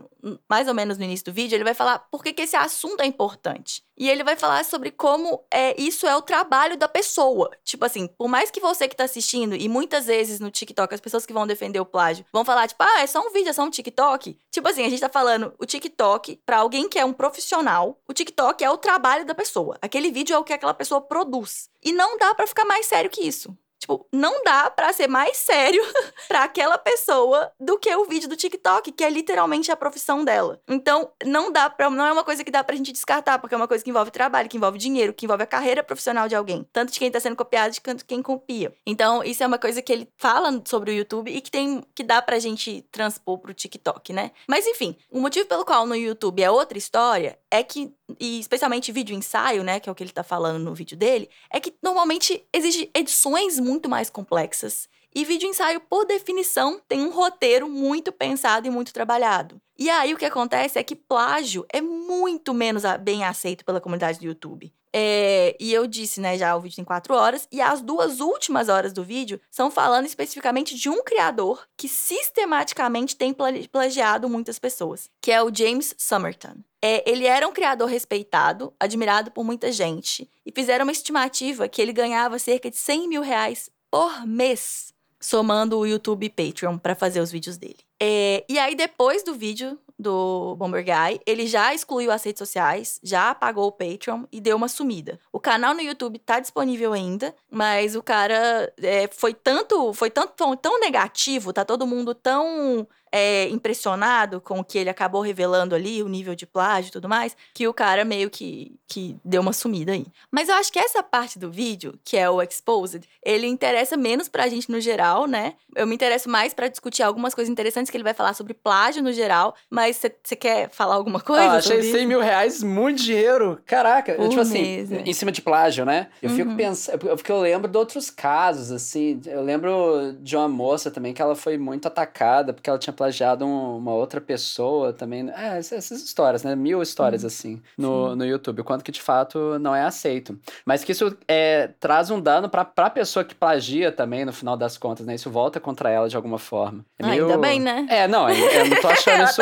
mais 0.49 0.67
ou 0.67 0.73
menos 0.73 0.97
no 0.97 1.05
início 1.05 1.27
do 1.27 1.31
vídeo, 1.31 1.55
ele 1.55 1.63
vai 1.63 1.73
falar 1.73 1.99
por 1.99 2.21
que, 2.21 2.33
que 2.33 2.41
esse 2.41 2.53
assunto 2.53 2.99
é 2.99 3.05
importante. 3.05 3.81
E 3.97 4.09
ele 4.09 4.25
vai 4.25 4.35
falar 4.35 4.65
sobre 4.65 4.91
como 4.91 5.41
é, 5.49 5.73
isso 5.81 6.05
é 6.05 6.13
o 6.13 6.21
trabalho 6.21 6.75
da 6.75 6.89
pessoa. 6.89 7.49
Tipo 7.63 7.85
assim, 7.85 8.05
por 8.05 8.27
mais 8.27 8.51
que 8.51 8.59
você 8.59 8.89
que 8.89 8.95
tá 8.95 9.05
assistindo, 9.05 9.55
e 9.55 9.69
muitas 9.69 10.07
vezes 10.07 10.41
no 10.41 10.51
TikTok, 10.51 10.93
as 10.93 10.99
pessoas 10.99 11.25
que 11.25 11.31
vão 11.31 11.47
defender 11.47 11.79
o 11.79 11.85
plágio 11.85 12.25
vão 12.33 12.43
falar, 12.43 12.67
tipo, 12.67 12.83
ah, 12.83 13.03
é 13.03 13.07
só 13.07 13.21
um 13.25 13.31
vídeo, 13.31 13.51
é 13.51 13.53
só 13.53 13.63
um 13.63 13.69
TikTok. 13.69 14.37
Tipo 14.51 14.67
assim, 14.67 14.85
a 14.85 14.89
gente 14.89 14.99
tá 14.99 15.07
falando 15.07 15.53
o 15.57 15.65
TikTok, 15.65 16.41
para 16.45 16.57
alguém 16.57 16.89
que 16.89 16.99
é 16.99 17.05
um 17.05 17.13
profissional, 17.13 17.97
o 18.05 18.11
TikTok 18.11 18.65
é 18.65 18.69
o 18.69 18.77
trabalho 18.77 19.25
da 19.25 19.33
pessoa. 19.33 19.77
Aquele 19.81 20.11
vídeo 20.11 20.33
é 20.33 20.37
o 20.37 20.43
que 20.43 20.51
aquela 20.51 20.73
pessoa 20.73 20.99
produz. 20.99 21.69
E 21.81 21.93
não 21.93 22.17
dá 22.17 22.35
para 22.35 22.47
ficar 22.47 22.65
mais 22.65 22.85
sério 22.85 23.09
que 23.09 23.21
isso. 23.21 23.57
Tipo, 23.87 24.05
não 24.11 24.43
dá 24.43 24.69
para 24.69 24.91
ser 24.91 25.07
mais 25.07 25.37
sério 25.37 25.81
para 26.27 26.43
aquela 26.43 26.77
pessoa 26.77 27.49
do 27.57 27.79
que 27.79 27.95
o 27.95 28.03
vídeo 28.03 28.27
do 28.27 28.35
TikTok, 28.35 28.91
que 28.91 29.01
é 29.01 29.09
literalmente 29.09 29.71
a 29.71 29.77
profissão 29.77 30.25
dela. 30.25 30.61
Então, 30.67 31.09
não 31.25 31.49
dá 31.53 31.69
para 31.69 31.89
não 31.89 32.05
é 32.05 32.11
uma 32.11 32.23
coisa 32.23 32.43
que 32.43 32.51
dá 32.51 32.61
pra 32.61 32.75
gente 32.75 32.91
descartar, 32.91 33.39
porque 33.39 33.55
é 33.55 33.57
uma 33.57 33.67
coisa 33.67 33.81
que 33.81 33.89
envolve 33.89 34.11
trabalho, 34.11 34.49
que 34.49 34.57
envolve 34.57 34.77
dinheiro, 34.77 35.13
que 35.13 35.25
envolve 35.25 35.43
a 35.43 35.47
carreira 35.47 35.81
profissional 35.81 36.27
de 36.27 36.35
alguém, 36.35 36.67
tanto 36.73 36.91
de 36.91 36.99
quem 36.99 37.09
tá 37.09 37.17
sendo 37.17 37.37
copiado 37.37 37.73
quanto 37.81 37.99
de 37.99 38.05
quem 38.05 38.21
copia. 38.21 38.75
Então, 38.85 39.23
isso 39.23 39.41
é 39.41 39.47
uma 39.47 39.57
coisa 39.57 39.81
que 39.81 39.93
ele 39.93 40.09
fala 40.17 40.61
sobre 40.65 40.91
o 40.91 40.93
YouTube 40.93 41.31
e 41.31 41.39
que 41.39 41.49
tem 41.49 41.81
que 41.95 42.03
dá 42.03 42.21
pra 42.21 42.39
gente 42.39 42.81
transpor 42.91 43.37
pro 43.37 43.53
TikTok, 43.53 44.11
né? 44.11 44.31
Mas 44.49 44.67
enfim, 44.67 44.97
o 45.09 45.21
motivo 45.21 45.47
pelo 45.47 45.63
qual 45.63 45.85
no 45.85 45.95
YouTube 45.95 46.43
é 46.43 46.51
outra 46.51 46.77
história 46.77 47.39
é 47.51 47.63
que 47.63 47.93
e 48.19 48.39
especialmente 48.39 48.91
vídeo 48.91 49.15
ensaio, 49.15 49.63
né, 49.63 49.79
que 49.79 49.89
é 49.89 49.91
o 49.91 49.95
que 49.95 50.03
ele 50.03 50.11
tá 50.11 50.23
falando 50.23 50.63
no 50.63 50.73
vídeo 50.73 50.97
dele, 50.97 51.29
é 51.51 51.59
que 51.59 51.73
normalmente 51.81 52.43
exige 52.53 52.89
edições 52.93 53.59
muito 53.59 53.89
mais 53.89 54.09
complexas. 54.09 54.89
E 55.13 55.25
vídeo 55.25 55.49
ensaio, 55.49 55.79
por 55.79 56.05
definição, 56.05 56.79
tem 56.87 57.01
um 57.01 57.09
roteiro 57.09 57.67
muito 57.67 58.11
pensado 58.11 58.67
e 58.67 58.69
muito 58.69 58.93
trabalhado. 58.93 59.59
E 59.77 59.89
aí 59.89 60.13
o 60.13 60.17
que 60.17 60.25
acontece 60.25 60.77
é 60.77 60.83
que 60.83 60.95
plágio 60.95 61.65
é 61.71 61.81
muito 61.81 62.53
menos 62.53 62.83
bem 63.01 63.23
aceito 63.23 63.65
pela 63.65 63.81
comunidade 63.81 64.19
do 64.19 64.25
YouTube. 64.25 64.71
É, 64.93 65.55
e 65.59 65.73
eu 65.73 65.85
disse, 65.85 66.19
né, 66.19 66.37
já 66.37 66.55
o 66.55 66.61
vídeo 66.61 66.77
tem 66.77 66.85
quatro 66.85 67.13
horas, 67.13 67.47
e 67.51 67.61
as 67.61 67.81
duas 67.81 68.19
últimas 68.19 68.69
horas 68.69 68.93
do 68.93 69.03
vídeo 69.03 69.39
são 69.51 69.69
falando 69.69 70.05
especificamente 70.05 70.75
de 70.75 70.89
um 70.89 71.03
criador 71.03 71.67
que 71.75 71.87
sistematicamente 71.87 73.15
tem 73.15 73.35
plagiado 73.71 74.29
muitas 74.29 74.57
pessoas, 74.57 75.09
que 75.21 75.31
é 75.31 75.41
o 75.41 75.53
James 75.53 75.93
Somerton. 75.97 76.55
É, 76.89 77.03
ele 77.05 77.25
era 77.25 77.45
um 77.45 77.51
criador 77.51 77.89
respeitado, 77.89 78.73
admirado 78.79 79.29
por 79.29 79.43
muita 79.43 79.73
gente, 79.73 80.29
e 80.45 80.53
fizeram 80.53 80.85
uma 80.85 80.91
estimativa 80.93 81.67
que 81.67 81.81
ele 81.81 81.91
ganhava 81.91 82.39
cerca 82.39 82.71
de 82.71 82.77
100 82.77 83.09
mil 83.09 83.21
reais 83.21 83.69
por 83.91 84.25
mês, 84.25 84.93
somando 85.19 85.77
o 85.77 85.85
YouTube 85.85 86.25
e 86.25 86.29
Patreon 86.29 86.77
para 86.77 86.95
fazer 86.95 87.19
os 87.19 87.29
vídeos 87.29 87.57
dele. 87.57 87.79
É, 87.99 88.45
e 88.47 88.57
aí, 88.57 88.73
depois 88.73 89.21
do 89.21 89.33
vídeo 89.33 89.77
do 89.99 90.55
Bomber 90.55 90.85
Guy, 90.85 91.19
ele 91.25 91.45
já 91.45 91.73
excluiu 91.73 92.09
as 92.09 92.23
redes 92.23 92.39
sociais, 92.39 93.01
já 93.03 93.31
apagou 93.31 93.67
o 93.67 93.71
Patreon 93.71 94.23
e 94.31 94.39
deu 94.39 94.55
uma 94.55 94.69
sumida. 94.69 95.19
O 95.29 95.41
canal 95.41 95.73
no 95.73 95.81
YouTube 95.81 96.19
tá 96.19 96.39
disponível 96.39 96.93
ainda, 96.93 97.35
mas 97.51 97.97
o 97.97 98.03
cara 98.03 98.71
é, 98.81 99.09
foi 99.11 99.33
tanto, 99.33 99.91
foi 99.93 100.09
tanto 100.09 100.33
tão, 100.37 100.55
tão 100.55 100.79
negativo, 100.79 101.51
tá 101.51 101.65
todo 101.65 101.85
mundo 101.85 102.15
tão 102.15 102.87
é, 103.11 103.47
impressionado 103.49 104.41
com 104.41 104.59
o 104.59 104.63
que 104.63 104.77
ele 104.77 104.89
acabou 104.89 105.21
revelando 105.21 105.75
ali, 105.75 106.01
o 106.03 106.07
nível 106.07 106.35
de 106.35 106.45
plágio 106.45 106.89
e 106.89 106.91
tudo 106.91 107.09
mais, 107.09 107.35
que 107.53 107.67
o 107.67 107.73
cara 107.73 108.03
meio 108.03 108.29
que, 108.29 108.75
que 108.87 109.15
deu 109.23 109.41
uma 109.41 109.53
sumida 109.53 109.91
aí. 109.91 110.05
Mas 110.31 110.49
eu 110.49 110.55
acho 110.55 110.71
que 110.71 110.79
essa 110.79 111.01
parte 111.01 111.39
do 111.39 111.51
vídeo, 111.51 111.99
que 112.03 112.17
é 112.17 112.29
o 112.29 112.41
Exposed, 112.41 113.07
ele 113.23 113.47
interessa 113.47 113.97
menos 113.97 114.27
pra 114.27 114.47
gente 114.47 114.71
no 114.71 114.79
geral, 114.79 115.27
né? 115.27 115.53
Eu 115.75 115.85
me 115.85 115.95
interesso 115.95 116.29
mais 116.29 116.53
para 116.53 116.67
discutir 116.67 117.03
algumas 117.03 117.33
coisas 117.33 117.51
interessantes 117.51 117.89
que 117.89 117.97
ele 117.97 118.03
vai 118.03 118.13
falar 118.13 118.33
sobre 118.33 118.53
plágio 118.53 119.03
no 119.03 119.11
geral, 119.11 119.55
mas 119.69 119.97
você 119.97 120.35
quer 120.35 120.69
falar 120.69 120.95
alguma 120.95 121.19
coisa? 121.19 121.43
Ah, 121.43 121.57
achei 121.57 121.81
100 121.81 122.07
mil 122.07 122.21
reais 122.21 122.63
muito 122.63 123.03
dinheiro. 123.03 123.59
Caraca, 123.65 124.13
Por 124.13 124.29
tipo 124.29 124.41
assim, 124.41 124.61
mês, 124.61 124.91
assim, 124.91 125.01
é. 125.01 125.09
em 125.09 125.13
cima 125.13 125.31
de 125.31 125.41
plágio, 125.41 125.85
né? 125.85 126.07
Eu 126.21 126.29
uhum. 126.29 126.35
fico 126.35 126.55
pensando, 126.55 126.99
porque 126.99 127.31
eu 127.31 127.39
lembro 127.41 127.69
de 127.69 127.77
outros 127.77 128.09
casos, 128.09 128.71
assim, 128.71 129.19
eu 129.25 129.43
lembro 129.43 130.13
de 130.19 130.35
uma 130.35 130.47
moça 130.47 130.89
também 130.89 131.13
que 131.13 131.21
ela 131.21 131.35
foi 131.35 131.57
muito 131.57 131.87
atacada 131.87 132.53
porque 132.53 132.69
ela 132.69 132.79
tinha 132.79 132.93
plagiado 132.97 133.45
um, 133.45 133.77
uma 133.77 133.93
outra 133.93 134.19
pessoa 134.19 134.91
também. 134.91 135.29
É, 135.29 135.57
essas 135.57 135.91
histórias, 135.91 136.43
né? 136.43 136.55
Mil 136.55 136.81
histórias, 136.81 137.23
hum, 137.23 137.27
assim, 137.27 137.61
no, 137.77 138.15
no 138.15 138.25
YouTube. 138.25 138.63
Quanto 138.63 138.83
que 138.83 138.91
de 138.91 139.01
fato 139.01 139.57
não 139.59 139.73
é 139.73 139.83
aceito. 139.83 140.37
Mas 140.65 140.83
que 140.83 140.91
isso 140.91 141.15
é, 141.27 141.69
traz 141.79 142.09
um 142.09 142.19
dano 142.19 142.49
pra, 142.49 142.65
pra 142.65 142.89
pessoa 142.89 143.23
que 143.23 143.35
plagia 143.35 143.91
também, 143.91 144.25
no 144.25 144.33
final 144.33 144.57
das 144.57 144.77
contas, 144.77 145.05
né? 145.05 145.15
Isso 145.15 145.29
volta 145.29 145.59
contra 145.59 145.89
ela 145.89 146.09
de 146.09 146.15
alguma 146.15 146.39
forma. 146.39 146.83
É 146.99 147.05
meio... 147.05 147.25
Ainda 147.25 147.37
bem, 147.37 147.59
né? 147.59 147.87
É, 147.89 148.07
não, 148.07 148.29
eu 148.29 148.65
não 148.65 148.81
tô 148.81 148.87
achando 148.87 149.23
isso. 149.23 149.41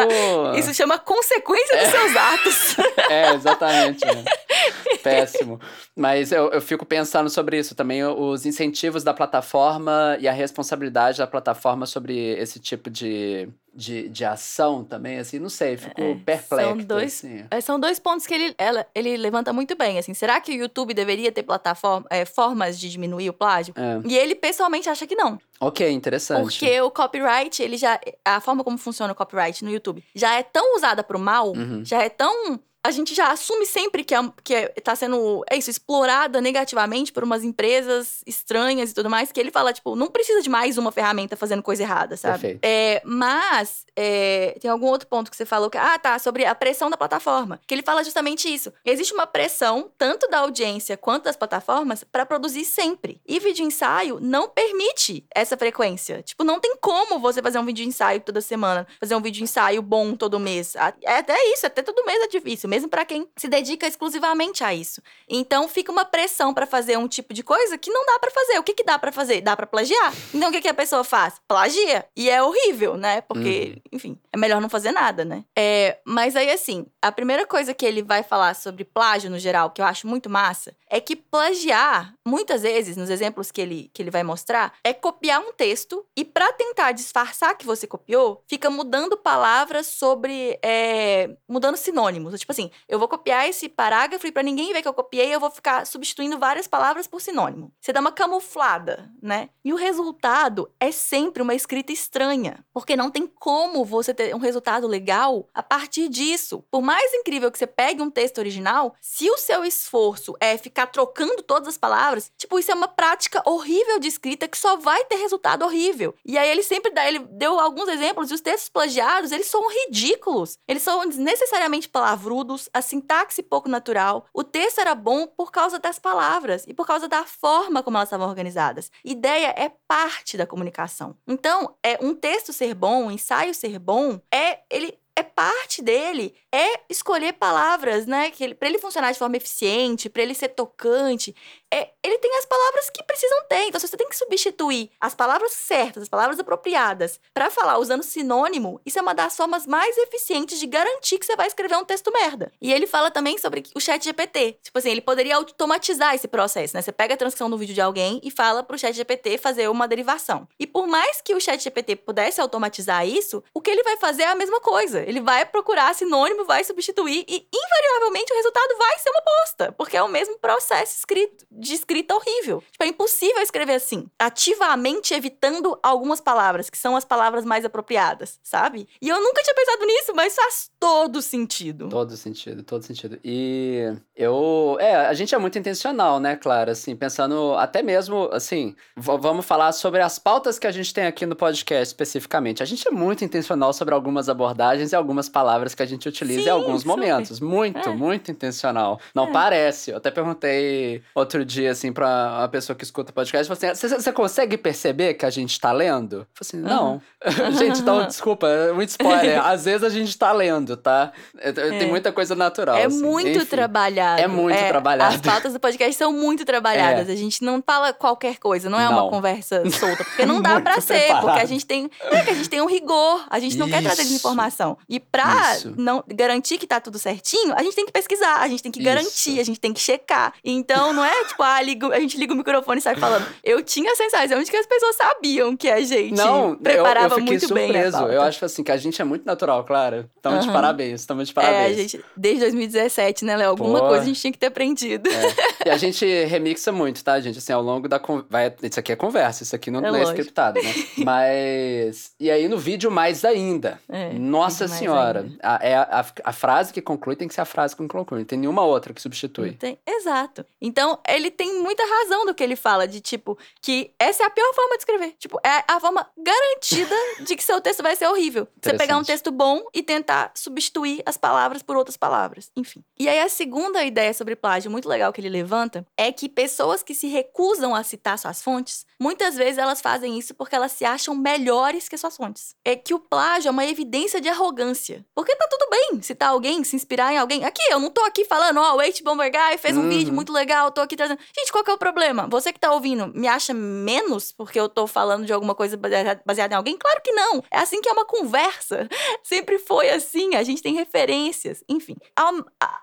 Isso 0.56 0.74
chama 0.74 1.00
consequência 1.00 1.78
dos 1.78 1.88
é. 1.88 1.92
seus 1.92 2.16
atos. 2.16 2.78
é, 3.10 3.34
exatamente. 3.34 4.04
É. 4.04 4.24
péssimo. 5.04 5.60
Mas 5.96 6.32
eu, 6.32 6.50
eu 6.50 6.62
fico 6.62 6.86
pensando 6.86 7.30
sobre 7.30 7.58
isso 7.58 7.76
também, 7.76 8.04
os 8.04 8.46
incentivos 8.46 9.04
da 9.04 9.14
plataforma 9.14 10.18
e 10.20 10.28
a 10.28 10.32
responsabilidade 10.32 11.18
da 11.18 11.28
plataforma 11.28 11.86
sobre 11.86 12.34
esse 12.40 12.60
tipo 12.60 12.90
de, 12.90 13.45
de, 13.74 14.08
de 14.08 14.24
ação 14.24 14.84
também, 14.86 15.18
assim, 15.20 15.38
não 15.38 15.50
sei, 15.50 15.76
fico 15.76 16.00
é, 16.02 16.16
perplexo. 16.16 16.70
São 16.70 16.78
dois, 16.78 17.14
assim. 17.14 17.46
É, 17.52 17.60
são 17.62 17.80
dois 17.80 18.00
pontos 18.00 18.26
que 18.26 18.34
ele, 18.34 18.56
ela, 18.58 18.86
ele 18.96 19.18
levanta 19.18 19.52
muito 19.52 19.76
bem, 19.76 19.98
assim, 20.00 20.14
será 20.14 20.40
que 20.40 20.52
o 20.52 20.56
YouTube 20.56 20.94
deveria 20.94 21.32
ter 21.32 21.44
plataforma, 21.44 22.06
é, 22.10 22.24
formas 22.24 22.80
de 22.80 22.90
diminuir 22.90 23.30
o 23.30 23.34
plágio? 23.34 23.74
É. 23.78 24.02
E 24.08 24.18
ele 24.18 24.34
pessoalmente 24.34 24.90
acha 24.90 25.06
que 25.06 25.16
não. 25.16 25.38
Ok, 25.60 25.90
interessante. 25.92 26.44
Porque 26.44 26.80
o 26.82 26.90
copyright, 26.92 27.62
ele 27.62 27.76
já. 27.78 28.00
A 28.24 28.40
forma 28.40 28.64
como 28.64 28.78
funciona 28.78 29.12
o 29.12 29.16
copyright 29.16 29.64
no 29.64 29.72
YouTube 29.72 30.04
já 30.14 30.36
é 30.36 30.44
tão 30.44 30.76
usada 30.78 31.04
pro 31.04 31.20
mal, 31.20 31.52
Uhum. 31.52 31.84
já 31.84 32.02
é 32.02 32.10
tão. 32.10 32.60
A 32.86 32.92
gente 32.92 33.16
já 33.16 33.32
assume 33.32 33.66
sempre 33.66 34.04
que, 34.04 34.14
é, 34.14 34.20
que 34.44 34.54
é, 34.54 34.68
tá 34.68 34.96
sendo, 34.96 35.44
é 35.50 35.58
isso, 35.58 35.72
explorada 35.72 36.40
negativamente 36.40 37.12
por 37.12 37.24
umas 37.24 37.44
empresas 37.44 38.22
estranhas 38.28 38.92
e 38.92 38.94
tudo 38.94 39.10
mais, 39.10 39.32
que 39.32 39.40
ele 39.40 39.50
fala, 39.50 39.74
tipo, 39.74 39.96
não 39.96 40.06
precisa 40.06 40.40
de 40.40 40.50
mais 40.52 40.78
uma 40.78 40.92
ferramenta 40.92 41.36
fazendo 41.36 41.64
coisa 41.64 41.82
errada, 41.82 42.16
sabe? 42.16 42.40
Perfeito. 42.40 42.60
É, 42.64 43.02
mas 43.04 43.88
é, 43.96 44.56
tem 44.62 44.70
algum 44.70 44.86
outro 44.86 45.08
ponto 45.08 45.32
que 45.32 45.36
você 45.36 45.48
falou 45.48 45.68
que, 45.68 45.80
ah, 45.80 45.98
tá, 45.98 46.20
sobre 46.20 46.46
a 46.46 46.54
pressão 46.54 46.88
da 46.88 46.96
plataforma. 46.96 47.60
Que 47.66 47.74
ele 47.74 47.82
fala 47.82 48.04
justamente 48.04 48.54
isso. 48.54 48.72
Existe 48.86 49.16
uma 49.16 49.26
pressão, 49.26 49.90
tanto 49.98 50.28
da 50.28 50.42
audiência 50.42 50.96
quanto 50.96 51.24
das 51.24 51.36
plataformas, 51.36 52.04
para 52.04 52.24
produzir 52.24 52.66
sempre. 52.66 53.20
E 53.26 53.40
vídeo 53.40 53.66
ensaio 53.66 54.20
não 54.22 54.48
permite 54.48 55.26
essa 55.34 55.58
frequência. 55.58 56.22
Tipo, 56.22 56.44
não 56.44 56.60
tem 56.60 56.76
como 56.80 57.20
você 57.20 57.42
fazer 57.42 57.58
um 57.58 57.66
vídeo 57.66 57.84
ensaio 57.84 58.20
toda 58.20 58.42
semana, 58.42 58.86
fazer 59.00 59.16
um 59.16 59.22
vídeo 59.22 59.44
ensaio 59.44 59.82
bom 59.82 60.16
todo 60.16 60.40
mês. 60.40 60.76
É 61.02 61.18
até 61.18 61.36
isso, 61.52 61.66
até 61.66 61.82
todo 61.82 62.06
mês 62.06 62.22
é 62.22 62.28
difícil, 62.28 62.70
mesmo 62.76 62.90
para 62.90 63.06
quem 63.06 63.28
se 63.38 63.48
dedica 63.48 63.88
exclusivamente 63.88 64.64
a 64.64 64.74
isso. 64.74 65.02
Então 65.30 65.68
fica 65.68 65.92
uma 65.92 66.04
pressão 66.04 66.54
para 66.54 66.68
fazer 66.68 66.98
um 66.98 67.08
tipo 67.08 67.34
de 67.34 67.42
coisa 67.42 67.78
que 67.78 67.90
não 67.90 68.06
dá 68.06 68.20
para 68.20 68.32
fazer. 68.32 68.60
O 68.60 68.64
que 68.64 68.74
que 68.74 68.84
dá 68.84 69.00
para 69.00 69.14
fazer? 69.14 69.40
Dá 69.40 69.56
para 69.56 69.66
plagiar. 69.66 70.14
Então 70.34 70.50
o 70.50 70.52
que 70.52 70.62
que 70.62 70.68
a 70.68 70.74
pessoa 70.74 71.04
faz? 71.04 71.36
Plagia. 71.48 72.06
E 72.16 72.30
é 72.30 72.44
horrível, 72.44 72.98
né? 72.98 73.22
Porque, 73.22 73.82
enfim, 73.92 74.20
é 74.32 74.38
melhor 74.38 74.60
não 74.60 74.68
fazer 74.68 74.92
nada, 74.92 75.24
né? 75.24 75.46
É, 75.58 76.00
mas 76.04 76.36
aí 76.36 76.52
assim, 76.52 76.86
a 77.02 77.12
primeira 77.12 77.48
coisa 77.48 77.74
que 77.74 77.86
ele 77.86 78.04
vai 78.04 78.24
falar 78.24 78.54
sobre 78.56 78.84
plágio 78.84 79.30
no 79.30 79.40
geral, 79.40 79.72
que 79.72 79.82
eu 79.82 79.86
acho 79.86 80.06
muito 80.06 80.30
massa, 80.30 80.76
é 80.90 81.00
que 81.00 81.16
plagiar, 81.16 82.14
muitas 82.26 82.62
vezes, 82.64 82.98
nos 82.98 83.10
exemplos 83.10 83.52
que 83.52 83.62
ele, 83.62 83.90
que 83.94 84.02
ele 84.02 84.12
vai 84.12 84.24
mostrar, 84.24 84.74
é 84.84 84.94
copiar 84.94 85.40
um 85.40 85.54
texto 85.54 86.06
e 86.16 86.26
para 86.26 86.52
tentar 86.54 86.92
disfarçar 86.92 87.58
que 87.58 87.66
você 87.66 87.88
copiou, 87.88 88.44
fica 88.48 88.70
mudando 88.70 89.16
palavras 89.16 89.88
sobre. 89.88 90.60
é, 90.62 91.30
mudando 91.48 91.78
sinônimos. 91.78 92.38
Tipo 92.40 92.52
assim, 92.52 92.65
eu 92.88 93.00
vou 93.00 93.08
copiar 93.08 93.48
esse 93.48 93.68
parágrafo 93.70 94.28
e 94.28 94.32
para 94.32 94.44
ninguém 94.44 94.74
ver 94.74 94.82
que 94.82 94.88
eu 94.88 94.94
copiei, 94.94 95.34
eu 95.34 95.40
vou 95.40 95.52
ficar 95.52 95.86
substituindo 95.86 96.38
várias 96.38 96.68
palavras 96.68 97.08
por 97.08 97.22
sinônimo. 97.22 97.72
Você 97.80 97.92
dá 97.92 98.00
uma 98.00 98.12
camuflada, 98.12 99.12
né? 99.22 99.50
E 99.64 99.74
o 99.74 99.76
resultado 99.76 100.70
é 100.80 100.92
sempre 100.92 101.42
uma 101.42 101.56
escrita 101.56 101.92
estranha, 101.92 102.66
porque 102.74 102.96
não 102.96 103.10
tem 103.10 103.28
como 103.28 103.84
você 103.84 104.14
ter 104.14 104.36
um 104.36 104.40
resultado 104.40 104.88
legal 104.88 105.50
a 105.54 105.64
partir 105.64 106.10
disso. 106.10 106.64
Por 106.70 106.82
mais 106.82 107.14
incrível 107.14 107.52
que 107.52 107.58
você 107.58 107.68
pegue 107.68 108.02
um 108.02 108.10
texto 108.10 108.38
original, 108.38 108.96
se 109.02 109.30
o 109.30 109.38
seu 109.38 109.64
esforço 109.64 110.36
é 110.40 110.58
ficar 110.58 110.88
trocando 110.88 111.42
todas 111.44 111.68
as 111.68 111.78
palavras, 111.78 112.32
tipo, 112.38 112.60
isso 112.60 112.72
é 112.72 112.76
uma 112.76 112.88
prática 112.88 113.42
horrível 113.46 114.00
de 114.00 114.08
escrita 114.08 114.48
que 114.48 114.58
só 114.58 114.78
vai 114.78 115.04
ter 115.06 115.16
resultado 115.16 115.64
horrível. 115.64 116.16
E 116.26 116.38
aí 116.38 116.50
ele 116.50 116.64
sempre 116.64 116.92
dá, 116.92 117.08
ele 117.08 117.20
deu 117.20 117.60
alguns 117.60 117.88
exemplos 117.88 118.32
e 118.32 118.34
os 118.34 118.42
textos 118.42 118.70
plagiados, 118.70 119.32
eles 119.32 119.48
são 119.48 119.62
ridículos. 119.70 120.58
Eles 120.68 120.84
são 120.84 121.08
desnecessariamente 121.08 121.90
palavrudos, 121.90 122.45
a 122.74 122.82
sintaxe 122.82 123.42
pouco 123.44 123.70
natural. 123.70 124.26
O 124.34 124.44
texto 124.44 124.80
era 124.80 124.96
bom 124.96 125.28
por 125.28 125.52
causa 125.52 125.80
das 125.80 126.00
palavras 126.00 126.66
e 126.68 126.74
por 126.74 126.86
causa 126.86 127.08
da 127.08 127.24
forma 127.26 127.84
como 127.84 127.98
elas 127.98 128.08
estavam 128.08 128.28
organizadas. 128.28 128.92
Ideia 129.04 129.54
é 129.58 129.72
parte 129.88 130.38
da 130.38 130.46
comunicação. 130.46 131.16
Então, 131.28 131.76
é 131.84 131.98
um 132.02 132.14
texto 132.14 132.54
ser 132.54 132.74
bom, 132.74 133.06
um 133.06 133.12
ensaio 133.12 133.54
ser 133.54 133.80
bom, 133.80 134.20
é 134.34 134.60
ele 134.70 134.98
é 135.16 135.24
parte 135.24 135.82
dele, 135.82 136.36
é 136.54 136.82
escolher 136.90 137.34
palavras, 137.34 138.06
né? 138.06 138.30
Que 138.32 138.44
ele, 138.44 138.58
ele 138.62 138.78
funcionar 138.78 139.12
de 139.14 139.18
forma 139.18 139.38
eficiente, 139.38 140.10
para 140.10 140.22
ele 140.22 140.36
ser 140.36 140.50
tocante, 140.50 141.34
é, 141.76 141.90
ele 142.02 142.18
tem 142.20 142.34
as 142.38 142.46
palavras 142.46 142.90
que 142.90 143.04
precisam 143.04 143.38
ter. 143.50 143.64
Então, 143.68 143.82
se 143.82 143.86
você 143.86 143.98
tem 143.98 144.08
que 144.08 144.16
substituir 144.16 144.90
as 145.02 145.14
palavras 145.14 145.52
certas, 145.52 146.04
as 146.04 146.10
palavras 146.10 146.40
apropriadas, 146.40 147.20
para 147.34 147.50
falar 147.50 147.78
usando 147.80 148.02
sinônimo, 148.02 148.80
isso 148.86 148.98
é 148.98 149.02
uma 149.02 149.14
das 149.14 149.36
formas 149.36 149.68
mais 149.68 149.98
eficientes 149.98 150.58
de 150.58 150.68
garantir 150.68 151.20
que 151.20 151.26
você 151.26 151.36
vai 151.36 151.48
escrever 151.48 151.76
um 151.76 151.84
texto 151.84 152.14
merda. 152.14 152.50
E 152.62 152.72
ele 152.72 152.88
fala 152.88 153.12
também 153.12 153.38
sobre 153.38 153.64
o 153.76 153.82
chat 153.82 154.02
GPT. 154.02 154.58
Tipo 154.64 154.80
assim, 154.80 154.90
ele 154.90 155.02
poderia 155.02 155.36
automatizar 155.36 156.16
esse 156.16 156.30
processo, 156.30 156.78
né? 156.78 156.82
Você 156.82 156.94
pega 156.94 157.16
a 157.16 157.18
transcrição 157.18 157.50
do 157.50 157.58
vídeo 157.58 157.76
de 157.76 157.82
alguém 157.82 158.22
e 158.24 158.32
fala 158.32 158.64
pro 158.64 158.78
chat 158.80 158.96
GPT 158.96 159.38
fazer 159.38 159.68
uma 159.70 159.86
derivação. 159.86 160.48
E 160.58 160.66
por 160.66 160.88
mais 160.88 161.20
que 161.20 161.36
o 161.36 161.42
chat 161.42 161.62
GPT 161.62 161.98
pudesse 161.98 162.40
automatizar 162.40 163.06
isso, 163.06 163.44
o 163.54 163.60
que 163.60 163.70
ele 163.70 163.84
vai 163.84 163.98
fazer 163.98 164.24
é 164.24 164.28
a 164.28 164.36
mesma 164.36 164.62
coisa. 164.62 165.02
Ele 165.02 165.20
vai 165.20 165.46
procurar 165.46 165.94
sinônimo, 165.94 166.46
vai 166.46 166.64
substituir 166.64 167.26
e 167.28 167.46
invariavelmente 167.54 168.32
o 168.32 168.36
resultado 168.38 168.78
vai 168.78 169.00
ser 169.00 169.10
uma 169.10 169.22
bosta, 169.22 169.72
porque 169.74 169.98
é 169.98 170.04
o 170.04 170.08
mesmo 170.08 170.40
processo 170.40 170.98
escrito, 171.00 171.46
de 171.68 171.74
escrita 171.76 172.16
horrível. 172.16 172.64
Tipo, 172.72 172.84
é 172.84 172.88
impossível 172.88 173.42
escrever 173.42 173.74
assim, 173.76 174.08
ativamente 174.20 175.14
evitando 175.14 175.78
algumas 175.82 176.20
palavras, 176.22 176.70
que 176.70 176.78
são 176.78 176.96
as 176.96 177.06
palavras 177.06 177.44
mais 177.46 177.66
apropriadas, 177.66 178.40
sabe? 178.44 178.88
E 179.02 179.10
eu 179.10 179.22
nunca 179.22 179.42
tinha 179.42 179.56
pensado 179.56 179.86
nisso, 179.86 180.14
mas 180.16 180.36
faz 180.36 180.70
todo 180.80 181.22
sentido. 181.22 181.90
Todo 181.90 182.16
sentido, 182.18 182.64
todo 182.64 182.84
sentido. 182.84 183.20
E 183.24 183.94
eu. 184.16 184.78
É, 184.80 184.96
a 185.08 185.14
gente 185.14 185.34
é 185.34 185.38
muito 185.38 185.58
intencional, 185.58 186.20
né, 186.20 186.36
Clara? 186.36 186.72
Assim, 186.74 186.96
pensando 186.96 187.54
até 187.56 187.82
mesmo, 187.82 188.30
assim, 188.32 188.76
vamos 188.96 189.46
falar 189.46 189.72
sobre 189.72 190.02
as 190.02 190.20
pautas 190.20 190.60
que 190.60 190.68
a 190.68 190.72
gente 190.72 190.94
tem 190.94 191.06
aqui 191.06 191.26
no 191.26 191.36
podcast 191.36 191.88
especificamente. 191.88 192.62
A 192.62 192.66
gente 192.66 192.88
é 192.88 192.92
muito 192.92 193.24
intencional 193.24 193.74
sobre 193.74 193.94
algumas 193.94 194.30
abordagens 194.30 194.92
e 194.92 194.96
algumas 194.96 195.30
palavras 195.30 195.74
que 195.74 195.82
a 195.84 195.86
gente 195.86 196.08
utiliza 196.08 196.42
Sim, 196.42 196.48
em 196.48 196.52
alguns 196.52 196.82
super. 196.82 196.90
momentos. 196.96 197.40
Muito, 197.40 197.90
É. 197.90 197.94
muito 197.94 198.32
intencional. 198.32 199.00
Não 199.14 199.30
É. 199.30 199.32
parece. 199.32 199.92
Eu 199.92 199.98
até 199.98 200.12
perguntei 200.12 201.02
outro 201.14 201.45
dia, 201.46 201.72
assim, 201.72 201.94
pra 201.94 202.08
uma 202.40 202.48
pessoa 202.50 202.76
que 202.76 202.84
escuta 202.84 203.12
o 203.12 203.14
podcast, 203.14 203.52
assim: 203.52 203.68
você 203.74 204.12
consegue 204.12 204.58
perceber 204.58 205.14
que 205.14 205.26
a 205.26 205.30
gente 205.30 205.60
tá 205.60 205.72
lendo? 205.72 206.18
Eu 206.18 206.28
falei 206.34 206.42
assim, 206.42 206.58
não. 206.58 207.02
gente, 207.58 207.80
então, 207.82 208.06
desculpa, 208.08 208.48
é 208.48 208.72
muito 208.74 208.90
spoiler. 208.90 209.46
Às 209.46 209.66
vezes 209.66 209.84
a 209.84 209.90
gente 209.90 210.18
tá 210.18 210.32
lendo, 210.32 210.76
tá? 210.76 211.12
É, 211.38 211.52
Tem 211.52 211.84
É. 211.84 211.86
muita 211.88 212.12
coisa 212.12 212.36
natural. 212.36 212.76
É 212.76 212.86
assim. 212.86 213.02
muito 213.02 213.30
Enfim. 213.30 213.46
trabalhado. 213.46 214.22
É 214.22 214.28
muito 214.28 214.58
trabalhado. 214.68 215.16
As 215.16 215.22
pautas 215.22 215.54
do 215.54 215.60
podcast 215.60 215.96
são 215.96 216.12
muito 216.12 216.44
trabalhadas. 216.44 217.10
A 217.10 217.16
gente 217.16 217.44
não 217.44 217.64
fala 217.66 217.94
qualquer 217.94 218.38
coisa, 218.38 218.70
não 218.70 218.80
é 218.80 218.86
Não. 218.86 218.94
uma 219.04 219.10
conversa 219.10 219.64
solta. 219.70 220.04
Porque 220.04 220.26
não 220.26 220.42
dá 220.42 220.60
pra 220.60 220.82
ser, 220.82 221.00
preparado. 221.00 221.26
porque 221.26 221.40
a 221.42 221.46
gente 221.46 221.66
tem. 221.66 221.90
É 222.02 222.22
que 222.22 222.30
a 222.32 222.34
gente 222.34 222.50
tem 222.50 222.62
um 222.62 222.66
rigor. 222.68 223.26
A 223.30 223.40
gente 223.40 223.58
não 223.58 223.68
quer 223.70 223.82
trazer 223.84 224.02
Isso. 224.02 224.12
desinformação. 224.12 224.78
E 224.90 225.00
pra 225.00 225.56
Isso. 225.56 225.74
não 225.78 226.04
garantir 226.08 226.58
que 226.58 226.66
tá 226.68 226.80
tudo 226.80 226.98
certinho, 226.98 227.54
a 227.56 227.64
gente 227.64 227.76
tem 227.76 227.86
que 227.86 227.92
pesquisar, 227.92 228.38
a 228.42 228.48
gente 228.48 228.64
tem 228.64 228.72
que 228.72 228.80
Isso. 228.80 228.86
garantir, 228.86 229.40
a 229.40 229.44
gente 229.44 229.60
tem 229.60 229.74
que 229.74 229.80
checar. 229.80 230.34
Então 230.44 230.94
não 230.94 231.04
é 231.04 231.26
tipo, 231.36 231.44
ah, 231.44 231.62
liga, 231.62 231.88
a 231.88 232.00
gente 232.00 232.18
liga 232.18 232.34
o 232.34 232.38
microfone 232.38 232.80
e 232.80 232.82
sai 232.82 232.96
falando. 232.96 233.26
Eu 233.44 233.62
tinha 233.62 233.92
a 233.92 233.96
sensação 233.96 234.42
de 234.42 234.50
que 234.50 234.58
as 234.58 234.66
pessoas 234.66 234.96
sabiam 234.96 235.56
que 235.56 235.68
a 235.70 235.82
gente 235.82 236.14
Não, 236.16 236.52
eu, 236.52 236.58
preparava 236.58 237.16
eu 237.16 237.20
fiquei 237.20 237.38
muito 237.38 237.54
bem. 237.54 237.64
a 237.66 237.74
surpreso. 237.74 237.98
pauta. 237.98 238.14
Eu 238.14 238.22
acho 238.22 238.46
assim 238.46 238.64
que 238.64 238.72
a 238.72 238.78
gente 238.78 239.02
é 239.02 239.06
muito 239.06 239.26
natural, 239.26 239.64
Clara. 239.64 240.10
Estamos 240.16 240.40
de 240.42 240.46
Aham. 240.46 240.54
parabéns, 240.54 241.02
estamos 241.02 241.28
de 241.28 241.32
É, 241.32 241.36
parabéns. 241.36 241.78
gente, 241.78 242.06
desde 242.16 242.40
2017, 242.42 243.26
né, 243.26 243.36
Léo? 243.38 243.50
Alguma 243.50 243.80
Pô. 243.80 243.88
coisa 243.90 244.04
a 244.04 244.06
gente 244.06 244.20
tinha 244.20 244.32
que 244.32 244.40
ter 244.40 244.48
aprendido. 244.48 245.10
É. 245.10 245.68
E 245.68 245.70
a 245.70 245.78
gente 245.78 246.06
remixa 246.26 246.72
muito, 246.72 247.04
tá, 247.04 247.20
gente? 247.20 247.38
Assim, 247.38 247.54
ao 247.54 247.62
longo 247.62 247.88
da 247.88 248.00
con- 248.00 248.24
vai 248.30 248.54
Isso 248.64 248.80
aqui 248.80 248.92
é 248.92 248.96
conversa, 248.96 249.44
isso 249.44 249.56
aqui 249.56 249.70
não 249.72 249.80
É 249.80 249.92
não 249.92 249.96
é, 249.96 250.04
scriptado, 250.04 250.62
né? 250.62 250.74
Mas. 250.98 252.12
E 252.20 252.30
aí 252.32 252.48
no 252.48 252.58
vídeo, 252.58 252.90
mais 252.92 253.26
ainda. 253.26 253.80
É, 253.90 254.14
Nossa 254.14 254.68
Senhora. 254.68 255.22
ainda. 255.22 255.36
A, 255.42 255.60
é 255.62 255.76
a, 255.76 255.84
a, 256.02 256.06
a 256.30 256.34
frase 256.34 256.72
que 256.74 256.82
conclui 256.82 257.16
tem 257.16 257.28
que 257.28 257.34
ser 257.34 257.42
a 257.42 257.46
frase 257.46 257.76
que 257.76 257.86
conclui. 257.88 258.20
Não 258.20 258.26
tem 258.26 258.38
nenhuma 258.40 258.64
outra 258.64 258.94
que 258.94 259.02
substitui. 259.02 259.54
Tem- 259.54 259.78
exato. 259.88 260.46
Então, 260.62 261.00
ele 261.08 261.25
tem 261.32 261.62
muita 261.62 261.84
razão 261.86 262.26
do 262.26 262.34
que 262.34 262.44
ele 262.44 262.56
fala, 262.56 262.88
de 262.88 263.00
tipo, 263.02 263.38
que 263.62 263.94
essa 264.00 264.24
é 264.24 264.26
a 264.26 264.30
pior 264.30 264.54
forma 264.54 264.76
de 264.76 264.82
escrever. 264.82 265.16
Tipo, 265.20 265.40
é 265.44 265.64
a 265.68 265.80
forma 265.80 266.08
garantida 266.18 266.96
de 267.22 267.36
que 267.36 267.44
seu 267.44 267.60
texto 267.62 267.82
vai 267.84 267.96
ser 267.96 268.08
horrível. 268.08 268.48
Você 268.62 268.74
pegar 268.76 268.98
um 268.98 269.04
texto 269.04 269.32
bom 269.32 269.64
e 269.74 269.82
tentar 269.84 270.32
substituir 270.36 271.02
as 271.06 271.18
palavras 271.18 271.62
por 271.62 271.76
outras 271.76 271.98
palavras. 271.98 272.52
Enfim. 272.56 272.84
E 273.00 273.08
aí, 273.10 273.20
a 273.20 273.30
segunda 273.30 273.84
ideia 273.84 274.14
sobre 274.14 274.36
plágio, 274.36 274.70
muito 274.72 274.88
legal 274.90 275.12
que 275.14 275.22
ele 275.22 275.30
levanta, 275.30 275.86
é 275.98 276.12
que 276.12 276.28
pessoas 276.30 276.84
que 276.84 276.94
se 276.94 277.08
recusam 277.08 277.74
a 277.76 277.84
citar 277.84 278.18
suas 278.20 278.42
fontes, 278.42 278.86
muitas 279.00 279.36
vezes 279.36 279.58
elas 279.58 279.82
fazem 279.82 280.18
isso 280.18 280.34
porque 280.34 280.56
elas 280.56 280.72
se 280.72 280.86
acham 280.86 281.16
melhores 281.16 281.88
que 281.90 281.98
suas 281.98 282.16
fontes. 282.18 282.56
É 282.64 282.76
que 282.76 282.94
o 282.94 283.00
plágio 283.00 283.48
é 283.50 283.52
uma 283.52 283.66
evidência 283.66 284.20
de 284.22 284.28
arrogância. 284.30 285.06
Porque 285.14 285.36
tá 285.36 285.48
tudo 285.50 285.68
bem 285.70 286.02
citar 286.02 286.30
alguém, 286.30 286.64
se 286.64 286.76
inspirar 286.76 287.14
em 287.14 287.18
alguém. 287.18 287.44
Aqui, 287.46 287.62
eu 287.70 287.80
não 287.80 287.90
tô 287.90 288.04
aqui 288.04 288.26
falando, 288.26 288.60
ó, 288.60 288.76
o 288.76 288.80
H. 288.80 289.02
Bomber 289.04 289.32
Guy 289.32 289.58
fez 289.58 289.76
um 289.78 289.82
Uhum. 289.82 289.90
vídeo 289.90 290.14
muito 290.14 290.32
legal, 290.34 290.72
tô 290.72 290.82
aqui 290.82 290.96
trazendo. 290.96 291.15
Gente, 291.36 291.52
qual 291.52 291.64
que 291.64 291.72
é 291.72 291.74
o 291.74 291.78
problema? 291.78 292.28
Você 292.30 292.52
que 292.52 292.60
tá 292.60 292.72
ouvindo, 292.72 293.08
me 293.08 293.28
acha 293.28 293.54
menos 293.54 294.32
porque 294.32 294.60
eu 294.60 294.70
tô 294.70 294.88
falando 294.88 295.26
de 295.26 295.34
alguma 295.34 295.56
coisa 295.56 295.78
baseada 295.78 296.54
em 296.54 296.58
alguém? 296.58 296.78
Claro 296.78 297.02
que 297.04 297.12
não. 297.12 297.44
É 297.52 297.60
assim 297.60 297.82
que 297.82 297.90
é 297.90 297.92
uma 297.92 298.06
conversa. 298.06 298.88
Sempre 299.24 299.60
foi 299.60 299.90
assim. 299.90 300.36
A 300.36 300.44
gente 300.44 300.62
tem 300.62 300.76
referências. 300.76 301.64
Enfim, 301.68 301.96
a, 302.16 302.32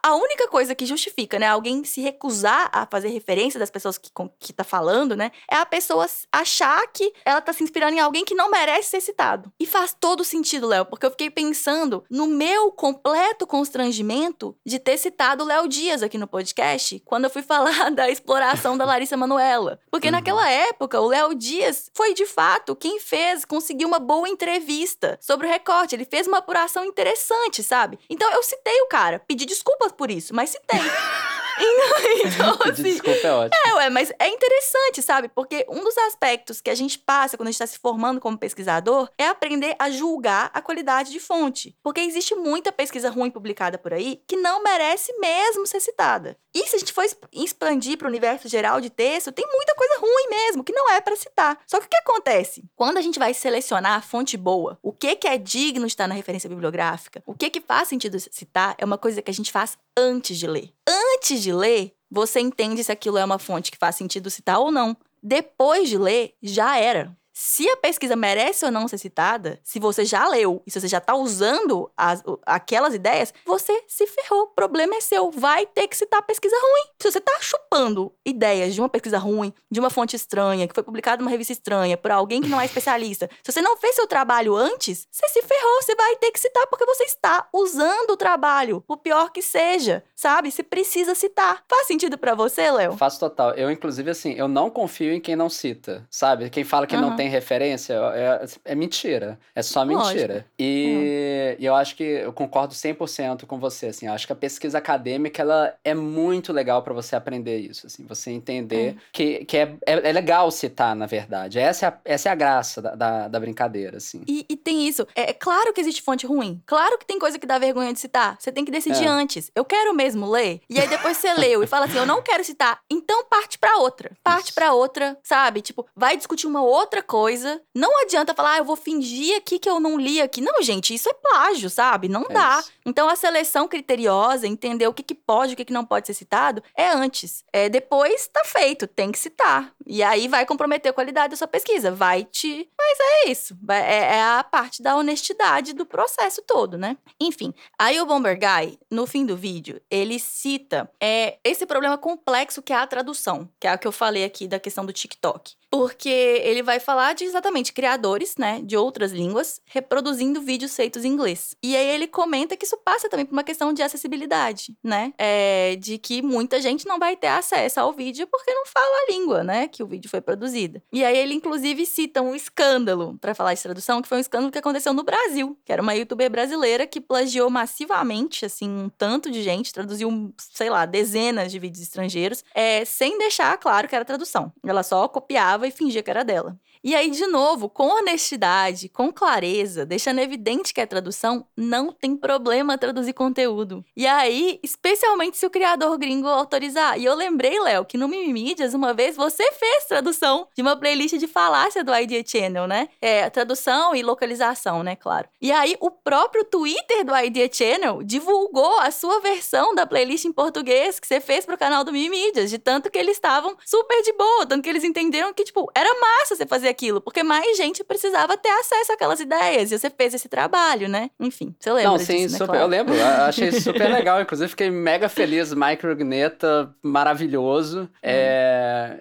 a 0.03 0.14
única 0.14 0.49
coisa 0.49 0.75
que 0.75 0.87
justifica, 0.87 1.38
né, 1.38 1.47
alguém 1.47 1.85
se 1.85 2.01
recusar 2.01 2.71
a 2.73 2.87
fazer 2.87 3.09
referência 3.09 3.59
das 3.59 3.71
pessoas 3.71 3.99
que, 3.99 4.11
que 4.38 4.53
tá 4.53 4.64
falando, 4.64 5.16
né, 5.16 5.31
é 5.51 5.57
a 5.57 5.66
pessoa 5.66 6.07
achar 6.31 6.87
que 6.88 7.12
ela 7.25 7.40
tá 7.40 7.53
se 7.53 7.62
inspirando 7.62 7.97
em 7.97 8.01
alguém 8.01 8.25
que 8.25 8.35
não 8.35 8.51
merece 8.51 8.90
ser 8.90 9.01
citado. 9.01 9.53
E 9.59 9.66
faz 9.66 9.97
todo 9.99 10.24
sentido, 10.24 10.66
Léo, 10.66 10.87
porque 10.87 11.07
eu 11.07 11.11
fiquei 11.11 11.30
pensando 11.30 12.05
no 12.11 12.26
meu 12.26 12.70
completo 12.72 13.47
constrangimento 13.47 14.57
de 14.64 14.78
ter 14.78 14.99
citado 14.99 15.45
o 15.45 15.47
Léo 15.47 15.68
Dias 15.68 16.03
aqui 16.03 16.18
no 16.18 16.26
podcast 16.26 17.01
quando 17.05 17.24
eu 17.24 17.30
fui 17.30 17.43
falar 17.43 17.91
da 17.91 18.09
exploração 18.23 18.79
da 18.79 18.85
Larissa 18.85 19.16
Manuela. 19.16 19.79
Porque 19.91 20.09
uhum. 20.09 20.12
naquela 20.12 20.49
época, 20.49 21.01
o 21.01 21.09
Léo 21.09 21.35
Dias 21.35 21.91
foi 21.93 22.14
de 22.14 22.25
fato 22.25 22.77
quem 22.77 23.01
fez, 23.01 23.45
conseguiu 23.45 23.89
uma 23.89 23.99
boa 23.99 24.29
entrevista 24.29 25.18
sobre 25.20 25.47
o 25.47 25.51
recorte. 25.51 25.95
Ele 25.95 26.05
fez 26.05 26.27
uma 26.27 26.39
apuração 26.39 26.85
interessante, 26.85 27.62
sabe? 27.62 27.99
Então 28.09 28.31
eu 28.33 28.43
citei 28.43 28.81
o 28.83 28.87
cara, 28.87 29.18
pedi 29.18 29.45
desculpas 29.45 29.93
por 29.93 30.11
isso, 30.11 30.35
mas 30.35 30.51
citei. 30.51 30.81
então, 32.24 32.59
assim, 32.70 32.82
Desculpa, 32.82 33.26
é 33.26 33.32
ótimo. 33.32 33.62
É, 33.66 33.74
ué, 33.74 33.90
mas 33.90 34.12
é 34.18 34.28
interessante, 34.28 35.03
sabe? 35.03 35.28
Porque 35.28 35.64
um 35.68 35.82
dos 35.82 35.96
aspectos 35.98 36.61
que 36.61 36.70
a 36.70 36.74
gente 36.74 36.98
passa 36.98 37.36
quando 37.36 37.48
a 37.48 37.50
gente 37.50 37.62
está 37.62 37.66
se 37.66 37.78
formando 37.78 38.20
como 38.20 38.38
pesquisador 38.38 39.09
é 39.18 39.26
aprender 39.26 39.76
a 39.78 39.90
julgar 39.90 40.50
a 40.53 40.61
qualidade 40.61 41.11
de 41.11 41.20
fonte. 41.20 41.76
Porque 41.82 42.00
existe 42.00 42.34
muita 42.34 42.72
pesquisa 42.72 43.11
ruim 43.11 43.30
publicada 43.30 43.78
por 43.78 43.92
aí 43.92 44.22
que 44.26 44.36
não 44.36 44.62
merece 44.62 45.12
mesmo 45.18 45.66
ser 45.66 45.80
citada. 45.80 46.36
E 46.55 46.66
se 46.66 46.76
a 46.76 46.78
gente 46.78 46.92
for 46.92 47.05
expandir 47.32 47.96
para 47.96 48.07
o 48.07 48.11
universo 48.11 48.46
geral 48.46 48.80
de 48.80 48.90
texto, 48.90 49.32
tem 49.32 49.46
muita 49.50 49.74
coisa 49.74 49.98
ruim 49.98 50.28
mesmo, 50.28 50.62
que 50.62 50.72
não 50.72 50.90
é 50.90 51.00
para 51.00 51.16
citar. 51.16 51.59
Só 51.66 51.80
que 51.80 51.86
o 51.86 51.88
que 51.88 51.96
acontece? 51.96 52.64
Quando 52.76 52.98
a 52.98 53.00
gente 53.00 53.18
vai 53.18 53.32
selecionar 53.32 53.94
a 53.94 54.03
fonte 54.03 54.36
boa, 54.36 54.78
o 54.82 54.92
que, 54.92 55.16
que 55.16 55.26
é 55.26 55.38
digno 55.38 55.86
de 55.86 55.92
estar 55.92 56.07
na 56.07 56.14
referência 56.14 56.50
bibliográfica, 56.50 57.22
o 57.26 57.34
que, 57.34 57.48
que 57.48 57.61
faz 57.61 57.88
sentido 57.88 58.18
citar, 58.20 58.74
é 58.76 58.84
uma 58.84 58.98
coisa 58.98 59.22
que 59.22 59.30
a 59.30 59.34
gente 59.34 59.50
faz 59.50 59.78
antes 59.96 60.38
de 60.38 60.46
ler. 60.46 60.70
Antes 60.86 61.41
de 61.43 61.53
ler, 61.53 61.95
você 62.11 62.40
entende 62.40 62.84
se 62.84 62.93
aquilo 62.93 63.18
é 63.18 63.24
uma 63.24 63.38
fonte 63.38 63.70
que 63.70 63.78
faz 63.78 63.97
sentido 63.97 64.30
citar 64.30 64.59
ou 64.59 64.70
não. 64.70 64.97
Depois 65.22 65.88
de 65.88 65.99
ler, 65.99 66.34
já 66.43 66.78
era. 66.78 67.16
Se 67.33 67.68
a 67.68 67.76
pesquisa 67.76 68.14
merece 68.14 68.64
ou 68.64 68.70
não 68.70 68.87
ser 68.87 68.99
citada, 68.99 69.59
se 69.64 69.78
você 69.78 70.05
já 70.05 70.28
leu 70.28 70.62
e 70.66 70.70
se 70.70 70.80
você 70.80 70.89
já 70.89 70.99
está 70.99 71.14
usando 71.14 71.91
as, 71.97 72.22
aquelas 72.45 72.95
ideias, 72.95 73.33
você 73.47 73.83
se 73.89 74.07
ferrou. 74.07 74.43
O 74.43 74.47
problema 74.49 74.97
é 74.97 75.01
seu. 75.01 75.30
Vai 75.30 75.66
ter 75.66 75.89
que 75.89 75.97
citar 75.97 76.22
pesquisa 76.22 76.55
ruim. 76.55 76.93
Se 77.01 77.11
você 77.11 77.18
está 77.18 77.33
chupando 77.41 78.12
ideias 78.24 78.74
de 78.74 78.80
uma 78.80 78.89
pesquisa 78.89 79.18
ruim, 79.18 79.53
de 79.70 79.80
uma 79.80 79.89
fonte 79.89 80.14
estranha, 80.14 80.68
que 80.68 80.74
foi 80.74 80.83
publicada 80.83 81.22
numa 81.22 81.30
revista 81.30 81.53
estranha, 81.53 81.97
por 81.97 82.11
alguém 82.11 82.43
que 82.43 82.49
não 82.49 82.61
é 82.61 82.66
especialista, 82.66 83.30
se 83.43 83.51
você 83.51 83.62
não 83.62 83.76
fez 83.76 83.97
seu 83.97 84.07
trabalho 84.07 84.55
antes, 84.55 85.07
você 85.11 85.28
se 85.28 85.43
ferrou. 85.43 85.83
Você 85.83 85.95
vai 85.95 86.16
ter 86.16 86.30
que 86.30 86.41
citar 86.41 86.66
porque 86.66 86.85
você 86.85 87.05
está 87.05 87.49
usando 87.53 88.11
o 88.11 88.16
trabalho, 88.16 88.85
o 88.87 88.97
pior 88.97 89.30
que 89.30 89.41
seja, 89.41 90.05
sabe? 90.14 90.51
Você 90.51 90.62
precisa 90.62 91.14
citar. 91.14 91.64
Faz 91.68 91.87
sentido 91.87 92.18
para 92.18 92.35
você, 92.35 92.70
Léo? 92.70 92.97
Faz 92.97 93.16
total. 93.16 93.53
Eu, 93.55 93.70
inclusive, 93.70 94.11
assim, 94.11 94.33
eu 94.35 94.49
não 94.49 94.70
confio 94.70 95.12
em 95.12 95.20
quem 95.20 95.35
não 95.35 95.49
cita, 95.49 96.07
sabe? 96.11 96.51
Quem 96.51 96.64
fala 96.64 96.87
que 96.87 96.95
uhum. 96.95 97.03
não 97.03 97.16
tem 97.16 97.22
referência, 97.29 97.95
é, 97.95 98.73
é 98.73 98.75
mentira. 98.75 99.39
É 99.55 99.62
só 99.62 99.85
mentira. 99.85 100.47
E, 100.59 101.57
uhum. 101.57 101.62
e, 101.62 101.66
eu 101.66 101.75
acho 101.75 101.97
que 101.97 102.03
eu 102.03 102.33
concordo 102.33 102.75
100% 102.75 103.47
com 103.47 103.59
você, 103.59 103.87
assim. 103.87 104.07
Eu 104.07 104.12
acho 104.12 104.27
que 104.27 104.33
a 104.33 104.37
pesquisa 104.37 104.79
acadêmica, 104.79 105.43
ela 105.43 105.75
é 105.85 105.95
muito 105.95 106.53
legal 106.53 106.83
para 106.83 106.95
você 106.95 107.16
aprender 107.16 107.59
isso, 107.59 107.87
assim. 107.87 108.05
Você 108.07 108.31
entender 108.31 108.91
é. 108.91 108.97
que, 109.12 109.45
que 109.45 109.57
é, 109.57 109.75
é, 109.87 110.09
é, 110.09 110.12
legal 110.12 110.51
citar, 110.51 110.95
na 110.95 111.07
verdade. 111.07 111.59
Essa 111.59 111.87
é 111.87 111.89
a, 111.89 111.99
essa 112.05 112.29
é 112.29 112.33
a 112.33 112.35
graça 112.35 112.81
da, 112.81 112.95
da, 112.95 113.29
da 113.29 113.41
brincadeira, 113.41 113.97
assim. 113.97 114.23
E, 114.27 114.47
e, 114.49 114.57
tem 114.57 114.87
isso. 114.87 115.07
É, 115.14 115.31
é 115.31 115.33
claro 115.33 115.73
que 115.73 115.81
existe 115.81 116.03
fonte 116.03 116.27
ruim. 116.27 116.61
Claro 116.66 116.99
que 116.99 117.07
tem 117.07 117.18
coisa 117.18 117.39
que 117.39 117.47
dá 117.47 117.59
vergonha 117.59 117.93
de 117.93 117.99
citar. 117.99 118.37
Você 118.39 118.53
tem 118.53 118.64
que 118.64 118.70
decidir 118.70 119.05
é. 119.05 119.09
antes. 119.09 119.51
Eu 119.55 119.64
quero 119.64 119.95
mesmo 119.95 120.31
ler. 120.31 120.61
E 120.68 120.79
aí 120.79 120.89
depois 120.89 121.16
você 121.16 121.33
leu 121.35 121.62
e 121.62 121.66
fala 121.66 121.87
assim, 121.87 121.99
eu 121.99 122.07
não 122.07 122.23
quero 122.23 122.45
citar. 122.45 122.81
Então 122.91 123.25
parte 123.25 123.59
para 123.59 123.77
outra. 123.79 124.12
Parte 124.23 124.53
para 124.53 124.73
outra, 124.73 125.18
sabe? 125.23 125.61
Tipo, 125.61 125.87
vai 125.95 126.16
discutir 126.16 126.47
uma 126.47 126.62
outra 126.62 127.03
coisa. 127.13 127.61
Não 127.75 128.01
adianta 128.01 128.33
falar, 128.33 128.55
ah, 128.55 128.59
eu 128.59 128.65
vou 128.65 128.75
fingir 128.75 129.37
aqui 129.37 129.59
que 129.59 129.69
eu 129.69 129.79
não 129.79 129.99
li 130.01 130.19
aqui. 130.19 130.41
Não, 130.41 130.63
gente, 130.63 130.95
isso 130.95 131.11
é 131.11 131.13
plágio, 131.13 131.69
sabe? 131.69 132.09
Não 132.09 132.23
é 132.23 132.33
dá. 132.33 132.59
Isso. 132.59 132.73
Então 132.87 133.07
a 133.07 133.15
seleção 133.15 133.69
criteriosa, 133.69 134.47
entender 134.47 134.87
o 134.87 134.95
que, 134.95 135.03
que 135.03 135.15
pode, 135.15 135.53
o 135.53 135.57
que, 135.57 135.67
que 135.67 135.75
não 135.75 135.85
pode 135.85 136.07
ser 136.07 136.15
citado, 136.15 136.63
é 136.75 136.89
antes. 136.89 137.45
É 137.53 137.69
depois 137.69 138.29
tá 138.29 138.43
feito, 138.47 138.87
tem 138.87 139.13
que 139.13 139.19
citar. 139.19 139.75
E 139.87 140.03
aí 140.03 140.27
vai 140.27 140.47
comprometer 140.47 140.89
a 140.89 140.95
qualidade 140.95 141.33
da 141.33 141.37
sua 141.37 141.47
pesquisa, 141.47 141.91
vai 141.91 142.25
te. 142.25 142.67
Mas 142.79 142.99
é 142.99 143.31
isso. 143.31 143.59
É, 143.69 144.17
é 144.17 144.23
a 144.23 144.43
parte 144.43 144.83
da 144.83 144.97
honestidade 144.97 145.75
do 145.75 145.85
processo 145.85 146.41
todo, 146.41 146.79
né? 146.79 146.97
Enfim, 147.21 147.53
aí 147.79 148.01
o 148.01 148.07
Bomber 148.07 148.39
Guy, 148.39 148.79
no 148.91 149.07
fim 149.07 149.27
do 149.27 149.37
vídeo, 149.37 149.83
ele 149.91 150.19
cita 150.19 150.91
é, 150.99 151.37
esse 151.45 151.67
problema 151.67 151.99
complexo 151.99 152.63
que 152.63 152.73
é 152.73 152.77
a 152.77 152.87
tradução, 152.87 153.47
que 153.61 153.67
é 153.67 153.75
o 153.75 153.79
que 153.79 153.87
eu 153.87 153.93
falei 153.93 154.25
aqui 154.25 154.49
da 154.49 154.59
questão 154.59 154.87
do 154.87 154.95
TikTok 154.95 155.61
porque 155.73 156.43
ele 156.45 156.63
vai 156.63 156.79
falar 156.79 157.01
de 157.12 157.24
exatamente 157.24 157.72
criadores, 157.72 158.36
né, 158.38 158.61
de 158.62 158.76
outras 158.76 159.11
línguas, 159.11 159.61
reproduzindo 159.66 160.40
vídeos 160.40 160.76
feitos 160.76 161.05
em 161.05 161.09
inglês. 161.09 161.57
E 161.62 161.74
aí 161.74 161.88
ele 161.88 162.07
comenta 162.07 162.57
que 162.57 162.64
isso 162.64 162.76
passa 162.84 163.09
também 163.09 163.26
por 163.26 163.32
uma 163.32 163.42
questão 163.42 163.72
de 163.72 163.82
acessibilidade, 163.82 164.76
né, 164.84 165.12
é, 165.18 165.74
de 165.76 165.98
que 165.98 166.22
muita 166.22 166.61
gente 166.61 166.86
não 166.86 166.98
vai 166.98 167.16
ter 167.16 167.28
acesso 167.28 167.80
ao 167.80 167.92
vídeo 167.92 168.28
porque 168.30 168.53
não 168.55 168.66
fala 168.66 168.86
a 168.86 169.12
língua, 169.12 169.42
né, 169.42 169.66
que 169.66 169.82
o 169.82 169.86
vídeo 169.86 170.09
foi 170.09 170.20
produzido. 170.20 170.80
E 170.92 171.05
aí 171.05 171.16
ele 171.16 171.34
inclusive 171.34 171.84
cita 171.86 172.20
um 172.22 172.34
escândalo 172.34 173.16
para 173.20 173.34
falar 173.34 173.55
de 173.55 173.62
tradução, 173.62 174.03
que 174.03 174.09
foi 174.09 174.18
um 174.18 174.20
escândalo 174.20 174.53
que 174.53 174.59
aconteceu 174.59 174.92
no 174.92 175.03
Brasil, 175.03 175.59
que 175.64 175.72
era 175.72 175.80
uma 175.80 175.94
youtuber 175.94 176.30
brasileira 176.30 176.86
que 176.86 177.00
plagiou 177.00 177.48
massivamente, 177.48 178.44
assim, 178.44 178.68
um 178.68 178.88
tanto 178.88 179.30
de 179.30 179.42
gente, 179.42 179.72
traduziu, 179.72 180.32
sei 180.38 180.68
lá, 180.68 180.84
dezenas 180.84 181.50
de 181.50 181.59
vídeos 181.59 181.82
estrangeiros, 181.82 182.44
é, 182.55 182.84
sem 182.84 183.18
deixar 183.18 183.57
claro 183.59 183.88
que 183.88 183.94
era 183.94 184.05
tradução. 184.05 184.53
Ela 184.64 184.82
só 184.82 185.09
copiava 185.09 185.66
e 185.66 185.70
fingia 185.70 186.03
que 186.03 186.11
era 186.11 186.24
dela. 186.24 186.59
E 186.85 186.97
aí, 186.97 187.11
de 187.11 187.26
novo, 187.28 187.68
com 187.68 187.87
honestidade, 187.87 188.89
com 188.89 189.12
clareza, 189.12 189.87
deixando 189.87 190.18
evidente 190.18 190.74
que 190.74 190.80
a 190.80 190.87
tradução 190.87 191.47
não 191.57 191.93
tem 191.93 192.16
problema 192.16 192.76
traduzir 192.76 193.12
conteúdo. 193.12 193.85
E 193.97 194.05
aí, 194.05 194.59
especialmente 194.64 195.37
se 195.37 195.47
o 195.47 195.51
criador 195.51 195.97
gringo 195.97 196.26
autorizar. 196.26 196.99
E 196.99 197.05
eu 197.05 197.14
lembrei, 197.14 197.61
Léo, 197.61 197.85
que 197.85 197.97
no 197.97 198.09
Mimimídias, 198.09 198.74
uma 198.74 198.93
vez, 198.93 199.14
você 199.14 199.53
fez 199.53 199.85
tradução 199.85 200.49
de 200.57 200.62
uma 200.62 200.76
playlist 200.76 201.14
de 201.18 201.28
falácia 201.28 201.85
do 201.85 201.95
Idea 201.95 202.24
Channel, 202.26 202.66
né? 202.66 202.89
É, 203.01 203.30
tradução 203.30 203.95
e 203.95 204.03
localização, 204.03 204.83
né, 204.83 204.97
claro. 204.97 205.28
E 205.41 205.53
aí, 205.53 205.76
o 205.78 205.89
próprio 205.89 206.45
Twitter 206.45 207.05
do 207.05 207.16
Idea 207.16 207.49
Channel 207.53 208.03
divulgou 208.03 208.80
a 208.80 208.91
sua 208.91 209.20
versão 209.20 209.72
da 209.72 209.87
playlist 209.87 210.24
em 210.24 210.33
português 210.33 210.99
que 210.99 211.07
você 211.07 211.20
fez 211.20 211.47
pro 211.47 211.57
canal 211.57 211.85
do 211.85 211.93
Mimimídias, 211.93 212.51
de 212.51 212.59
tanto 212.59 212.91
que 212.91 212.99
eles 212.99 213.16
estavam 213.16 213.57
super 213.64 214.03
de 214.03 214.12
boa, 214.14 214.47
tanto 214.47 214.64
que 214.64 214.68
eles 214.68 214.83
entenderam 214.83 215.33
que, 215.33 215.45
tipo, 215.45 215.70
era 215.76 215.89
massa 216.01 216.35
você 216.35 216.45
fazer 216.45 216.72
aquilo, 216.73 217.01
porque 217.01 217.23
mais 217.23 217.57
gente 217.57 217.85
precisava 217.85 218.37
ter 218.37 218.49
acesso 218.49 218.93
àquelas 218.93 219.20
ideias. 219.20 219.70
E 219.70 219.79
você 219.79 219.91
fez 219.91 220.14
esse 220.14 220.29
trabalho, 220.29 220.89
né? 220.89 221.11
Enfim, 221.20 221.55
você 221.59 221.70
lembra 221.73 221.91
Não, 221.91 221.97
disso, 221.97 222.12
sim, 222.12 222.23
né, 222.23 222.29
super, 222.29 222.47
claro. 222.47 222.62
eu 222.62 222.66
lembro. 222.66 222.95
Eu 222.95 223.07
achei 223.25 223.53
super 223.53 223.91
legal. 223.91 224.20
Inclusive, 224.20 224.49
fiquei 224.49 224.70
mega 224.70 225.09
feliz. 225.09 225.53
Mike 225.55 225.87
Rugneta, 225.87 226.75
maravilhoso. 226.83 227.83
Hum. 227.83 227.89
É, 228.03 229.01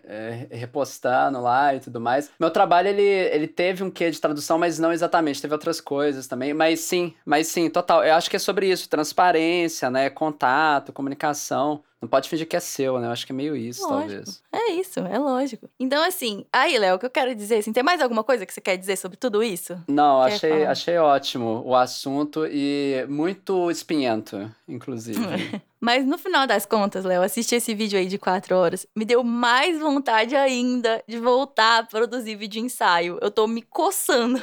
é, 0.51 0.55
repostando 0.55 1.41
lá 1.41 1.73
e 1.75 1.79
tudo 1.79 1.99
mais. 1.99 2.29
Meu 2.39 2.51
trabalho, 2.51 2.89
ele, 2.89 3.01
ele 3.01 3.47
teve 3.47 3.83
um 3.83 3.89
quê 3.89 4.11
de 4.11 4.19
tradução, 4.19 4.57
mas 4.57 4.79
não 4.79 4.91
exatamente. 4.91 5.41
Teve 5.41 5.53
outras 5.53 5.81
coisas 5.81 6.27
também. 6.27 6.53
Mas 6.53 6.81
sim, 6.81 7.13
mas 7.25 7.47
sim, 7.47 7.69
total. 7.69 8.03
Eu 8.03 8.13
acho 8.15 8.29
que 8.29 8.35
é 8.35 8.39
sobre 8.39 8.69
isso. 8.69 8.89
Transparência, 8.89 9.89
né? 9.89 10.09
Contato, 10.09 10.93
comunicação. 10.93 11.83
Não 12.01 12.09
pode 12.09 12.27
fingir 12.27 12.47
que 12.47 12.55
é 12.55 12.59
seu, 12.59 12.99
né? 12.99 13.07
Eu 13.07 13.11
acho 13.11 13.25
que 13.25 13.31
é 13.31 13.35
meio 13.35 13.55
isso, 13.55 13.87
lógico. 13.87 14.09
talvez. 14.09 14.43
É 14.51 14.71
isso, 14.71 14.99
é 14.99 15.19
lógico. 15.19 15.69
Então, 15.79 16.03
assim, 16.03 16.43
aí, 16.51 16.77
Léo, 16.79 16.95
o 16.95 16.99
que 16.99 17.05
eu 17.05 17.11
quero 17.11 17.35
dizer, 17.35 17.57
assim, 17.57 17.71
tem 17.71 17.83
mais 17.83 18.01
alguma 18.01 18.23
coisa 18.23 18.43
que 18.43 18.51
você 18.51 18.59
quer 18.59 18.75
dizer 18.75 18.97
sobre 18.97 19.17
tudo 19.17 19.43
isso? 19.43 19.77
Não, 19.87 20.19
achei, 20.19 20.65
achei 20.65 20.97
ótimo 20.97 21.61
o 21.63 21.75
assunto 21.75 22.47
e 22.47 23.05
muito 23.07 23.69
espinhento, 23.69 24.51
inclusive. 24.67 25.19
Mas 25.79 26.05
no 26.05 26.15
final 26.15 26.45
das 26.45 26.63
contas, 26.63 27.03
Léo, 27.03 27.23
assistir 27.23 27.55
esse 27.55 27.73
vídeo 27.73 27.97
aí 27.97 28.05
de 28.05 28.19
quatro 28.19 28.55
horas 28.55 28.85
me 28.95 29.03
deu 29.03 29.23
mais 29.23 29.79
vontade 29.79 30.35
ainda 30.35 31.03
de 31.07 31.17
voltar 31.17 31.79
a 31.79 31.83
produzir 31.83 32.35
vídeo 32.35 32.63
ensaio. 32.63 33.17
Eu 33.19 33.31
tô 33.31 33.47
me 33.47 33.63
coçando. 33.63 34.39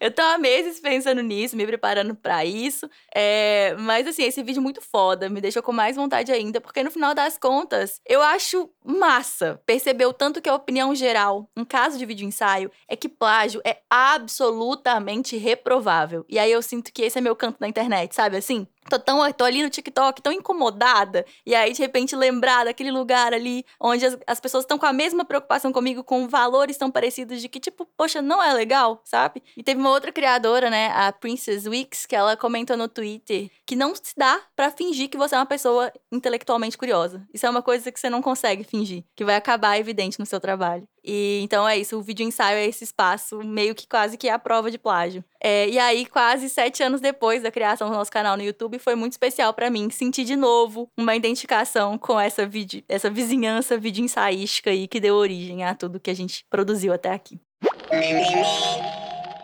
Eu 0.00 0.10
tô 0.10 0.22
há 0.22 0.38
meses 0.38 0.80
pensando 0.80 1.22
nisso, 1.22 1.56
me 1.56 1.66
preparando 1.66 2.14
para 2.14 2.44
isso. 2.44 2.88
É... 3.14 3.74
Mas 3.78 4.06
assim, 4.06 4.24
esse 4.24 4.42
vídeo 4.42 4.62
muito 4.62 4.80
foda, 4.80 5.28
me 5.28 5.40
deixou 5.40 5.62
com 5.62 5.72
mais 5.72 5.96
vontade 5.96 6.32
ainda, 6.32 6.60
porque 6.60 6.82
no 6.82 6.90
final 6.90 7.14
das 7.14 7.38
contas, 7.38 8.00
eu 8.06 8.22
acho 8.22 8.70
massa 8.84 9.60
perceber 9.66 10.06
o 10.06 10.12
tanto 10.12 10.40
que 10.40 10.48
a 10.48 10.54
opinião 10.54 10.94
geral, 10.94 11.48
em 11.56 11.64
caso 11.64 11.98
de 11.98 12.06
vídeo 12.06 12.26
ensaio, 12.26 12.70
é 12.88 12.96
que 12.96 13.08
plágio 13.08 13.60
é 13.64 13.78
absolutamente 13.88 15.36
reprovável. 15.36 16.24
E 16.28 16.38
aí 16.38 16.50
eu 16.50 16.62
sinto 16.62 16.92
que 16.92 17.02
esse 17.02 17.18
é 17.18 17.20
meu 17.20 17.36
canto 17.36 17.58
na 17.60 17.68
internet, 17.68 18.14
sabe 18.14 18.36
assim? 18.36 18.66
Tô 18.88 18.98
tão 18.98 19.32
tô 19.32 19.44
ali 19.44 19.62
no 19.62 19.70
TikTok, 19.70 20.22
tão 20.22 20.32
incomodada. 20.32 21.24
E 21.44 21.54
aí, 21.54 21.72
de 21.72 21.80
repente, 21.80 22.14
lembrar 22.14 22.64
daquele 22.64 22.90
lugar 22.90 23.32
ali 23.32 23.64
onde 23.80 24.06
as, 24.06 24.18
as 24.26 24.40
pessoas 24.40 24.64
estão 24.64 24.78
com 24.78 24.86
a 24.86 24.92
mesma 24.92 25.24
preocupação 25.24 25.72
comigo, 25.72 26.04
com 26.04 26.28
valores 26.28 26.76
tão 26.76 26.90
parecidos 26.90 27.40
de 27.40 27.48
que, 27.48 27.60
tipo, 27.60 27.86
poxa, 27.96 28.20
não 28.22 28.42
é 28.42 28.52
legal, 28.52 29.00
sabe? 29.04 29.42
E 29.56 29.62
teve 29.62 29.80
uma 29.80 29.90
outra 29.90 30.12
criadora, 30.12 30.70
né, 30.70 30.90
a 30.94 31.12
Princess 31.12 31.66
Weeks, 31.66 32.06
que 32.06 32.16
ela 32.16 32.36
comentou 32.36 32.76
no 32.76 32.88
Twitter 32.88 33.50
que 33.66 33.76
não 33.76 33.94
se 33.94 34.14
dá 34.16 34.40
para 34.54 34.70
fingir 34.70 35.08
que 35.08 35.16
você 35.16 35.34
é 35.34 35.38
uma 35.38 35.46
pessoa 35.46 35.92
intelectualmente 36.12 36.76
curiosa. 36.76 37.26
Isso 37.32 37.46
é 37.46 37.50
uma 37.50 37.62
coisa 37.62 37.90
que 37.90 37.98
você 37.98 38.10
não 38.10 38.22
consegue 38.22 38.64
fingir, 38.64 39.04
que 39.14 39.24
vai 39.24 39.36
acabar 39.36 39.78
evidente 39.78 40.18
no 40.18 40.26
seu 40.26 40.40
trabalho. 40.40 40.86
E 41.04 41.40
então 41.42 41.68
é 41.68 41.76
isso, 41.76 41.98
o 41.98 42.02
vídeo 42.02 42.26
ensaio 42.26 42.56
é 42.56 42.66
esse 42.66 42.82
espaço 42.84 43.38
meio 43.44 43.74
que 43.74 43.86
quase 43.86 44.16
que 44.16 44.28
é 44.28 44.32
a 44.32 44.38
prova 44.38 44.70
de 44.70 44.78
plágio. 44.78 45.22
É, 45.40 45.68
e 45.68 45.78
aí, 45.78 46.06
quase 46.06 46.48
sete 46.48 46.82
anos 46.82 47.02
depois 47.02 47.42
da 47.42 47.50
criação 47.50 47.90
do 47.90 47.94
nosso 47.94 48.10
canal 48.10 48.34
no 48.36 48.42
YouTube, 48.42 48.78
foi 48.78 48.94
muito 48.94 49.12
especial 49.12 49.52
para 49.52 49.68
mim 49.68 49.90
sentir 49.90 50.24
de 50.24 50.36
novo 50.36 50.88
uma 50.96 51.14
identificação 51.14 51.98
com 51.98 52.18
essa, 52.18 52.46
vídeo, 52.46 52.82
essa 52.88 53.10
vizinhança 53.10 53.76
vídeo 53.76 54.02
ensaística 54.02 54.70
aí 54.70 54.88
que 54.88 54.98
deu 54.98 55.16
origem 55.16 55.62
a 55.62 55.74
tudo 55.74 56.00
que 56.00 56.10
a 56.10 56.16
gente 56.16 56.46
produziu 56.48 56.94
até 56.94 57.12
aqui. 57.12 57.38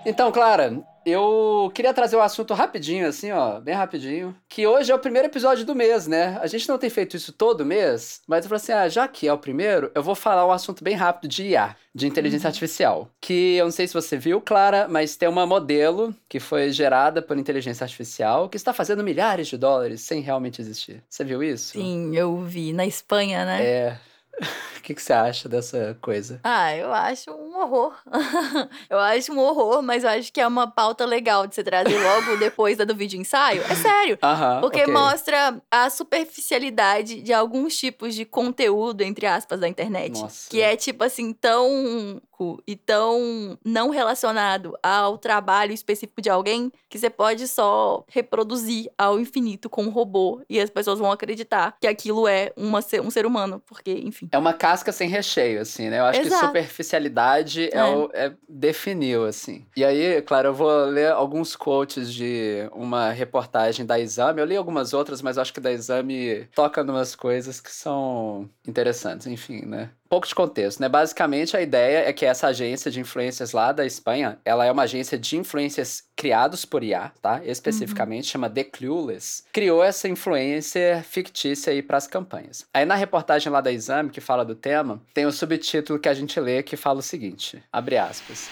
Então, 0.06 0.32
Clara, 0.32 0.82
eu 1.10 1.70
queria 1.74 1.92
trazer 1.92 2.16
um 2.16 2.22
assunto 2.22 2.54
rapidinho, 2.54 3.06
assim, 3.06 3.30
ó, 3.32 3.60
bem 3.60 3.74
rapidinho. 3.74 4.34
Que 4.48 4.66
hoje 4.66 4.90
é 4.90 4.94
o 4.94 4.98
primeiro 4.98 5.28
episódio 5.28 5.64
do 5.64 5.74
mês, 5.74 6.06
né? 6.06 6.38
A 6.40 6.46
gente 6.46 6.68
não 6.68 6.78
tem 6.78 6.88
feito 6.90 7.16
isso 7.16 7.32
todo 7.32 7.64
mês, 7.64 8.22
mas 8.26 8.44
eu 8.44 8.48
falei 8.48 8.62
assim: 8.62 8.72
ah, 8.72 8.88
já 8.88 9.06
que 9.08 9.28
é 9.28 9.32
o 9.32 9.38
primeiro, 9.38 9.90
eu 9.94 10.02
vou 10.02 10.14
falar 10.14 10.46
um 10.46 10.52
assunto 10.52 10.82
bem 10.82 10.94
rápido 10.94 11.28
de 11.28 11.44
IA, 11.44 11.76
de 11.94 12.06
inteligência 12.06 12.46
uhum. 12.46 12.50
artificial. 12.50 13.10
Que 13.20 13.56
eu 13.56 13.64
não 13.64 13.72
sei 13.72 13.86
se 13.86 13.94
você 13.94 14.16
viu, 14.16 14.40
Clara, 14.40 14.86
mas 14.88 15.16
tem 15.16 15.28
uma 15.28 15.46
modelo 15.46 16.14
que 16.28 16.40
foi 16.40 16.70
gerada 16.70 17.20
por 17.20 17.36
inteligência 17.36 17.84
artificial 17.84 18.48
que 18.48 18.56
está 18.56 18.72
fazendo 18.72 19.04
milhares 19.04 19.48
de 19.48 19.56
dólares 19.56 20.00
sem 20.00 20.20
realmente 20.20 20.60
existir. 20.60 21.02
Você 21.08 21.24
viu 21.24 21.42
isso? 21.42 21.72
Sim, 21.72 22.14
eu 22.16 22.36
vi. 22.42 22.72
Na 22.72 22.86
Espanha, 22.86 23.44
né? 23.44 23.64
É. 23.64 23.98
O 24.80 24.82
que, 24.82 24.94
que 24.94 25.02
você 25.02 25.12
acha 25.12 25.46
dessa 25.46 25.96
coisa? 26.00 26.40
Ah, 26.42 26.74
eu 26.74 26.92
acho 26.92 27.30
um 27.30 27.54
horror. 27.60 27.94
eu 28.88 28.98
acho 28.98 29.30
um 29.30 29.38
horror, 29.38 29.82
mas 29.82 30.02
eu 30.02 30.10
acho 30.10 30.32
que 30.32 30.40
é 30.40 30.46
uma 30.46 30.68
pauta 30.68 31.04
legal 31.04 31.46
de 31.46 31.54
você 31.54 31.62
trazer 31.62 31.96
logo 32.02 32.38
depois 32.38 32.78
da 32.78 32.84
do 32.84 32.96
vídeo 32.96 33.20
ensaio. 33.20 33.62
É 33.62 33.74
sério. 33.74 34.18
Uh 34.20 34.26
-huh, 34.26 34.60
porque 34.60 34.82
okay. 34.82 34.92
mostra 34.92 35.60
a 35.70 35.90
superficialidade 35.90 37.20
de 37.20 37.32
alguns 37.32 37.76
tipos 37.76 38.14
de 38.14 38.24
conteúdo, 38.24 39.02
entre 39.02 39.26
aspas, 39.26 39.60
da 39.60 39.68
internet. 39.68 40.18
Nossa. 40.20 40.48
Que 40.48 40.60
é 40.60 40.76
tipo 40.76 41.04
assim, 41.04 41.32
tão 41.32 42.20
e 42.66 42.76
tão 42.76 43.58
não 43.64 43.90
relacionado 43.90 44.76
ao 44.82 45.18
trabalho 45.18 45.72
específico 45.72 46.22
de 46.22 46.30
alguém 46.30 46.72
que 46.88 46.98
você 46.98 47.10
pode 47.10 47.46
só 47.46 48.04
reproduzir 48.08 48.90
ao 48.96 49.20
infinito 49.20 49.68
com 49.68 49.84
um 49.84 49.90
robô 49.90 50.42
e 50.48 50.60
as 50.60 50.70
pessoas 50.70 50.98
vão 50.98 51.12
acreditar 51.12 51.76
que 51.80 51.86
aquilo 51.86 52.26
é 52.26 52.52
uma, 52.56 52.80
um 53.02 53.10
ser 53.10 53.26
humano, 53.26 53.62
porque, 53.66 53.92
enfim. 53.92 54.28
É 54.32 54.38
uma 54.38 54.52
casca 54.52 54.92
sem 54.92 55.08
recheio, 55.08 55.60
assim, 55.60 55.88
né? 55.88 56.00
Eu 56.00 56.04
acho 56.04 56.20
Exato. 56.20 56.40
que 56.40 56.46
superficialidade 56.46 57.68
é. 57.72 57.76
É, 57.76 57.84
o, 57.84 58.10
é 58.12 58.32
definiu, 58.48 59.24
assim. 59.24 59.66
E 59.76 59.84
aí, 59.84 60.20
claro, 60.22 60.48
eu 60.48 60.54
vou 60.54 60.84
ler 60.86 61.12
alguns 61.12 61.56
quotes 61.56 62.12
de 62.12 62.68
uma 62.72 63.10
reportagem 63.10 63.84
da 63.84 63.98
Exame. 63.98 64.40
Eu 64.40 64.46
li 64.46 64.56
algumas 64.56 64.92
outras, 64.92 65.22
mas 65.22 65.38
acho 65.38 65.52
que 65.52 65.60
da 65.60 65.72
Exame 65.72 66.48
toca 66.54 66.84
numas 66.84 67.14
coisas 67.14 67.60
que 67.60 67.70
são 67.70 68.48
interessantes, 68.66 69.26
enfim, 69.26 69.64
né? 69.66 69.90
Pouco 70.10 70.26
de 70.26 70.34
contexto, 70.34 70.80
né? 70.80 70.88
Basicamente, 70.88 71.56
a 71.56 71.62
ideia 71.62 72.08
é 72.08 72.12
que 72.12 72.26
essa 72.26 72.48
agência 72.48 72.90
de 72.90 72.98
influências 72.98 73.52
lá 73.52 73.70
da 73.70 73.86
Espanha, 73.86 74.40
ela 74.44 74.66
é 74.66 74.72
uma 74.72 74.82
agência 74.82 75.16
de 75.16 75.36
influências 75.36 76.02
criados 76.16 76.64
por 76.64 76.82
IA, 76.82 77.12
tá? 77.22 77.40
Especificamente, 77.44 78.24
uhum. 78.24 78.30
chama 78.32 78.50
The 78.50 78.64
Clueless. 78.64 79.44
Criou 79.52 79.84
essa 79.84 80.08
influência 80.08 81.04
fictícia 81.08 81.72
aí 81.72 81.80
para 81.80 81.96
as 81.96 82.08
campanhas. 82.08 82.66
Aí 82.74 82.84
na 82.84 82.96
reportagem 82.96 83.52
lá 83.52 83.60
da 83.60 83.70
Exame, 83.70 84.10
que 84.10 84.20
fala 84.20 84.44
do 84.44 84.56
tema, 84.56 85.00
tem 85.14 85.26
o 85.26 85.32
subtítulo 85.32 86.00
que 86.00 86.08
a 86.08 86.14
gente 86.14 86.40
lê 86.40 86.60
que 86.64 86.76
fala 86.76 86.98
o 86.98 87.02
seguinte, 87.02 87.62
abre 87.72 87.96
aspas. 87.96 88.50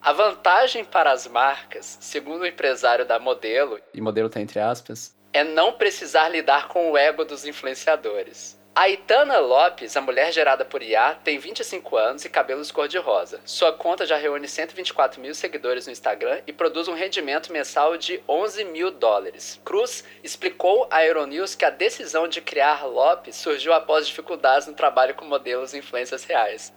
A 0.00 0.12
vantagem 0.12 0.84
para 0.84 1.10
as 1.10 1.26
marcas, 1.26 1.98
segundo 2.00 2.42
o 2.42 2.46
empresário 2.46 3.04
da 3.04 3.18
modelo, 3.18 3.80
e 3.92 4.00
modelo 4.00 4.30
tá 4.30 4.40
entre 4.40 4.60
aspas, 4.60 5.16
é 5.32 5.42
não 5.42 5.72
precisar 5.72 6.28
lidar 6.28 6.68
com 6.68 6.92
o 6.92 6.96
ego 6.96 7.24
dos 7.24 7.44
influenciadores. 7.44 8.59
A 8.80 8.88
Itana 8.88 9.38
Lopes, 9.40 9.94
a 9.94 10.00
mulher 10.00 10.32
gerada 10.32 10.64
por 10.64 10.82
IA, 10.82 11.14
tem 11.22 11.38
25 11.38 11.98
anos 11.98 12.24
e 12.24 12.30
cabelos 12.30 12.72
cor-de-rosa. 12.72 13.38
Sua 13.44 13.70
conta 13.74 14.06
já 14.06 14.16
reúne 14.16 14.48
124 14.48 15.20
mil 15.20 15.34
seguidores 15.34 15.84
no 15.84 15.92
Instagram 15.92 16.40
e 16.46 16.52
produz 16.54 16.88
um 16.88 16.94
rendimento 16.94 17.52
mensal 17.52 17.98
de 17.98 18.22
11 18.26 18.64
mil 18.64 18.90
dólares. 18.90 19.60
Cruz 19.66 20.02
explicou 20.24 20.88
à 20.90 21.04
Euronews 21.04 21.54
que 21.54 21.66
a 21.66 21.68
decisão 21.68 22.26
de 22.26 22.40
criar 22.40 22.86
Lopes 22.86 23.36
surgiu 23.36 23.74
após 23.74 24.06
dificuldades 24.06 24.66
no 24.66 24.72
trabalho 24.72 25.14
com 25.14 25.26
modelos 25.26 25.74
e 25.74 25.76
influências 25.76 26.24
reais. 26.24 26.72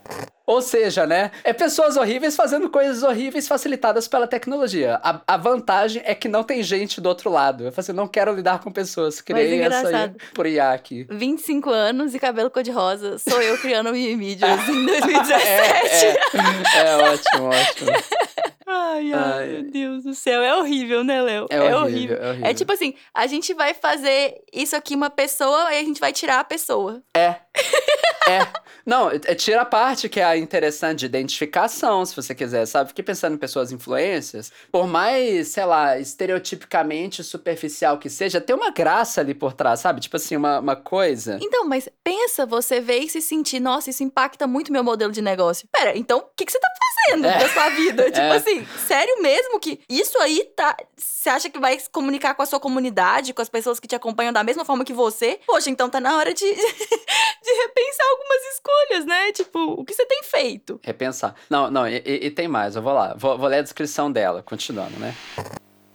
Ou 0.46 0.62
seja, 0.62 1.08
né? 1.08 1.32
É 1.44 1.54
pessoas 1.54 1.96
horríveis 1.96 2.36
fazendo 2.36 2.70
coisas 2.70 3.02
horríveis 3.02 3.48
facilitadas 3.48 4.08
pela 4.10 4.28
tecnologia. 4.28 5.00
A, 5.02 5.22
a 5.26 5.38
vantagem 5.38 6.02
é 6.06 6.14
que 6.14 6.28
não 6.28 6.44
tem 6.44 6.62
gente 6.62 7.00
do 7.00 7.08
outro 7.08 7.32
lado. 7.32 7.64
Eu 7.66 7.72
falei 7.72 7.84
assim, 7.84 7.94
não 7.94 8.08
quero 8.08 8.34
lidar 8.34 8.60
com 8.60 8.72
pessoas. 8.72 9.22
Criei 9.22 9.62
essa 9.62 9.88
aí 9.88 10.12
por 10.34 10.46
IA 10.46 10.74
aqui. 10.74 11.08
25 11.10 11.70
anos 11.70 12.14
e 12.14 12.20
cabelo 12.20 12.52
cor-de-rosa. 12.52 13.18
Sou 13.18 13.41
eu 13.41 13.58
criando 13.58 13.94
mídias 13.94 14.60
em 14.68 14.86
2017. 14.86 15.34
É, 15.34 16.14
é, 16.78 16.88
é 16.88 16.98
ótimo, 16.98 17.46
ótimo. 17.46 17.91
Ai, 18.66 19.14
ai, 19.14 19.14
ai, 19.14 19.48
meu 19.48 19.72
Deus 19.72 20.04
do 20.04 20.14
céu. 20.14 20.41
É 20.41 20.58
horrível, 20.58 21.04
né, 21.04 21.22
Léo? 21.22 21.48
É, 21.50 21.56
é, 21.56 21.76
horrível, 21.76 22.18
é 22.18 22.30
horrível. 22.30 22.48
É 22.48 22.54
tipo 22.54 22.74
assim, 22.74 22.96
a 23.14 23.28
gente 23.28 23.54
vai 23.54 23.74
fazer 23.74 24.41
isso 24.52 24.76
aqui 24.76 24.96
uma 24.96 25.10
pessoa 25.10 25.74
e 25.74 25.80
a 25.80 25.84
gente 25.84 26.00
vai 26.00 26.12
tirar 26.12 26.39
a 26.39 26.44
pessoa. 26.44 27.02
É. 27.16 27.36
É. 28.26 28.39
Não, 28.86 29.10
é, 29.10 29.20
tira 29.36 29.62
a 29.62 29.66
parte 29.66 30.10
que 30.10 30.20
é 30.20 30.38
interessante 30.38 31.00
de 31.00 31.06
identificação, 31.06 32.06
se 32.06 32.16
você 32.16 32.36
quiser, 32.36 32.66
sabe? 32.66 32.90
Fiquei 32.90 33.04
pensando 33.04 33.36
em 33.36 33.38
pessoas 33.38 33.72
influências. 33.72 34.52
Por 34.72 34.88
mais, 34.88 35.50
sei 35.50 35.66
lá, 35.66 35.98
estereotipicamente 35.98 37.24
superficial 37.24 37.98
que 37.98 38.10
seja, 38.10 38.42
tem 38.42 38.56
uma 38.56 38.72
graça 38.72 39.22
ali 39.22 39.34
por 39.34 39.54
trás, 39.54 39.80
sabe? 39.80 40.02
Tipo 40.02 40.18
assim, 40.18 40.36
uma, 40.36 40.60
uma 40.60 40.76
coisa. 40.76 41.40
Então, 41.42 41.66
mas 41.66 41.88
pensa, 42.04 42.46
você 42.46 42.80
ver 42.80 43.00
e 43.00 43.10
se 43.10 43.22
sentir, 43.22 43.60
nossa, 43.60 43.90
isso 43.90 44.04
impacta 44.04 44.46
muito 44.46 44.72
meu 44.72 44.84
modelo 44.84 45.12
de 45.12 45.22
negócio. 45.22 45.68
Pera, 45.72 45.98
então 45.98 46.20
o 46.20 46.26
que, 46.36 46.46
que 46.46 46.52
você 46.52 46.60
tá 46.60 46.68
fazendo 47.06 47.28
é. 47.28 47.40
da 47.40 47.50
sua 47.50 47.70
vida? 47.70 48.04
Tipo 48.12 48.20
é. 48.20 48.36
assim, 48.36 48.68
sério 48.88 49.22
mesmo 49.22 49.60
que 49.60 49.80
isso 49.90 50.18
aí 50.20 50.44
tá. 50.56 50.76
Você 50.98 51.30
acha 51.30 51.50
que 51.50 51.60
vai 51.60 51.80
se 51.80 51.90
comunicar 51.90 52.34
com 52.36 52.42
a 52.42 52.46
sua 52.46 52.60
comunidade, 52.60 53.34
com 53.34 53.42
as 53.42 53.50
pessoas 53.50 53.80
que 53.80 53.88
te 53.88 53.96
acompanham 53.96 54.34
da 54.34 54.44
mesma 54.44 54.66
forma 54.66 54.84
que 54.84 54.94
você? 54.94 55.40
Poxa, 55.46 55.70
então 55.70 55.90
tá 55.90 56.00
na 56.00 56.18
hora 56.18 56.34
de, 56.34 56.46
de 56.46 56.52
repensar 56.54 58.06
algumas 58.12 58.44
escolhas, 58.54 58.72
né? 59.05 59.32
Tipo, 59.32 59.59
o 59.74 59.86
que 59.86 59.93
você 59.93 60.05
tem 60.05 60.24
feito? 60.24 60.80
Repensar. 60.84 61.36
Não, 61.49 61.69
não, 61.69 61.88
e, 61.88 62.01
e 62.05 62.32
tem 62.32 62.47
mais, 62.47 62.76
eu 62.76 62.82
vou 62.82 62.93
lá. 62.93 63.13
Vou, 63.17 63.38
vou 63.38 63.47
ler 63.47 63.59
a 63.59 63.61
descrição 63.61 64.11
dela, 64.11 64.43
continuando, 64.43 64.97
né? 64.99 65.15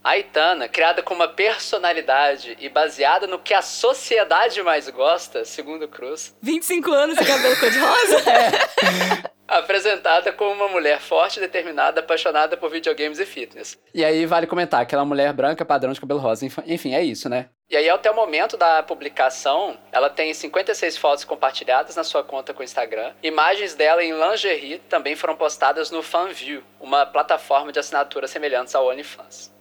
A 0.02 0.16
Itana, 0.16 0.68
criada 0.68 1.02
com 1.02 1.14
uma 1.14 1.28
personalidade 1.28 2.56
e 2.60 2.68
baseada 2.68 3.26
no 3.26 3.38
que 3.38 3.52
a 3.52 3.60
sociedade 3.60 4.62
mais 4.62 4.88
gosta, 4.88 5.44
segundo 5.44 5.86
Cruz. 5.86 6.34
25 6.40 6.90
anos 6.92 7.18
e 7.18 7.24
cabelo 7.24 7.56
cor-de-rosa? 7.58 8.18
é. 9.28 9.37
Apresentada 9.48 10.30
como 10.30 10.52
uma 10.52 10.68
mulher 10.68 11.00
forte, 11.00 11.40
determinada, 11.40 12.00
apaixonada 12.00 12.54
por 12.54 12.70
videogames 12.70 13.18
e 13.18 13.24
fitness. 13.24 13.78
E 13.94 14.04
aí 14.04 14.26
vale 14.26 14.46
comentar, 14.46 14.82
aquela 14.82 15.06
mulher 15.06 15.32
branca, 15.32 15.64
padrão 15.64 15.92
de 15.92 16.00
cabelo 16.00 16.20
rosa, 16.20 16.46
enfim, 16.66 16.94
é 16.94 17.02
isso, 17.02 17.30
né? 17.30 17.48
E 17.70 17.76
aí, 17.76 17.88
até 17.88 18.10
o 18.10 18.14
momento 18.14 18.56
da 18.56 18.82
publicação, 18.82 19.76
ela 19.92 20.08
tem 20.08 20.32
56 20.32 20.96
fotos 20.96 21.24
compartilhadas 21.24 21.96
na 21.96 22.04
sua 22.04 22.22
conta 22.24 22.54
com 22.54 22.60
o 22.60 22.64
Instagram. 22.64 23.12
Imagens 23.22 23.74
dela 23.74 24.02
em 24.02 24.12
lingerie 24.12 24.78
também 24.88 25.14
foram 25.14 25.36
postadas 25.36 25.90
no 25.90 26.02
FanView, 26.02 26.62
uma 26.80 27.04
plataforma 27.04 27.70
de 27.70 27.78
assinatura 27.78 28.26
semelhante 28.26 28.74
ao 28.74 28.86
OnlyFans. 28.86 29.52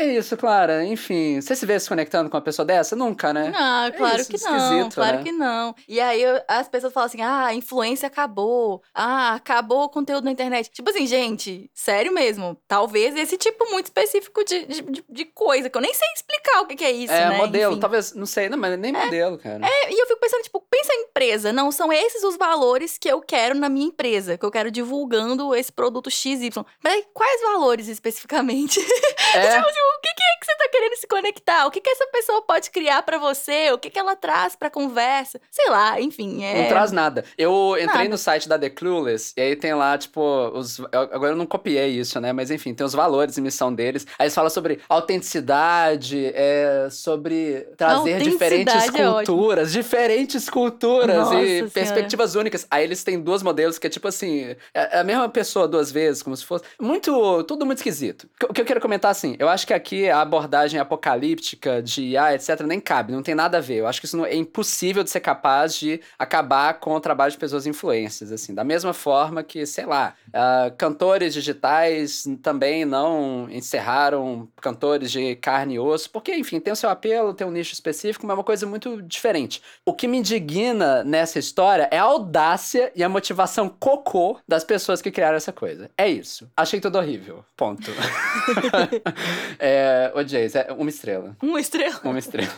É 0.00 0.14
isso, 0.14 0.34
Clara. 0.34 0.82
Enfim, 0.82 1.40
você 1.40 1.54
se 1.54 1.66
vê 1.66 1.78
se 1.78 1.86
conectando 1.86 2.30
com 2.30 2.36
uma 2.36 2.42
pessoa 2.42 2.64
dessa? 2.64 2.96
Nunca, 2.96 3.34
né? 3.34 3.48
É 3.86 3.90
claro 3.90 4.16
é 4.16 4.20
isso, 4.22 4.30
que 4.30 4.38
não. 4.38 4.88
Claro 4.88 5.16
né? 5.18 5.22
que 5.22 5.32
não. 5.32 5.74
E 5.86 6.00
aí 6.00 6.22
as 6.48 6.68
pessoas 6.68 6.90
falam 6.90 7.06
assim: 7.06 7.20
ah, 7.20 7.46
a 7.46 7.54
influência 7.54 8.06
acabou. 8.06 8.82
Ah, 8.94 9.34
acabou 9.34 9.84
o 9.84 9.88
conteúdo 9.90 10.24
na 10.24 10.30
internet. 10.30 10.70
Tipo 10.70 10.88
assim, 10.88 11.06
gente, 11.06 11.70
sério 11.74 12.12
mesmo. 12.14 12.56
Talvez 12.66 13.14
esse 13.14 13.36
tipo 13.36 13.70
muito 13.70 13.86
específico 13.86 14.42
de, 14.42 14.64
de, 14.64 15.04
de 15.06 15.24
coisa, 15.26 15.68
que 15.68 15.76
eu 15.76 15.82
nem 15.82 15.92
sei 15.92 16.08
explicar 16.14 16.62
o 16.62 16.66
que, 16.66 16.76
que 16.76 16.84
é 16.84 16.92
isso. 16.92 17.12
É, 17.12 17.28
né? 17.28 17.36
modelo. 17.36 17.72
Enfim. 17.72 17.80
Talvez, 17.80 18.14
não 18.14 18.26
sei, 18.26 18.48
não, 18.48 18.56
mas 18.56 18.78
nem 18.78 18.96
é, 18.96 19.04
modelo, 19.04 19.36
cara. 19.36 19.66
É, 19.66 19.92
e 19.92 20.00
eu 20.00 20.06
fico 20.06 20.20
pensando, 20.20 20.42
tipo, 20.42 20.64
pensa 20.70 20.94
em 20.94 21.02
empresa. 21.02 21.52
Não, 21.52 21.70
são 21.70 21.92
esses 21.92 22.24
os 22.24 22.38
valores 22.38 22.96
que 22.96 23.08
eu 23.08 23.20
quero 23.20 23.54
na 23.54 23.68
minha 23.68 23.88
empresa, 23.88 24.38
que 24.38 24.46
eu 24.46 24.50
quero 24.50 24.70
divulgando 24.70 25.54
esse 25.54 25.70
produto 25.70 26.10
XY. 26.10 26.50
Mas 26.82 26.94
aí, 26.94 27.04
quais 27.12 27.42
valores 27.42 27.86
especificamente? 27.88 28.80
É. 29.32 29.54
tipo 29.54 29.68
assim, 29.68 29.78
o 29.98 30.00
que, 30.00 30.14
que 30.14 30.22
é 30.22 30.38
que 30.40 30.46
você 30.46 30.56
tá 30.56 30.68
querendo 30.70 30.96
se 30.96 31.06
conectar? 31.06 31.66
O 31.66 31.70
que, 31.70 31.80
que 31.80 31.90
essa 31.90 32.06
pessoa 32.06 32.42
pode 32.42 32.70
criar 32.70 33.02
pra 33.02 33.18
você? 33.18 33.70
O 33.72 33.78
que, 33.78 33.90
que 33.90 33.98
ela 33.98 34.16
traz 34.16 34.56
pra 34.56 34.70
conversa? 34.70 35.40
Sei 35.50 35.68
lá, 35.70 36.00
enfim. 36.00 36.42
É... 36.44 36.62
Não 36.62 36.68
traz 36.68 36.92
nada. 36.92 37.24
Eu 37.36 37.74
entrei 37.76 37.86
Nada. 37.86 38.08
no 38.08 38.18
site 38.18 38.48
da 38.48 38.58
The 38.58 38.70
Clueless 38.70 39.32
e 39.36 39.40
aí 39.40 39.56
tem 39.56 39.74
lá, 39.74 39.96
tipo, 39.98 40.20
os. 40.54 40.80
Agora 40.92 41.32
eu 41.32 41.36
não 41.36 41.46
copiei 41.46 41.88
isso, 41.88 42.20
né? 42.20 42.32
Mas 42.32 42.50
enfim, 42.50 42.74
tem 42.74 42.86
os 42.86 42.92
valores 42.92 43.36
e 43.36 43.40
missão 43.40 43.72
deles. 43.72 44.06
Aí 44.18 44.24
eles 44.26 44.34
falam 44.34 44.50
sobre 44.50 44.80
autenticidade, 44.88 46.32
é, 46.34 46.88
sobre 46.90 47.66
trazer 47.76 48.20
diferentes 48.22 48.74
é 48.74 49.08
ótimo. 49.08 49.36
culturas, 49.36 49.72
diferentes 49.72 50.48
culturas 50.48 51.16
Nossa 51.16 51.40
e 51.40 51.46
Senhora. 51.46 51.70
perspectivas 51.70 52.34
únicas. 52.34 52.66
Aí 52.70 52.84
eles 52.84 53.02
têm 53.04 53.20
duas 53.20 53.42
modelos 53.42 53.78
que 53.78 53.86
é 53.86 53.90
tipo 53.90 54.08
assim, 54.08 54.54
é 54.74 55.00
a 55.00 55.04
mesma 55.04 55.28
pessoa 55.28 55.68
duas 55.68 55.90
vezes, 55.90 56.22
como 56.22 56.36
se 56.36 56.44
fosse. 56.44 56.64
Muito. 56.80 57.44
Tudo 57.44 57.66
muito 57.66 57.78
esquisito. 57.78 58.28
O 58.48 58.52
que 58.52 58.60
eu 58.60 58.64
quero 58.64 58.80
comentar 58.80 59.10
assim, 59.10 59.36
eu 59.38 59.48
acho 59.48 59.66
que 59.66 59.72
aqui 59.80 60.08
a 60.08 60.20
abordagem 60.20 60.78
apocalíptica 60.78 61.82
de 61.82 62.02
IA, 62.10 62.34
etc., 62.34 62.60
nem 62.62 62.78
cabe, 62.78 63.12
não 63.12 63.22
tem 63.22 63.34
nada 63.34 63.58
a 63.58 63.60
ver. 63.60 63.76
Eu 63.76 63.86
acho 63.86 64.00
que 64.00 64.06
isso 64.06 64.16
não, 64.16 64.26
é 64.26 64.34
impossível 64.34 65.02
de 65.02 65.10
ser 65.10 65.20
capaz 65.20 65.74
de 65.74 66.00
acabar 66.18 66.74
com 66.74 66.94
o 66.94 67.00
trabalho 67.00 67.32
de 67.32 67.38
pessoas 67.38 67.66
influências, 67.66 68.30
assim. 68.30 68.54
Da 68.54 68.62
mesma 68.62 68.92
forma 68.92 69.42
que, 69.42 69.64
sei 69.66 69.86
lá, 69.86 70.14
ah, 70.32 70.70
cantores 70.76 71.34
digitais 71.34 72.24
também 72.42 72.84
não 72.84 73.48
encerraram 73.50 74.48
cantores 74.60 75.10
de 75.10 75.34
carne 75.36 75.74
e 75.74 75.78
osso, 75.78 76.10
porque, 76.10 76.34
enfim, 76.34 76.60
tem 76.60 76.72
o 76.72 76.76
seu 76.76 76.90
apelo, 76.90 77.34
tem 77.34 77.46
um 77.46 77.50
nicho 77.50 77.72
específico, 77.72 78.26
mas 78.26 78.34
é 78.34 78.38
uma 78.38 78.44
coisa 78.44 78.66
muito 78.66 79.02
diferente. 79.02 79.62
O 79.84 79.94
que 79.94 80.06
me 80.06 80.18
indigna 80.18 81.02
nessa 81.02 81.38
história 81.38 81.88
é 81.90 81.98
a 81.98 82.02
audácia 82.02 82.92
e 82.94 83.02
a 83.02 83.08
motivação 83.08 83.68
cocô 83.68 84.38
das 84.46 84.64
pessoas 84.64 85.00
que 85.00 85.10
criaram 85.10 85.36
essa 85.36 85.52
coisa. 85.52 85.90
É 85.96 86.08
isso. 86.08 86.48
Achei 86.56 86.80
tudo 86.80 86.98
horrível. 86.98 87.44
Ponto. 87.56 87.90
é, 89.60 90.12
ô, 90.14 90.22
Jace, 90.22 90.58
é 90.58 90.72
uma 90.72 90.88
estrela. 90.90 91.36
Uma 91.42 91.60
estrela. 91.60 92.00
Uma 92.04 92.18
estrela. 92.18 92.52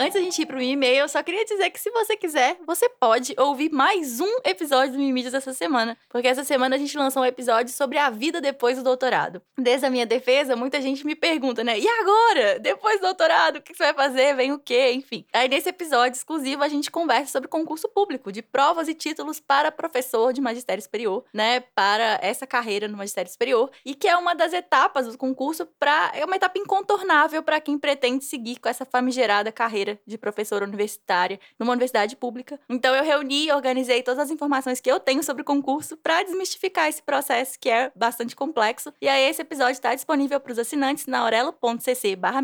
Antes 0.00 0.14
da 0.14 0.20
gente 0.20 0.40
ir 0.40 0.46
pro 0.46 0.62
e-mail, 0.62 1.00
eu 1.00 1.08
só 1.10 1.22
queria 1.22 1.44
dizer 1.44 1.68
que 1.68 1.78
se 1.78 1.90
você 1.90 2.16
quiser, 2.16 2.56
você 2.66 2.88
pode 2.88 3.34
ouvir 3.38 3.70
mais 3.70 4.18
um 4.18 4.38
episódio 4.46 4.94
do 4.94 4.98
Mimídias 4.98 5.34
essa 5.34 5.52
semana. 5.52 5.94
Porque 6.08 6.26
essa 6.26 6.42
semana 6.42 6.74
a 6.74 6.78
gente 6.78 6.96
lançou 6.96 7.20
um 7.20 7.26
episódio 7.26 7.70
sobre 7.74 7.98
a 7.98 8.08
vida 8.08 8.40
depois 8.40 8.78
do 8.78 8.82
doutorado. 8.82 9.42
Desde 9.58 9.84
a 9.84 9.90
minha 9.90 10.06
defesa, 10.06 10.56
muita 10.56 10.80
gente 10.80 11.04
me 11.04 11.14
pergunta, 11.14 11.62
né? 11.62 11.78
E 11.78 11.86
agora? 11.86 12.58
Depois 12.58 12.98
do 12.98 13.02
doutorado, 13.02 13.56
o 13.56 13.60
que 13.60 13.74
você 13.74 13.92
vai 13.92 14.06
fazer? 14.06 14.34
Vem 14.36 14.52
o 14.52 14.58
quê? 14.58 14.90
Enfim. 14.92 15.26
Aí 15.34 15.50
nesse 15.50 15.68
episódio 15.68 16.16
exclusivo, 16.16 16.64
a 16.64 16.68
gente 16.68 16.90
conversa 16.90 17.32
sobre 17.32 17.50
concurso 17.50 17.86
público, 17.86 18.32
de 18.32 18.40
provas 18.40 18.88
e 18.88 18.94
títulos 18.94 19.38
para 19.38 19.70
professor 19.70 20.32
de 20.32 20.40
magistério 20.40 20.82
superior, 20.82 21.26
né? 21.30 21.60
Para 21.60 22.18
essa 22.22 22.46
carreira 22.46 22.88
no 22.88 22.96
magistério 22.96 23.30
superior. 23.30 23.70
E 23.84 23.94
que 23.94 24.08
é 24.08 24.16
uma 24.16 24.34
das 24.34 24.54
etapas 24.54 25.06
do 25.08 25.18
concurso 25.18 25.66
para 25.78 26.10
É 26.14 26.24
uma 26.24 26.36
etapa 26.36 26.58
incontornável 26.58 27.42
para 27.42 27.60
quem 27.60 27.78
pretende 27.78 28.24
seguir 28.24 28.58
com 28.58 28.66
essa 28.70 28.86
famigerada 28.86 29.52
carreira 29.52 29.89
de 30.06 30.18
professora 30.18 30.64
universitária 30.64 31.38
numa 31.58 31.72
universidade 31.72 32.16
pública. 32.16 32.58
Então 32.68 32.94
eu 32.94 33.04
reuni 33.04 33.46
e 33.46 33.52
organizei 33.52 34.02
todas 34.02 34.20
as 34.20 34.30
informações 34.30 34.80
que 34.80 34.90
eu 34.90 35.00
tenho 35.00 35.22
sobre 35.22 35.42
o 35.42 35.44
concurso 35.44 35.96
para 35.96 36.22
desmistificar 36.22 36.88
esse 36.88 37.02
processo 37.02 37.58
que 37.58 37.68
é 37.68 37.90
bastante 37.94 38.34
complexo. 38.34 38.92
E 39.00 39.08
aí 39.08 39.28
esse 39.28 39.42
episódio 39.42 39.72
está 39.72 39.94
disponível 39.94 40.40
para 40.40 40.52
os 40.52 40.58
assinantes 40.58 41.06
na 41.06 41.20
aurelo.cc 41.20 42.16
barra 42.16 42.40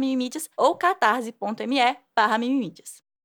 ou 0.57 0.77
catarse.me 0.77 1.97
barra. 2.15 2.37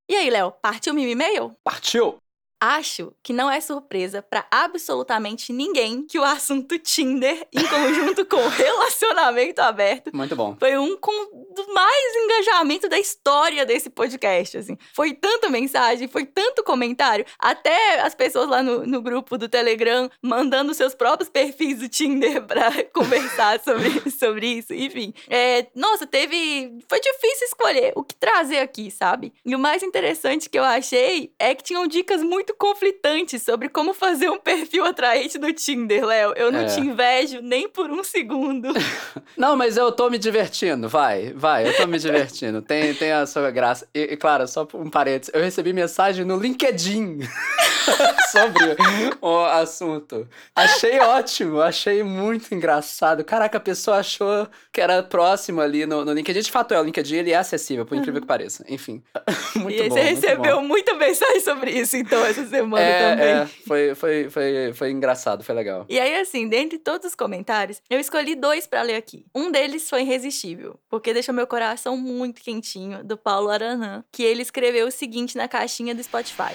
E 0.10 0.16
aí, 0.16 0.30
Léo, 0.30 0.52
partiu 0.52 0.94
o 0.94 0.96
Mimimail? 0.96 1.56
Partiu! 1.64 2.18
Acho 2.62 3.12
que 3.24 3.34
não 3.34 3.50
é 3.50 3.60
surpresa 3.60 4.22
para 4.22 4.46
absolutamente 4.52 5.52
ninguém 5.52 6.06
que 6.06 6.20
o 6.20 6.24
assunto 6.24 6.78
Tinder, 6.78 7.48
em 7.52 7.66
conjunto 7.66 8.24
com 8.26 8.38
relacionamento 8.48 9.60
aberto, 9.62 10.16
Muito 10.16 10.36
bom. 10.36 10.56
foi 10.60 10.78
um 10.78 10.96
com 10.98 11.12
do 11.54 11.74
mais 11.74 12.16
engajamento 12.16 12.88
da 12.88 13.00
história 13.00 13.66
desse 13.66 13.90
podcast, 13.90 14.58
assim. 14.58 14.78
Foi 14.94 15.14
tanta 15.14 15.50
mensagem, 15.50 16.08
foi 16.08 16.26
tanto 16.26 16.64
comentário, 16.64 17.26
até 17.38 18.00
as 18.02 18.16
pessoas 18.16 18.48
lá 18.48 18.64
no, 18.64 18.86
no 18.86 19.02
grupo 19.02 19.38
do 19.38 19.50
Telegram 19.50 20.10
mandando 20.22 20.74
seus 20.74 20.94
próprios 20.94 21.30
perfis 21.30 21.80
do 21.80 21.90
Tinder 21.90 22.42
pra 22.46 22.72
conversar 22.94 23.60
sobre, 23.60 23.90
sobre 24.12 24.48
isso, 24.48 24.74
enfim. 24.74 25.14
É, 25.28 25.68
nossa, 25.76 26.06
teve... 26.06 26.78
Foi 26.88 27.00
difícil 27.00 27.48
escolher 27.48 27.92
o 27.96 28.04
que 28.04 28.16
trazer 28.16 28.60
aqui, 28.60 28.92
sabe? 28.92 29.34
E 29.46 29.56
o 29.56 29.60
mais 29.60 29.84
interessante 29.84 30.50
que 30.50 30.60
eu 30.60 30.64
achei 30.64 31.34
é 31.40 31.56
que 31.56 31.64
tinham 31.64 31.88
dicas 31.88 32.22
muito 32.22 32.51
conflitantes 32.58 33.42
sobre 33.44 33.70
como 33.70 33.94
fazer 33.94 34.30
um 34.30 34.38
perfil 34.38 34.86
atraente 34.86 35.38
no 35.38 35.52
Tinder, 35.54 36.06
Léo. 36.06 36.34
Eu 36.36 36.52
não 36.52 36.62
É. 36.62 36.66
te 36.66 36.80
invejo 36.80 37.40
nem 37.42 37.68
por 37.70 37.90
um 37.90 38.04
segundo. 38.04 38.70
Não, 39.38 39.56
mas 39.56 39.78
eu 39.78 39.92
tô 39.92 40.10
me 40.10 40.18
divertindo, 40.18 40.88
vai, 40.90 41.32
vai, 41.34 41.68
eu 41.68 41.76
tô 41.76 41.88
me 41.88 41.98
divertindo. 41.98 42.62
Tem, 42.62 42.94
tem 42.94 43.12
a 43.12 43.26
sua 43.26 43.50
graça. 43.50 43.88
E, 43.94 44.02
e, 44.14 44.18
claro, 44.18 44.48
só 44.48 44.68
um 44.74 44.90
parênteses, 44.90 45.34
eu 45.34 45.42
recebi 45.42 45.72
mensagem 45.74 46.26
no 46.26 46.38
LinkedIn 46.38 47.20
sobre 48.32 48.78
o 49.22 49.38
assunto. 49.46 50.28
Achei 50.56 51.00
ótimo, 51.00 51.62
achei 51.62 52.04
muito 52.04 52.54
engraçado. 52.54 53.24
Caraca, 53.24 53.58
a 53.58 53.62
pessoa 53.62 53.98
achou 53.98 54.48
que 54.72 54.80
era 54.82 55.02
próximo 55.04 55.62
ali 55.62 55.86
no, 55.86 56.04
no 56.06 56.14
LinkedIn. 56.14 56.42
De 56.42 56.52
fato, 56.52 56.74
é, 56.74 56.80
o 56.80 56.84
LinkedIn 56.84 57.16
ele 57.16 57.32
é 57.32 57.38
acessível, 57.38 57.86
por 57.86 57.96
incrível 57.98 58.22
que 58.22 58.28
pareça. 58.28 58.64
Enfim, 58.70 59.02
muito 59.56 59.78
e 59.78 59.82
aí 59.84 59.90
bom. 59.90 59.96
você 59.96 60.02
muito 60.04 60.16
recebeu 60.22 60.62
muita 60.62 60.94
mensagem 60.96 61.40
sobre 61.42 61.72
isso, 61.72 61.96
então, 61.98 62.24
essa 62.26 62.41
semana 62.46 62.84
É, 62.84 63.10
também. 63.12 63.28
é, 63.28 63.46
foi, 63.46 63.96
foi, 63.96 64.30
foi, 64.30 64.74
foi 64.74 64.92
engraçado, 64.92 65.44
foi 65.44 65.56
legal. 65.56 65.86
E 65.90 66.00
aí, 66.00 66.16
assim, 66.20 66.48
dentre 66.48 66.78
todos 66.78 67.08
os 67.08 67.16
comentários, 67.16 67.82
eu 67.90 68.00
escolhi 68.00 68.36
dois 68.36 68.68
pra 68.68 68.82
ler 68.82 68.96
aqui. 68.96 69.26
Um 69.34 69.52
deles 69.52 69.90
foi 69.90 70.02
irresistível, 70.02 70.80
porque 70.90 71.14
deixou 71.14 71.34
meu 71.34 71.48
coração 71.48 71.96
muito 71.98 72.42
quentinho, 72.42 73.04
do 73.04 73.18
Paulo 73.18 73.50
Aranã, 73.50 74.04
que 74.12 74.24
ele 74.24 74.42
escreveu 74.42 74.88
o 74.88 74.92
seguinte 74.92 75.38
na 75.38 75.48
caixinha 75.48 75.96
do 75.96 76.04
Spotify. 76.04 76.54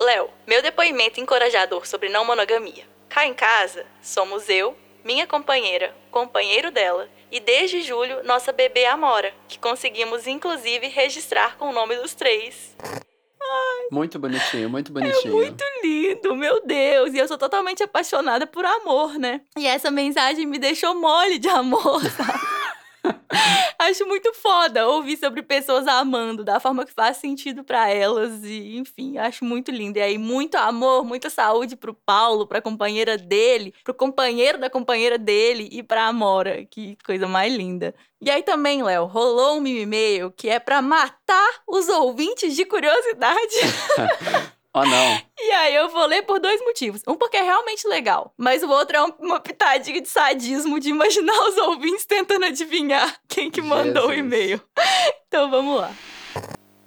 Léo, 0.00 0.28
meu 0.46 0.60
depoimento 0.62 1.20
encorajador 1.20 1.86
sobre 1.86 2.08
não 2.08 2.24
monogamia. 2.24 2.84
Cá 3.08 3.26
em 3.26 3.34
casa, 3.34 3.84
somos 4.00 4.48
eu, 4.48 4.76
minha 5.04 5.26
companheira, 5.26 5.94
companheiro 6.10 6.70
dela, 6.70 7.08
e 7.30 7.38
desde 7.40 7.82
julho, 7.82 8.22
nossa 8.24 8.52
bebê 8.52 8.84
Amora, 8.84 9.32
que 9.48 9.58
conseguimos 9.58 10.26
inclusive 10.26 10.88
registrar 10.88 11.56
com 11.56 11.70
o 11.70 11.72
nome 11.72 11.96
dos 11.96 12.14
três. 12.14 12.74
Muito 13.90 14.18
bonitinho, 14.18 14.70
muito 14.70 14.90
bonitinho. 14.90 15.34
muito 15.34 15.62
lindo, 15.82 16.34
meu 16.34 16.64
Deus. 16.64 17.12
E 17.12 17.18
eu 17.18 17.28
sou 17.28 17.36
totalmente 17.36 17.82
apaixonada 17.82 18.46
por 18.46 18.64
amor, 18.64 19.18
né? 19.18 19.42
E 19.56 19.66
essa 19.66 19.90
mensagem 19.90 20.46
me 20.46 20.58
deixou 20.58 20.94
mole 20.94 21.38
de 21.38 21.48
amor, 21.48 22.02
sabe? 22.10 22.40
Acho 23.78 24.06
muito 24.06 24.32
foda 24.34 24.88
ouvir 24.88 25.16
sobre 25.16 25.42
pessoas 25.42 25.86
amando 25.86 26.44
da 26.44 26.60
forma 26.60 26.84
que 26.84 26.92
faz 26.92 27.16
sentido 27.16 27.64
pra 27.64 27.88
elas 27.88 28.44
e, 28.44 28.76
enfim, 28.76 29.18
acho 29.18 29.44
muito 29.44 29.70
lindo. 29.70 29.98
E 29.98 30.02
aí 30.02 30.18
muito 30.18 30.56
amor, 30.56 31.04
muita 31.04 31.28
saúde 31.28 31.76
pro 31.76 31.94
Paulo, 31.94 32.46
pra 32.46 32.62
companheira 32.62 33.18
dele, 33.18 33.74
pro 33.82 33.94
companheiro 33.94 34.58
da 34.58 34.70
companheira 34.70 35.18
dele 35.18 35.68
e 35.72 35.82
pra 35.82 36.06
Amora. 36.06 36.64
Que 36.66 36.96
coisa 37.04 37.26
mais 37.26 37.52
linda. 37.52 37.94
E 38.20 38.30
aí 38.30 38.42
também, 38.42 38.82
Léo, 38.82 39.06
rolou 39.06 39.58
um 39.58 39.66
e-mail 39.66 40.30
que 40.30 40.48
é 40.48 40.60
pra 40.60 40.80
matar 40.80 41.50
os 41.66 41.88
ouvintes 41.88 42.54
de 42.54 42.64
curiosidade. 42.64 43.56
Oh, 44.74 44.84
não. 44.86 45.20
E 45.38 45.50
aí 45.52 45.74
eu 45.74 45.88
vou 45.90 46.06
ler 46.06 46.22
por 46.22 46.40
dois 46.40 46.60
motivos. 46.62 47.02
Um 47.06 47.14
porque 47.14 47.36
é 47.36 47.42
realmente 47.42 47.86
legal, 47.86 48.32
mas 48.38 48.62
o 48.62 48.70
outro 48.70 48.96
é 48.96 49.02
um- 49.02 49.12
uma 49.20 49.38
pitadinha 49.38 50.00
de 50.00 50.08
sadismo 50.08 50.80
de 50.80 50.88
imaginar 50.88 51.38
os 51.48 51.56
ouvintes 51.58 52.06
tentando 52.06 52.46
adivinhar 52.46 53.20
quem 53.28 53.50
que 53.50 53.60
mandou 53.60 54.06
o 54.08 54.14
Jesus. 54.14 54.18
e-mail. 54.18 54.62
Então 55.28 55.50
vamos 55.50 55.80
lá. 55.80 55.90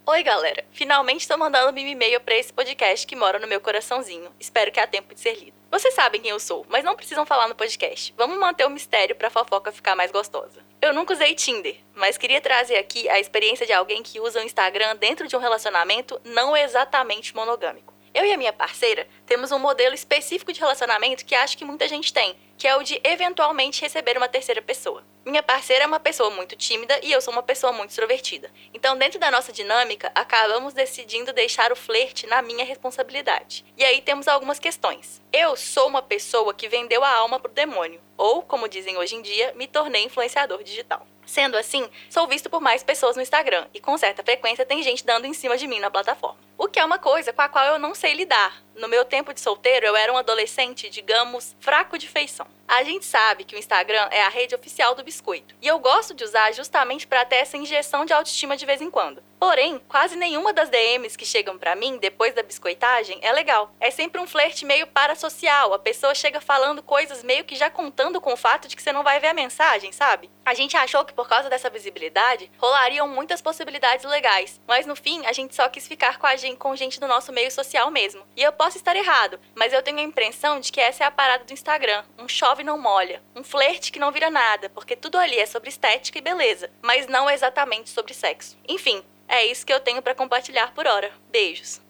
Oi, 0.08 0.22
galera. 0.22 0.64
Finalmente 0.72 1.22
estou 1.22 1.36
mandando 1.38 1.80
um 1.80 1.84
e-mail 1.84 2.22
para 2.22 2.36
esse 2.36 2.54
podcast 2.54 3.08
que 3.08 3.16
mora 3.16 3.40
no 3.40 3.48
meu 3.48 3.60
coraçãozinho. 3.60 4.32
Espero 4.40 4.72
que 4.72 4.80
há 4.80 4.86
tempo 4.86 5.16
de 5.16 5.20
ser 5.20 5.34
lido. 5.34 5.58
Vocês 5.72 5.94
sabem 5.96 6.22
quem 6.22 6.30
eu 6.30 6.40
sou, 6.40 6.64
mas 6.70 6.84
não 6.84 6.96
precisam 6.96 7.26
falar 7.26 7.48
no 7.48 7.56
podcast. 7.56 8.14
Vamos 8.16 8.38
manter 8.38 8.66
o 8.66 8.70
mistério 8.70 9.16
pra 9.16 9.32
fofoca 9.32 9.72
ficar 9.72 9.96
mais 9.96 10.12
gostosa. 10.12 10.64
Eu 10.82 10.94
nunca 10.94 11.14
usei 11.14 11.34
Tinder, 11.34 11.78
mas 11.96 12.18
queria 12.18 12.40
trazer 12.40 12.78
aqui 12.78 13.10
a 13.10 13.20
experiência 13.20 13.66
de 13.66 13.74
alguém 13.74 14.04
que 14.04 14.20
usa 14.20 14.40
o 14.40 14.44
Instagram 14.44 14.96
dentro 14.98 15.28
de 15.28 15.36
um 15.36 15.40
relacionamento 15.40 16.20
não 16.24 16.56
exatamente 16.56 17.36
monogâmico. 17.36 17.94
Eu 18.14 18.24
e 18.26 18.32
a 18.32 18.38
minha 18.38 18.54
parceira 18.54 19.08
temos 19.26 19.52
um 19.52 19.60
modelo 19.60 19.94
específico 19.94 20.54
de 20.54 20.60
relacionamento 20.60 21.26
que 21.26 21.36
acho 21.36 21.58
que 21.58 21.66
muita 21.66 21.88
gente 21.88 22.14
tem, 22.14 22.36
que 22.58 22.68
é 22.68 22.76
o 22.76 22.84
de 22.84 23.02
eventualmente 23.04 23.82
receber 23.82 24.18
uma 24.18 24.30
terceira 24.30 24.62
pessoa. 24.62 25.04
Minha 25.26 25.42
parceira 25.42 25.86
é 25.86 25.88
uma 25.88 26.00
pessoa 26.00 26.30
muito 26.30 26.56
tímida 26.56 27.00
e 27.02 27.12
eu 27.12 27.20
sou 27.20 27.34
uma 27.34 27.42
pessoa 27.42 27.74
muito 27.74 27.90
extrovertida. 27.90 28.52
Então, 28.72 28.96
dentro 28.96 29.20
da 29.20 29.32
nossa 29.32 29.52
dinâmica, 29.52 30.12
acabamos 30.14 30.72
decidindo 30.72 31.34
deixar 31.34 31.72
o 31.72 31.76
flerte 31.76 32.28
na 32.28 32.44
minha 32.44 32.64
responsabilidade. 32.64 33.66
E 33.76 33.84
aí 33.84 34.02
temos 34.02 34.28
algumas 34.28 34.60
questões. 34.60 35.20
Eu 35.34 35.56
sou 35.56 35.88
uma 35.88 36.04
pessoa 36.04 36.54
que 36.54 36.70
vendeu 36.70 37.04
a 37.04 37.10
alma 37.10 37.40
pro 37.40 37.52
demônio. 37.52 38.00
Ou, 38.16 38.44
como 38.44 38.70
dizem 38.70 38.98
hoje 38.98 39.16
em 39.16 39.24
dia, 39.24 39.52
me 39.56 39.66
tornei 39.66 40.04
influenciador 40.04 40.62
digital. 40.62 41.08
Sendo 41.26 41.58
assim, 41.58 41.90
sou 42.10 42.28
visto 42.28 42.50
por 42.50 42.62
mais 42.62 42.84
pessoas 42.84 43.16
no 43.16 43.22
Instagram 43.22 43.68
e 43.74 43.80
com 43.80 43.98
certa 43.98 44.24
frequência 44.24 44.66
tem 44.66 44.84
gente 44.84 45.06
dando 45.06 45.26
em 45.26 45.34
cima 45.34 45.58
de 45.58 45.68
mim 45.68 45.80
na 45.80 45.92
plataforma. 45.92 46.38
O 46.58 46.68
que 46.68 46.80
é 46.80 46.86
uma 46.86 46.98
coisa 46.98 47.34
com 47.34 47.42
a 47.42 47.50
qual 47.50 47.66
eu 47.66 47.80
não 47.80 47.94
sei 47.94 48.14
lidar. 48.14 48.64
No 48.76 48.88
meu 48.88 49.04
tempo 49.04 49.34
de 49.34 49.40
solteiro, 49.40 49.86
eu 49.86 49.96
era 49.96 50.12
um 50.12 50.18
adolescente, 50.18 50.90
digamos, 50.90 51.56
fraco 51.60 51.98
de 51.98 52.08
feição. 52.08 52.48
A 52.68 52.84
gente 52.84 53.06
sabe 53.06 53.44
que 53.44 53.56
o 53.56 53.60
Instagram 53.60 54.08
é 54.10 54.24
a 54.24 54.30
rede 54.30 54.56
oficial 54.56 54.96
do 54.96 55.04
biscoito. 55.04 55.56
E 55.62 55.68
eu 55.68 55.78
gosto 55.80 56.14
de 56.14 56.24
usar 56.24 56.52
justamente 56.54 57.06
para 57.06 57.24
ter 57.24 57.38
essa 57.38 57.58
injeção 57.58 58.06
de 58.06 58.14
autoestima 58.14 58.58
de 58.58 58.66
vez 58.66 58.82
em 58.82 58.90
quando. 58.90 59.22
Porém, 59.40 59.80
quase 59.88 60.16
nenhuma 60.16 60.52
das 60.52 60.70
DMs 60.70 61.18
que 61.18 61.26
chegam 61.26 61.58
para 61.58 61.76
mim 61.76 61.98
depois 61.98 62.34
da 62.34 62.42
biscoitagem 62.42 63.20
é 63.22 63.32
legal. 63.32 63.74
É 63.80 63.92
sempre 63.92 64.20
um 64.20 64.26
flerte 64.28 64.66
meio 64.66 64.88
parasocial. 64.88 65.74
A 65.74 65.80
pessoa 65.80 66.16
chega 66.16 66.42
falando 66.42 66.82
coisas 66.82 67.24
meio 67.24 67.46
que 67.46 67.56
já 67.56 67.70
contando 67.70 68.20
com 68.20 68.34
o 68.34 68.38
fato 68.38 68.68
de 68.68 68.76
que 68.76 68.82
você 68.82 68.92
não 68.92 69.04
vai 69.04 69.20
ver 69.20 69.28
a 69.28 69.34
mensagem, 69.34 69.92
sabe? 69.92 70.32
A 70.44 70.54
gente 70.54 70.76
achou 70.76 71.06
que 71.06 71.14
por 71.16 71.28
causa 71.28 71.50
dessa 71.50 71.70
visibilidade 71.70 72.52
rolariam 72.58 73.08
muitas 73.08 73.42
possibilidades 73.42 74.06
legais, 74.06 74.60
mas 74.68 74.86
no 74.86 74.96
fim 74.96 75.26
a 75.26 75.34
gente 75.34 75.56
só 75.56 75.70
quis 75.70 75.88
ficar 75.88 76.20
com 76.20 76.28
a 76.28 76.36
gente, 76.36 76.58
com 76.58 76.76
gente 76.76 77.00
do 77.00 77.08
nosso 77.08 77.32
meio 77.32 77.52
social 77.52 77.90
mesmo. 77.90 78.24
E 78.36 78.44
eu 78.44 78.52
posso 78.52 78.78
estar 78.78 78.96
errado, 78.96 79.40
mas 79.56 79.74
eu 79.74 79.82
tenho 79.82 80.00
a 80.00 80.04
impressão 80.04 80.60
de 80.60 80.72
que 80.72 80.82
essa 80.82 81.04
é 81.04 81.08
a 81.08 81.12
parada 81.12 81.46
do 81.46 81.54
Instagram, 81.54 82.04
um 82.20 82.28
chove 82.28 82.64
não 82.64 82.78
molha, 82.78 83.22
um 83.36 83.44
flerte 83.44 83.92
que 83.92 84.00
não 84.00 84.12
vira 84.12 84.30
nada, 84.30 84.70
porque 84.70 84.96
tudo 84.96 85.18
ali 85.18 85.38
é 85.38 85.46
sobre 85.46 85.70
estética 85.70 86.18
e 86.18 86.22
beleza, 86.22 86.70
mas 86.82 87.08
não 87.08 87.30
exatamente 87.30 87.90
sobre 87.90 88.14
sexo. 88.14 88.58
Enfim, 88.68 89.04
é 89.28 89.46
isso 89.46 89.66
que 89.66 89.74
eu 89.74 89.80
tenho 89.80 90.02
para 90.02 90.16
compartilhar 90.16 90.74
por 90.74 90.86
hora. 90.86 91.12
Beijos. 91.32 91.82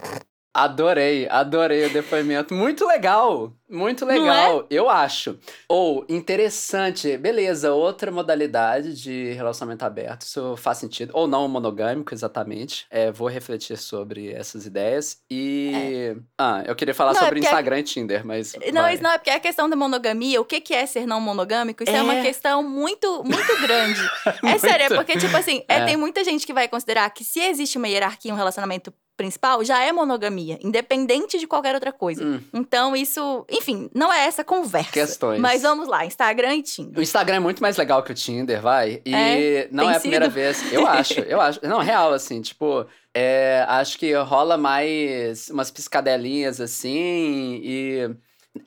Adorei, 0.54 1.28
adorei 1.30 1.86
o 1.86 1.90
depoimento. 1.90 2.54
Muito 2.54 2.88
legal, 2.88 3.52
muito 3.70 4.06
legal, 4.06 4.62
é? 4.62 4.66
eu 4.70 4.90
acho. 4.90 5.38
Ou, 5.68 6.06
interessante, 6.08 7.18
beleza, 7.18 7.74
outra 7.74 8.12
modalidade 8.12 8.94
de 8.94 9.34
relacionamento 9.34 9.84
aberto, 9.84 10.22
isso 10.22 10.56
faz 10.58 10.78
sentido. 10.78 11.12
Ou 11.14 11.28
não 11.28 11.48
monogâmico, 11.48 12.14
exatamente. 12.14 12.86
É, 12.90 13.12
vou 13.12 13.28
refletir 13.28 13.78
sobre 13.78 14.32
essas 14.32 14.66
ideias. 14.66 15.20
E. 15.30 15.72
É. 15.74 16.16
Ah, 16.38 16.64
eu 16.66 16.76
queria 16.76 16.94
falar 16.94 17.14
não, 17.14 17.22
sobre 17.22 17.40
é 17.40 17.44
Instagram 17.44 17.80
e 17.80 17.84
Tinder, 17.84 18.26
mas. 18.26 18.54
Não, 18.74 18.84
vai. 18.84 18.94
isso 18.94 19.04
não 19.04 19.12
é 19.12 19.18
porque 19.18 19.32
a 19.32 19.40
questão 19.40 19.70
da 19.70 19.76
monogamia, 19.76 20.40
o 20.40 20.46
que 20.46 20.74
é 20.74 20.86
ser 20.86 21.08
não 21.08 21.20
monogâmico, 21.20 21.84
isso 21.84 21.92
é, 21.92 22.02
uma 22.02 22.22
questão 22.22 22.62
muito, 22.62 23.24
muito 23.24 23.62
grande. 23.62 24.02
É 24.46 24.58
sério, 24.58 24.86
é 24.86 24.90
porque, 24.90 25.18
tipo 25.18 25.36
assim, 25.36 25.64
é, 25.68 25.86
tem 25.86 25.98
muita 25.98 26.24
gente 26.24 26.46
que 26.46 26.54
vai 26.54 26.68
considerar 26.68 27.10
que 27.10 27.24
se 27.24 27.40
existe 27.40 27.78
uma 27.78 27.88
hierarquia, 27.88 28.34
um 28.34 28.38
relacionamento 28.38 28.94
principal 29.16 29.64
já 29.64 29.82
é 29.82 29.92
monogamia, 29.92 30.60
independente 30.62 31.40
de 31.40 31.48
qualquer 31.48 31.74
outra 31.74 31.92
coisa. 31.92 32.24
Hum. 32.24 32.42
Então, 32.54 32.96
isso, 32.96 33.46
enfim, 33.58 33.90
não 33.94 34.12
é 34.12 34.26
essa 34.26 34.44
conversa. 34.44 34.92
Questões. 34.92 35.40
Mas 35.40 35.62
vamos 35.62 35.88
lá, 35.88 36.06
Instagram 36.06 36.56
e 36.56 36.64
Tinder. 36.64 37.00
O 37.00 37.02
Instagram 37.02 37.36
é 37.38 37.40
muito 37.40 37.62
mais 37.62 37.78
legal 37.78 38.04
que 38.04 38.12
o 38.12 38.16
Tinder, 38.16 38.62
vai. 38.62 39.02
E 39.06 39.14
É? 39.14 39.68
não 39.72 39.90
é 39.90 39.96
a 39.96 40.00
primeira 40.00 40.30
vez. 40.30 40.72
Eu 40.72 40.86
acho, 40.88 41.20
eu 41.22 41.40
acho. 41.42 41.60
Não, 41.64 41.80
real, 41.80 42.14
assim, 42.14 42.42
tipo. 42.42 42.86
é, 43.14 43.66
acho 43.68 43.98
que 43.98 44.14
rola 44.14 44.58
mais 44.58 45.50
umas 45.50 45.72
piscadelinhas 45.72 46.60
assim 46.60 47.62
e. 47.64 48.10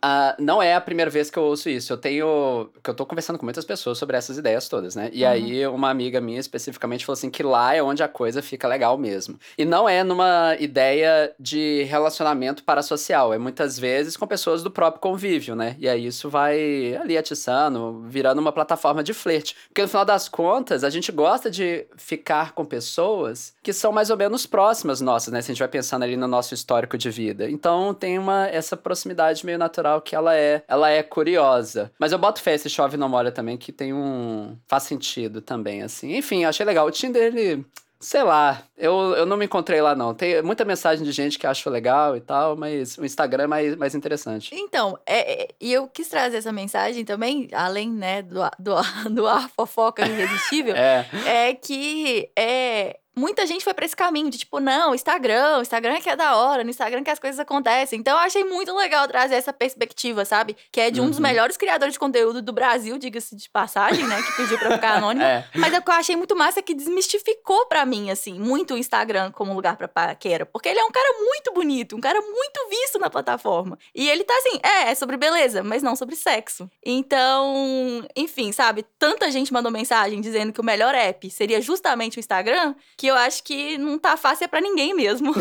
ah, 0.03 0.35
não 0.39 0.63
é 0.63 0.75
a 0.75 0.81
primeira 0.81 1.11
vez 1.11 1.31
que 1.31 1.39
eu 1.39 1.43
ouço 1.43 1.69
isso. 1.69 1.93
Eu 1.93 1.97
tenho. 1.97 2.71
que 2.83 2.91
eu 2.91 2.95
tô 2.95 3.07
conversando 3.07 3.39
com 3.39 3.45
muitas 3.47 3.65
pessoas 3.65 3.99
sobre 3.99 4.17
essas 4.17 4.37
ideias 4.39 4.69
todas, 4.69 4.95
né? 4.95 5.11
E 5.13 5.25
Uhum. 5.25 5.31
aí, 5.31 5.67
uma 5.67 5.91
amiga 5.91 6.21
minha 6.21 6.39
especificamente 6.39 7.05
falou 7.05 7.15
assim: 7.15 7.31
que 7.31 7.43
lá 7.43 7.75
é 7.75 7.83
onde 7.83 8.03
a 8.03 8.09
coisa 8.09 8.43
fica 8.43 8.69
legal 8.69 8.97
mesmo. 8.99 9.39
E 9.57 9.65
não 9.65 9.89
é 9.89 10.05
numa 10.05 10.57
ideia 10.59 11.33
de 11.39 11.83
relacionamento 11.85 12.63
parasocial. 12.65 13.33
É 13.33 13.39
muitas 13.39 13.79
vezes 13.79 14.17
com 14.17 14.27
pessoas 14.27 14.63
do 14.63 14.71
próprio 14.71 15.01
convívio, 15.01 15.55
né? 15.57 15.75
E 15.79 15.89
aí 15.89 16.07
isso 16.07 16.29
vai 16.29 16.95
ali 17.01 17.17
atiçando, 17.17 18.03
virando 18.07 18.41
uma 18.41 18.53
plataforma 18.53 19.03
de 19.03 19.15
flerte. 19.15 19.57
Porque 19.69 19.83
no 19.83 19.89
final 19.89 20.05
das 20.05 20.29
contas, 20.29 20.85
a 20.85 20.91
gente 20.91 21.11
gosta 21.11 21.51
de 21.51 21.87
ficar 21.97 22.53
com 22.53 22.65
pessoas 22.65 23.55
que 23.63 23.73
são 23.73 23.91
mais 23.93 24.11
ou 24.11 24.17
menos 24.17 24.47
próximas 24.47 25.01
nossas, 25.01 25.33
né? 25.33 25.41
Se 25.43 25.51
a 25.51 25.55
gente 25.55 25.61
vai 25.61 25.69
pensando 25.69 26.03
ali 26.03 26.17
no 26.17 26.29
nosso 26.29 26.53
histórico 26.55 26.97
de 26.99 27.11
vida. 27.11 27.49
Então 27.51 27.95
tem 27.95 28.19
uma 28.19 28.47
essa 28.49 28.77
proximidade 28.77 29.45
meio 29.47 29.59
natural 29.59 29.78
que 30.01 30.15
ela 30.15 30.35
é, 30.35 30.63
ela 30.69 30.91
é 30.91 31.03
curiosa. 31.03 31.91
Mas 31.99 32.13
eu 32.13 32.19
boto 32.19 32.43
fé 32.43 32.55
esse 32.55 32.69
chove 32.69 32.97
não 32.97 33.09
molha 33.09 33.33
também 33.33 33.57
que 33.57 33.73
tem 33.73 33.93
um 33.93 34.57
faz 34.67 34.85
sentido 34.85 35.41
também 35.41 35.83
assim. 35.83 36.17
Enfim, 36.17 36.45
achei 36.45 36.65
legal. 36.65 36.87
O 36.87 36.91
Tinder 36.91 37.23
ele 37.23 37.65
Sei 38.01 38.23
lá, 38.23 38.63
eu, 38.77 38.93
eu 39.17 39.27
não 39.27 39.37
me 39.37 39.45
encontrei 39.45 39.81
lá 39.81 39.95
não. 39.95 40.15
Tem 40.15 40.41
muita 40.41 40.65
mensagem 40.65 41.05
de 41.05 41.11
gente 41.11 41.37
que 41.37 41.47
achou 41.49 41.73
legal 41.73 42.17
e 42.17 42.21
tal, 42.21 42.57
mas 42.57 42.97
o 42.97 43.05
Instagram 43.05 43.45
é 43.45 43.47
mais, 43.49 43.77
mais 43.77 43.95
interessante. 43.95 44.55
Então, 44.55 44.97
é, 45.05 45.43
é, 45.43 45.49
e 45.61 45.73
eu 45.73 45.89
quis 45.89 46.07
trazer 46.07 46.37
essa 46.37 46.53
mensagem 46.53 47.05
também, 47.05 47.49
além, 47.53 47.91
né, 47.91 48.23
do, 48.23 48.39
do, 48.57 48.77
do 49.11 49.27
ar 49.27 49.51
fofoca 49.51 50.07
irresistível, 50.07 50.77
É, 50.77 51.07
é 51.27 51.55
que 51.55 52.31
é, 52.39 52.99
muita 53.19 53.47
gente 53.47 53.65
foi 53.65 53.75
pra 53.75 53.85
esse 53.85 53.97
caminho 53.97 54.31
de 54.31 54.39
tipo, 54.39 54.61
não, 54.61 54.95
Instagram, 54.95 55.61
Instagram 55.63 55.95
é 55.95 56.01
que 56.01 56.09
é 56.09 56.17
da 56.17 56.37
hora, 56.37 56.63
no 56.65 56.71
Instagram 56.71 57.03
que 57.03 57.11
as 57.11 57.19
coisas 57.19 57.39
acontecem. 57.39 57.99
Então 57.99 58.15
eu 58.17 58.21
achei 58.25 58.45
muito 58.45 58.75
legal 58.75 59.07
trazer 59.09 59.35
essa 59.35 59.53
perspectiva, 59.53 60.25
sabe? 60.25 60.57
Que 60.73 60.81
é 60.81 60.91
de 60.91 61.01
um 61.01 61.07
dos 61.09 61.17
Uhum. 61.19 61.23
melhores 61.23 61.57
criadores 61.57 61.95
de 61.95 61.99
conteúdo 61.99 62.41
do 62.41 62.53
Brasil, 62.53 62.97
diga-se 62.99 63.35
de 63.37 63.51
passagem, 63.51 64.07
né? 64.07 64.23
Que 64.23 64.33
pediu 64.37 64.59
pra 64.59 64.71
ficar 64.73 64.97
anônimo. 64.99 65.25
é. 65.27 65.45
Mas 65.55 65.73
é 65.75 65.79
o 65.79 65.83
que 65.83 65.91
eu 65.91 65.95
achei 65.95 66.17
muito 66.17 66.37
massa 66.37 66.61
é 66.61 66.63
que 66.63 66.75
desmistificou 66.75 67.67
pra 67.67 67.85
mim, 67.85 68.11
assim, 68.11 68.35
muito 68.39 68.75
o 68.75 68.79
Instagram 68.79 69.31
como 69.33 69.53
lugar 69.53 69.77
pra 69.77 69.89
paquera. 69.89 70.47
Porque 70.47 70.69
ele 70.69 70.79
é 70.79 70.85
um 70.85 70.91
cara 70.91 71.09
muito 71.25 71.53
bonito, 71.53 71.97
um 71.97 72.01
cara 72.01 72.21
muito 72.21 72.69
visto 72.71 72.99
na 72.99 73.11
plataforma. 73.11 73.79
E 73.95 74.09
ele 74.09 74.25
tá 74.25 74.35
assim, 74.39 74.61
é, 74.63 74.91
é 74.91 74.95
sobre 74.95 75.17
beleza, 75.17 75.63
mas 75.63 75.83
não 75.83 75.97
sobre 75.97 76.15
sexo. 76.17 76.71
Então, 76.85 78.07
enfim, 78.17 78.53
sabe? 78.53 78.85
Tanta 78.99 79.31
gente 79.31 79.53
mandou 79.53 79.71
mensagem 79.73 80.21
dizendo 80.21 80.53
que 80.53 80.61
o 80.61 80.65
melhor 80.65 80.95
app 80.95 81.31
seria 81.31 81.61
justamente 81.61 82.19
o 82.19 82.21
Instagram, 82.21 82.75
que 82.97 83.08
eu 83.09 83.17
acho 83.17 83.43
que 83.43 83.77
não 83.79 83.99
tá 83.99 84.17
fácil 84.17 84.45
é 84.45 84.49
pra 84.49 84.61
ninguém 84.61 84.95
mesmo. 84.95 85.33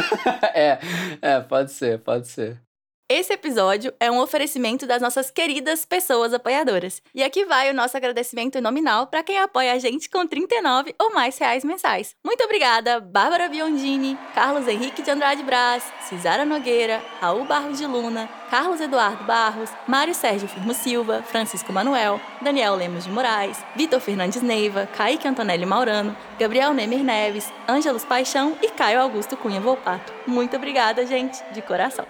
é, 0.54 0.78
é, 1.20 1.40
pode 1.40 1.72
ser, 1.72 1.98
pode 2.00 2.28
ser. 2.28 2.60
Esse 3.08 3.34
episódio 3.34 3.94
é 4.00 4.10
um 4.10 4.18
oferecimento 4.18 4.84
das 4.84 5.00
nossas 5.00 5.30
queridas 5.30 5.84
pessoas 5.84 6.34
apoiadoras. 6.34 7.00
E 7.14 7.22
aqui 7.22 7.44
vai 7.44 7.70
o 7.70 7.74
nosso 7.74 7.96
agradecimento 7.96 8.60
nominal 8.60 9.06
para 9.06 9.22
quem 9.22 9.38
apoia 9.38 9.74
a 9.74 9.78
gente 9.78 10.10
com 10.10 10.26
39 10.26 10.92
ou 10.98 11.14
mais 11.14 11.38
reais 11.38 11.62
mensais. 11.62 12.16
Muito 12.24 12.42
obrigada, 12.42 12.98
Bárbara 12.98 13.48
Biondini, 13.48 14.18
Carlos 14.34 14.66
Henrique 14.66 15.02
de 15.02 15.10
Andrade 15.12 15.44
Braz, 15.44 15.84
Cisara 16.08 16.44
Nogueira, 16.44 17.00
Raul 17.20 17.44
Barros 17.44 17.78
de 17.78 17.86
Luna, 17.86 18.28
Carlos 18.50 18.80
Eduardo 18.80 19.22
Barros, 19.22 19.70
Mário 19.86 20.12
Sérgio 20.12 20.48
Firmo 20.48 20.74
Silva, 20.74 21.22
Francisco 21.22 21.72
Manuel, 21.72 22.20
Daniel 22.42 22.74
Lemos 22.74 23.04
de 23.04 23.10
Moraes, 23.10 23.64
Vitor 23.76 24.00
Fernandes 24.00 24.42
Neiva, 24.42 24.88
Kaique 24.96 25.28
Antonelli 25.28 25.64
Maurano, 25.64 26.16
Gabriel 26.40 26.74
Nemer 26.74 27.04
Neves, 27.04 27.52
Ângelos 27.68 28.04
Paixão 28.04 28.58
e 28.60 28.68
Caio 28.68 29.00
Augusto 29.00 29.36
Cunha 29.36 29.60
Volpato. 29.60 30.12
Muito 30.26 30.56
obrigada, 30.56 31.06
gente, 31.06 31.40
de 31.52 31.62
coração. 31.62 32.04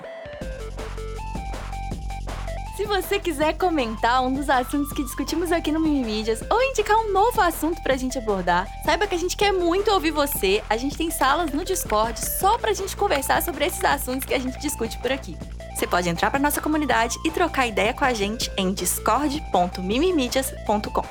Se 2.76 2.84
você 2.84 3.18
quiser 3.18 3.56
comentar 3.56 4.22
um 4.22 4.34
dos 4.34 4.50
assuntos 4.50 4.92
que 4.92 5.02
discutimos 5.02 5.50
aqui 5.50 5.72
no 5.72 5.80
Mimimídias 5.80 6.42
ou 6.50 6.62
indicar 6.62 6.98
um 6.98 7.10
novo 7.10 7.40
assunto 7.40 7.82
pra 7.82 7.96
gente 7.96 8.18
abordar, 8.18 8.68
saiba 8.84 9.06
que 9.06 9.14
a 9.14 9.18
gente 9.18 9.34
quer 9.34 9.50
muito 9.50 9.90
ouvir 9.90 10.10
você. 10.10 10.62
A 10.68 10.76
gente 10.76 10.94
tem 10.94 11.10
salas 11.10 11.50
no 11.52 11.64
Discord 11.64 12.20
só 12.20 12.58
pra 12.58 12.74
gente 12.74 12.94
conversar 12.94 13.40
sobre 13.40 13.64
esses 13.64 13.82
assuntos 13.82 14.26
que 14.26 14.34
a 14.34 14.38
gente 14.38 14.58
discute 14.58 14.98
por 14.98 15.10
aqui. 15.10 15.38
Você 15.76 15.86
pode 15.86 16.08
entrar 16.08 16.30
pra 16.30 16.40
nossa 16.40 16.58
comunidade 16.58 17.18
e 17.22 17.30
trocar 17.30 17.66
ideia 17.66 17.92
com 17.92 18.02
a 18.02 18.14
gente 18.14 18.50
em 18.56 18.72
discord.mimimídias.com. 18.72 21.04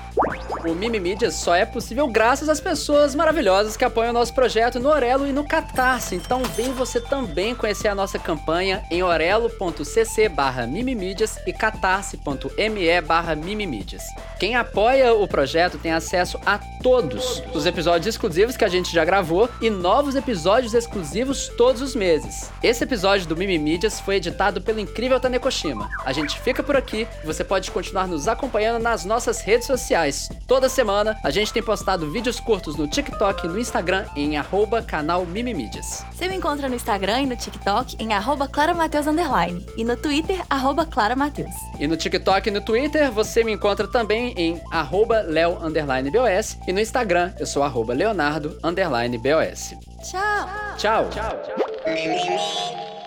O 0.68 0.74
Mimimídias 0.74 1.36
só 1.36 1.54
é 1.54 1.64
possível 1.64 2.08
graças 2.08 2.50
às 2.50 2.60
pessoas 2.60 3.14
maravilhosas 3.14 3.78
que 3.78 3.86
apoiam 3.86 4.10
o 4.10 4.14
nosso 4.14 4.34
projeto 4.34 4.80
no 4.80 4.90
Orelo 4.90 5.28
e 5.28 5.32
no 5.32 5.44
Catarse. 5.44 6.16
Então 6.16 6.44
vem 6.44 6.74
você 6.74 7.00
também 7.00 7.54
conhecer 7.54 7.90
a 7.90 7.94
nossa 7.94 8.18
campanha 8.18 8.84
em 8.90 9.04
orelo.cc 9.04 10.30
barra 10.30 10.68
e 11.46 11.54
catarse.me 11.54 13.02
barra. 13.02 13.38
Quem 14.40 14.56
apoia 14.56 15.14
o 15.14 15.28
projeto 15.28 15.78
tem 15.78 15.92
acesso 15.92 16.40
a 16.44 16.58
todos 16.82 17.44
os 17.54 17.68
episódios 17.68 18.08
exclusivos 18.08 18.58
que 18.58 18.66
a 18.66 18.70
gente 18.70 18.92
já 18.92 19.06
gravou 19.06 19.48
e 19.62 19.70
novos 19.70 20.16
episódios 20.16 20.74
exclusivos 20.74 21.50
todos 21.50 21.82
os 21.82 21.96
meses. 21.96 22.52
Esse 22.64 22.84
episódio 22.84 23.28
do 23.28 23.38
Mimimídias 23.38 24.00
foi 24.00 24.16
editado 24.16 24.55
pelo 24.62 24.80
incrível 24.80 25.20
Tanekoshima. 25.20 25.90
A 26.06 26.14
gente 26.14 26.40
fica 26.40 26.64
por 26.64 26.76
aqui 26.76 27.08
e 27.24 27.26
você 27.26 27.44
pode 27.44 27.72
continuar 27.72 28.08
nos 28.08 28.28
acompanhando 28.28 28.82
nas 28.82 29.06
nossas 29.06 29.42
redes 29.42 29.68
sociais. 29.68 30.30
Toda 30.48 30.70
semana 30.70 31.18
a 31.24 31.30
gente 31.30 31.54
tem 31.54 31.64
postado 31.64 32.10
vídeos 32.12 32.40
curtos 32.40 32.76
no 32.76 32.88
TikTok 32.88 33.46
e 33.46 33.50
no 33.50 33.60
Instagram 33.60 34.06
em 34.16 34.38
arroba 34.38 34.82
canal 34.82 35.26
Mimimídias. 35.26 36.06
Você 36.12 36.28
me 36.28 36.36
encontra 36.36 36.68
no 36.70 36.76
Instagram 36.76 37.22
e 37.22 37.26
no 37.26 37.36
TikTok 37.36 37.96
em 38.00 38.14
arroba 38.14 38.48
claramateus 38.48 39.08
underline 39.08 39.66
e 39.78 39.84
no 39.84 39.98
Twitter, 39.98 40.44
arroba 40.50 40.86
claramateus. 40.86 41.54
E 41.80 41.88
no 41.88 41.98
TikTok 41.98 42.48
e 42.48 42.52
no 42.52 42.62
Twitter 42.62 43.12
você 43.12 43.44
me 43.44 43.52
encontra 43.52 43.88
também 43.88 44.34
em 44.38 44.62
arroba 44.72 45.22
leo 45.22 45.58
underline 45.64 46.10
BOS 46.10 46.58
e 46.68 46.74
no 46.74 46.80
Instagram 46.80 47.34
eu 47.40 47.46
sou 47.46 47.64
arroba 47.64 47.94
leonardo 47.94 48.58
underline 48.64 49.18
BOS. 49.18 49.76
Tchau! 50.04 50.50
Tchau! 50.78 51.10
Tchau! 51.10 51.66
Mimimi. 51.86 53.05